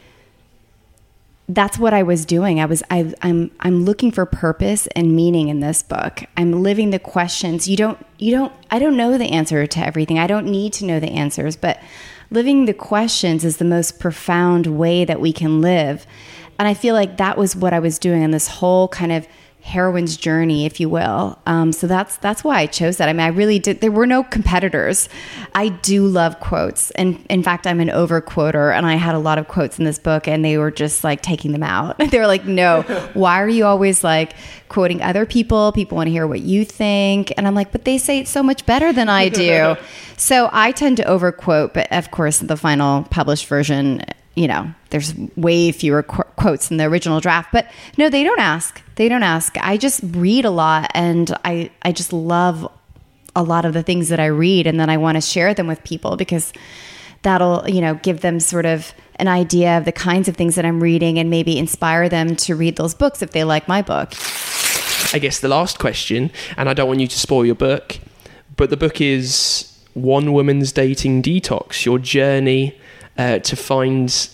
that's 1.48 1.78
what 1.78 1.92
I 1.92 2.02
was 2.02 2.24
doing. 2.24 2.60
I 2.60 2.66
was 2.66 2.82
I, 2.90 3.12
I'm 3.22 3.50
I'm 3.60 3.84
looking 3.84 4.10
for 4.10 4.24
purpose 4.24 4.86
and 4.88 5.14
meaning 5.14 5.48
in 5.48 5.60
this 5.60 5.82
book. 5.82 6.24
I'm 6.36 6.62
living 6.62 6.90
the 6.90 6.98
questions. 6.98 7.68
You 7.68 7.76
don't 7.76 8.04
you 8.18 8.30
don't 8.30 8.52
I 8.70 8.78
don't 8.78 8.96
know 8.96 9.18
the 9.18 9.30
answer 9.30 9.66
to 9.66 9.80
everything. 9.80 10.18
I 10.18 10.26
don't 10.26 10.46
need 10.46 10.72
to 10.74 10.84
know 10.84 11.00
the 11.00 11.10
answers, 11.10 11.56
but 11.56 11.80
living 12.30 12.64
the 12.64 12.74
questions 12.74 13.44
is 13.44 13.56
the 13.56 13.64
most 13.64 13.98
profound 13.98 14.66
way 14.66 15.04
that 15.04 15.20
we 15.20 15.32
can 15.32 15.60
live. 15.60 16.06
And 16.62 16.68
I 16.68 16.74
feel 16.74 16.94
like 16.94 17.16
that 17.16 17.36
was 17.36 17.56
what 17.56 17.72
I 17.72 17.80
was 17.80 17.98
doing 17.98 18.22
in 18.22 18.30
this 18.30 18.46
whole 18.46 18.86
kind 18.86 19.10
of 19.10 19.26
heroine's 19.62 20.16
journey, 20.16 20.64
if 20.64 20.78
you 20.78 20.88
will. 20.88 21.36
Um, 21.44 21.72
so 21.72 21.88
that's 21.88 22.18
that's 22.18 22.44
why 22.44 22.60
I 22.60 22.66
chose 22.66 22.98
that. 22.98 23.08
I 23.08 23.12
mean, 23.12 23.22
I 23.22 23.30
really 23.30 23.58
did. 23.58 23.80
There 23.80 23.90
were 23.90 24.06
no 24.06 24.22
competitors. 24.22 25.08
I 25.56 25.70
do 25.70 26.06
love 26.06 26.38
quotes, 26.38 26.92
and 26.92 27.26
in 27.28 27.42
fact, 27.42 27.66
I'm 27.66 27.80
an 27.80 27.90
over 27.90 28.20
quoter, 28.20 28.70
and 28.70 28.86
I 28.86 28.94
had 28.94 29.16
a 29.16 29.18
lot 29.18 29.38
of 29.38 29.48
quotes 29.48 29.80
in 29.80 29.84
this 29.84 29.98
book, 29.98 30.28
and 30.28 30.44
they 30.44 30.56
were 30.56 30.70
just 30.70 31.02
like 31.02 31.20
taking 31.20 31.50
them 31.50 31.64
out. 31.64 31.98
they 32.10 32.16
were 32.16 32.28
like, 32.28 32.44
"No, 32.44 32.82
why 33.14 33.42
are 33.42 33.48
you 33.48 33.64
always 33.64 34.04
like 34.04 34.34
quoting 34.68 35.02
other 35.02 35.26
people? 35.26 35.72
People 35.72 35.96
want 35.96 36.06
to 36.06 36.12
hear 36.12 36.28
what 36.28 36.42
you 36.42 36.64
think," 36.64 37.32
and 37.36 37.48
I'm 37.48 37.56
like, 37.56 37.72
"But 37.72 37.84
they 37.84 37.98
say 37.98 38.20
it 38.20 38.28
so 38.28 38.40
much 38.40 38.64
better 38.66 38.92
than 38.92 39.08
I 39.08 39.30
do." 39.30 39.74
so 40.16 40.48
I 40.52 40.70
tend 40.70 40.98
to 40.98 41.04
over 41.06 41.32
quote, 41.32 41.74
but 41.74 41.90
of 41.90 42.12
course, 42.12 42.38
the 42.38 42.56
final 42.56 43.02
published 43.10 43.46
version 43.46 44.04
you 44.34 44.48
know, 44.48 44.72
there's 44.90 45.14
way 45.36 45.72
fewer 45.72 46.02
qu- 46.02 46.22
quotes 46.36 46.70
in 46.70 46.78
the 46.78 46.84
original 46.84 47.20
draft. 47.20 47.50
But 47.52 47.70
no, 47.98 48.08
they 48.08 48.24
don't 48.24 48.40
ask. 48.40 48.82
They 48.96 49.08
don't 49.08 49.22
ask. 49.22 49.56
I 49.60 49.76
just 49.76 50.00
read 50.02 50.44
a 50.44 50.50
lot 50.50 50.90
and 50.94 51.34
I, 51.44 51.70
I 51.82 51.92
just 51.92 52.12
love 52.12 52.70
a 53.34 53.42
lot 53.42 53.64
of 53.64 53.72
the 53.72 53.82
things 53.82 54.08
that 54.08 54.20
I 54.20 54.26
read 54.26 54.66
and 54.66 54.78
then 54.78 54.90
I 54.90 54.96
want 54.96 55.16
to 55.16 55.20
share 55.20 55.54
them 55.54 55.66
with 55.66 55.82
people 55.84 56.16
because 56.16 56.52
that'll, 57.22 57.68
you 57.68 57.80
know, 57.80 57.94
give 57.94 58.20
them 58.20 58.40
sort 58.40 58.66
of 58.66 58.92
an 59.16 59.28
idea 59.28 59.78
of 59.78 59.84
the 59.84 59.92
kinds 59.92 60.28
of 60.28 60.36
things 60.36 60.54
that 60.54 60.64
I'm 60.64 60.82
reading 60.82 61.18
and 61.18 61.30
maybe 61.30 61.58
inspire 61.58 62.08
them 62.08 62.36
to 62.36 62.56
read 62.56 62.76
those 62.76 62.94
books 62.94 63.22
if 63.22 63.32
they 63.32 63.44
like 63.44 63.68
my 63.68 63.82
book. 63.82 64.12
I 65.14 65.18
guess 65.18 65.40
the 65.40 65.48
last 65.48 65.78
question, 65.78 66.30
and 66.56 66.68
I 66.68 66.74
don't 66.74 66.88
want 66.88 67.00
you 67.00 67.06
to 67.06 67.18
spoil 67.18 67.44
your 67.44 67.54
book, 67.54 67.98
but 68.56 68.70
the 68.70 68.76
book 68.76 69.00
is 69.00 69.78
One 69.92 70.32
Woman's 70.32 70.72
Dating 70.72 71.22
Detox, 71.22 71.84
your 71.84 71.98
journey 71.98 72.78
uh, 73.18 73.38
to 73.40 73.56
find 73.56 74.30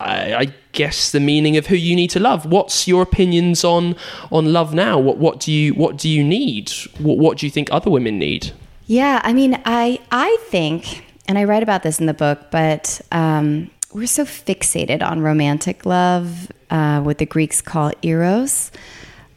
I, 0.00 0.34
I, 0.34 0.54
guess 0.72 1.10
the 1.10 1.18
meaning 1.18 1.56
of 1.56 1.66
who 1.66 1.74
you 1.74 1.96
need 1.96 2.10
to 2.10 2.20
love. 2.20 2.46
What's 2.46 2.86
your 2.86 3.02
opinions 3.02 3.64
on 3.64 3.96
on 4.30 4.52
love 4.52 4.72
now? 4.72 4.98
What 4.98 5.18
what 5.18 5.40
do 5.40 5.50
you 5.50 5.74
what 5.74 5.96
do 5.96 6.08
you 6.08 6.22
need? 6.22 6.70
What 6.98 7.18
what 7.18 7.38
do 7.38 7.46
you 7.46 7.50
think 7.50 7.68
other 7.72 7.90
women 7.90 8.18
need? 8.18 8.52
Yeah, 8.86 9.20
I 9.24 9.32
mean, 9.32 9.60
I 9.64 9.98
I 10.12 10.36
think 10.48 11.04
and 11.28 11.36
I 11.38 11.44
write 11.44 11.62
about 11.62 11.82
this 11.82 12.00
in 12.00 12.06
the 12.06 12.14
book, 12.14 12.50
but 12.50 13.00
um, 13.12 13.70
we're 13.92 14.06
so 14.06 14.24
fixated 14.24 15.02
on 15.02 15.20
romantic 15.20 15.84
love, 15.84 16.50
uh, 16.70 17.00
what 17.02 17.18
the 17.18 17.26
Greeks 17.26 17.60
call 17.60 17.92
eros. 18.02 18.70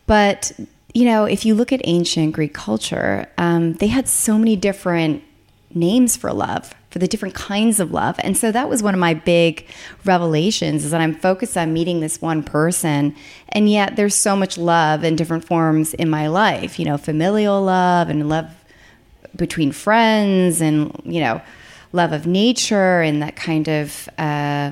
But, 0.08 0.54
you 0.94 1.06
know, 1.06 1.26
if 1.26 1.46
you 1.46 1.54
look 1.54 1.74
at 1.74 1.82
ancient 1.84 2.34
Greek 2.34 2.54
culture, 2.54 3.28
um, 3.38 3.74
they 3.74 3.88
had 3.88 4.08
so 4.08 4.38
many 4.38 4.56
different 4.56 5.24
names 5.74 6.16
for 6.16 6.32
love 6.32 6.74
for 6.92 7.00
the 7.00 7.08
different 7.08 7.34
kinds 7.34 7.80
of 7.80 7.92
love. 7.92 8.18
And 8.20 8.38
so 8.38 8.52
that 8.52 8.70
was 8.70 8.84
one 8.84 8.94
of 8.94 9.00
my 9.00 9.14
big 9.14 9.66
revelations 10.06 10.84
is 10.84 10.92
that 10.92 11.02
i'm 11.02 11.14
focused 11.14 11.58
on 11.58 11.74
meeting 11.74 12.00
this 12.00 12.22
one 12.22 12.44
person 12.44 13.16
and 13.50 13.70
yet 13.70 13.96
there's 13.96 14.16
so 14.16 14.36
much 14.36 14.58
love 14.58 15.04
in 15.04 15.16
different 15.16 15.46
forms 15.46 15.94
in 15.96 16.10
my 16.10 16.28
life 16.28 16.80
you 16.80 16.86
know 16.86 16.98
familial 16.98 17.62
love 17.62 18.10
and 18.10 18.28
love 18.28 18.50
between 19.36 19.72
friends 19.72 20.62
and 20.62 20.92
you 21.04 21.20
know 21.20 21.42
love 21.94 22.12
of 22.12 22.26
nature 22.26 23.02
and 23.02 23.22
that 23.22 23.36
kind 23.36 23.68
of 23.68 24.10
uh, 24.18 24.72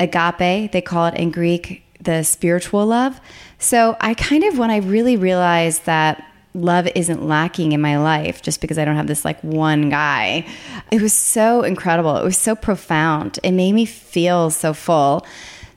agape 0.00 0.72
they 0.72 0.82
call 0.82 1.06
it 1.06 1.14
in 1.14 1.30
greek 1.30 1.84
the 2.00 2.22
spiritual 2.22 2.86
love. 2.86 3.20
So 3.58 3.96
i 4.00 4.14
kind 4.14 4.44
of 4.44 4.58
when 4.58 4.70
i 4.70 4.76
really 4.78 5.16
realized 5.16 5.84
that 5.86 6.24
love 6.60 6.88
isn't 6.94 7.26
lacking 7.26 7.72
in 7.72 7.80
my 7.80 7.98
life 7.98 8.42
just 8.42 8.60
because 8.60 8.78
I 8.78 8.84
don't 8.84 8.96
have 8.96 9.06
this 9.06 9.24
like 9.24 9.40
one 9.42 9.90
guy. 9.90 10.46
It 10.90 11.00
was 11.00 11.12
so 11.12 11.62
incredible. 11.62 12.16
It 12.16 12.24
was 12.24 12.38
so 12.38 12.54
profound. 12.54 13.38
It 13.42 13.52
made 13.52 13.72
me 13.72 13.84
feel 13.84 14.50
so 14.50 14.72
full. 14.72 15.26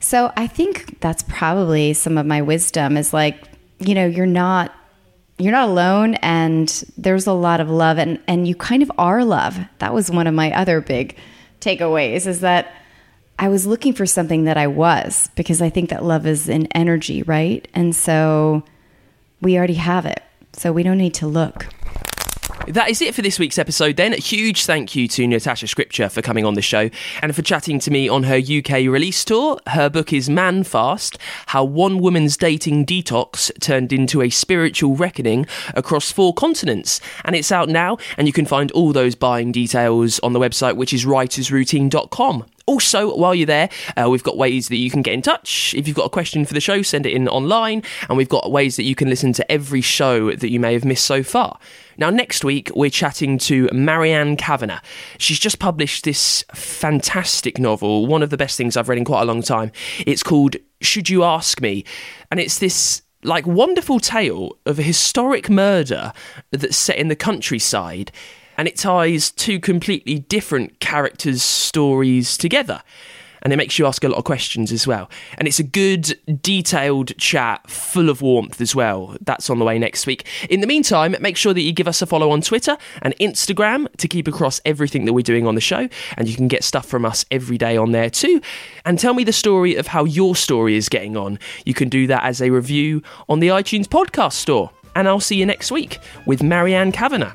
So 0.00 0.32
I 0.36 0.46
think 0.46 1.00
that's 1.00 1.22
probably 1.22 1.92
some 1.94 2.18
of 2.18 2.26
my 2.26 2.42
wisdom 2.42 2.96
is 2.96 3.12
like, 3.12 3.44
you 3.78 3.94
know, 3.94 4.06
you're 4.06 4.26
not 4.26 4.74
you're 5.38 5.52
not 5.52 5.68
alone 5.68 6.14
and 6.16 6.84
there's 6.96 7.26
a 7.26 7.32
lot 7.32 7.60
of 7.60 7.68
love 7.68 7.98
and 7.98 8.20
and 8.28 8.46
you 8.46 8.54
kind 8.54 8.82
of 8.82 8.92
are 8.98 9.24
love. 9.24 9.58
That 9.78 9.94
was 9.94 10.10
one 10.10 10.26
of 10.26 10.34
my 10.34 10.52
other 10.52 10.80
big 10.80 11.16
takeaways 11.60 12.26
is 12.26 12.40
that 12.40 12.72
I 13.38 13.48
was 13.48 13.66
looking 13.66 13.92
for 13.92 14.06
something 14.06 14.44
that 14.44 14.56
I 14.56 14.66
was 14.66 15.30
because 15.34 15.62
I 15.62 15.70
think 15.70 15.90
that 15.90 16.04
love 16.04 16.26
is 16.26 16.48
an 16.48 16.66
energy, 16.68 17.22
right? 17.22 17.66
And 17.74 17.94
so 17.94 18.64
we 19.40 19.56
already 19.56 19.74
have 19.74 20.06
it. 20.06 20.22
So 20.52 20.72
we 20.72 20.82
don't 20.82 20.98
need 20.98 21.14
to 21.14 21.26
look. 21.26 21.68
That 22.68 22.90
is 22.90 23.02
it 23.02 23.12
for 23.12 23.22
this 23.22 23.40
week's 23.40 23.58
episode, 23.58 23.96
then. 23.96 24.12
A 24.12 24.18
huge 24.18 24.66
thank 24.66 24.94
you 24.94 25.08
to 25.08 25.26
Natasha 25.26 25.66
Scripture 25.66 26.08
for 26.08 26.22
coming 26.22 26.44
on 26.44 26.54
the 26.54 26.62
show 26.62 26.90
and 27.20 27.34
for 27.34 27.42
chatting 27.42 27.80
to 27.80 27.90
me 27.90 28.08
on 28.08 28.22
her 28.22 28.36
UK 28.36 28.86
release 28.88 29.24
tour. 29.24 29.58
Her 29.66 29.90
book 29.90 30.12
is 30.12 30.30
Man 30.30 30.62
Fast 30.62 31.18
How 31.46 31.64
One 31.64 31.98
Woman's 31.98 32.36
Dating 32.36 32.86
Detox 32.86 33.50
Turned 33.60 33.92
into 33.92 34.22
a 34.22 34.30
Spiritual 34.30 34.94
Reckoning 34.94 35.46
Across 35.74 36.12
Four 36.12 36.34
Continents. 36.34 37.00
And 37.24 37.34
it's 37.34 37.50
out 37.50 37.68
now, 37.68 37.98
and 38.16 38.28
you 38.28 38.32
can 38.32 38.46
find 38.46 38.70
all 38.72 38.92
those 38.92 39.16
buying 39.16 39.50
details 39.50 40.20
on 40.20 40.32
the 40.32 40.40
website, 40.40 40.76
which 40.76 40.92
is 40.92 41.04
writersroutine.com. 41.04 42.44
Also, 42.66 43.14
while 43.16 43.34
you're 43.34 43.46
there, 43.46 43.68
uh, 43.96 44.08
we've 44.08 44.22
got 44.22 44.36
ways 44.36 44.68
that 44.68 44.76
you 44.76 44.90
can 44.90 45.02
get 45.02 45.14
in 45.14 45.22
touch. 45.22 45.74
If 45.74 45.86
you've 45.86 45.96
got 45.96 46.06
a 46.06 46.10
question 46.10 46.44
for 46.44 46.54
the 46.54 46.60
show, 46.60 46.82
send 46.82 47.06
it 47.06 47.12
in 47.12 47.28
online, 47.28 47.82
and 48.08 48.16
we've 48.16 48.28
got 48.28 48.50
ways 48.50 48.76
that 48.76 48.84
you 48.84 48.94
can 48.94 49.08
listen 49.08 49.32
to 49.34 49.52
every 49.52 49.80
show 49.80 50.32
that 50.32 50.50
you 50.50 50.60
may 50.60 50.72
have 50.72 50.84
missed 50.84 51.04
so 51.04 51.22
far. 51.22 51.58
Now, 51.98 52.10
next 52.10 52.44
week, 52.44 52.70
we're 52.74 52.90
chatting 52.90 53.38
to 53.38 53.68
Marianne 53.72 54.36
Kavanagh. 54.36 54.80
She's 55.18 55.38
just 55.38 55.58
published 55.58 56.04
this 56.04 56.44
fantastic 56.54 57.58
novel, 57.58 58.06
one 58.06 58.22
of 58.22 58.30
the 58.30 58.36
best 58.36 58.56
things 58.56 58.76
I've 58.76 58.88
read 58.88 58.98
in 58.98 59.04
quite 59.04 59.22
a 59.22 59.26
long 59.26 59.42
time. 59.42 59.72
It's 60.06 60.22
called 60.22 60.56
Should 60.80 61.10
You 61.10 61.24
Ask 61.24 61.60
Me? 61.60 61.84
And 62.30 62.40
it's 62.40 62.58
this 62.58 63.02
like 63.24 63.46
wonderful 63.46 64.00
tale 64.00 64.58
of 64.66 64.78
a 64.78 64.82
historic 64.82 65.48
murder 65.48 66.12
that's 66.50 66.76
set 66.76 66.96
in 66.96 67.08
the 67.08 67.16
countryside 67.16 68.10
and 68.62 68.68
it 68.68 68.76
ties 68.76 69.32
two 69.32 69.58
completely 69.58 70.20
different 70.20 70.78
characters' 70.78 71.42
stories 71.42 72.36
together. 72.36 72.80
And 73.42 73.52
it 73.52 73.56
makes 73.56 73.76
you 73.76 73.86
ask 73.86 74.04
a 74.04 74.08
lot 74.08 74.18
of 74.18 74.22
questions 74.22 74.70
as 74.70 74.86
well. 74.86 75.10
And 75.36 75.48
it's 75.48 75.58
a 75.58 75.64
good, 75.64 76.16
detailed 76.40 77.18
chat, 77.18 77.68
full 77.68 78.08
of 78.08 78.22
warmth 78.22 78.60
as 78.60 78.72
well. 78.72 79.16
That's 79.20 79.50
on 79.50 79.58
the 79.58 79.64
way 79.64 79.80
next 79.80 80.06
week. 80.06 80.28
In 80.48 80.60
the 80.60 80.68
meantime, 80.68 81.16
make 81.18 81.36
sure 81.36 81.52
that 81.52 81.62
you 81.62 81.72
give 81.72 81.88
us 81.88 82.02
a 82.02 82.06
follow 82.06 82.30
on 82.30 82.40
Twitter 82.40 82.78
and 83.00 83.16
Instagram 83.16 83.88
to 83.96 84.06
keep 84.06 84.28
across 84.28 84.60
everything 84.64 85.06
that 85.06 85.12
we're 85.12 85.22
doing 85.22 85.44
on 85.44 85.56
the 85.56 85.60
show. 85.60 85.88
And 86.16 86.28
you 86.28 86.36
can 86.36 86.46
get 86.46 86.62
stuff 86.62 86.86
from 86.86 87.04
us 87.04 87.24
every 87.32 87.58
day 87.58 87.76
on 87.76 87.90
there 87.90 88.10
too. 88.10 88.40
And 88.84 88.96
tell 88.96 89.12
me 89.12 89.24
the 89.24 89.32
story 89.32 89.74
of 89.74 89.88
how 89.88 90.04
your 90.04 90.36
story 90.36 90.76
is 90.76 90.88
getting 90.88 91.16
on. 91.16 91.40
You 91.66 91.74
can 91.74 91.88
do 91.88 92.06
that 92.06 92.22
as 92.22 92.40
a 92.40 92.50
review 92.50 93.02
on 93.28 93.40
the 93.40 93.48
iTunes 93.48 93.88
podcast 93.88 94.34
store. 94.34 94.70
And 94.94 95.08
I'll 95.08 95.18
see 95.18 95.34
you 95.34 95.46
next 95.46 95.72
week 95.72 95.98
with 96.26 96.44
Marianne 96.44 96.92
Kavanagh 96.92 97.34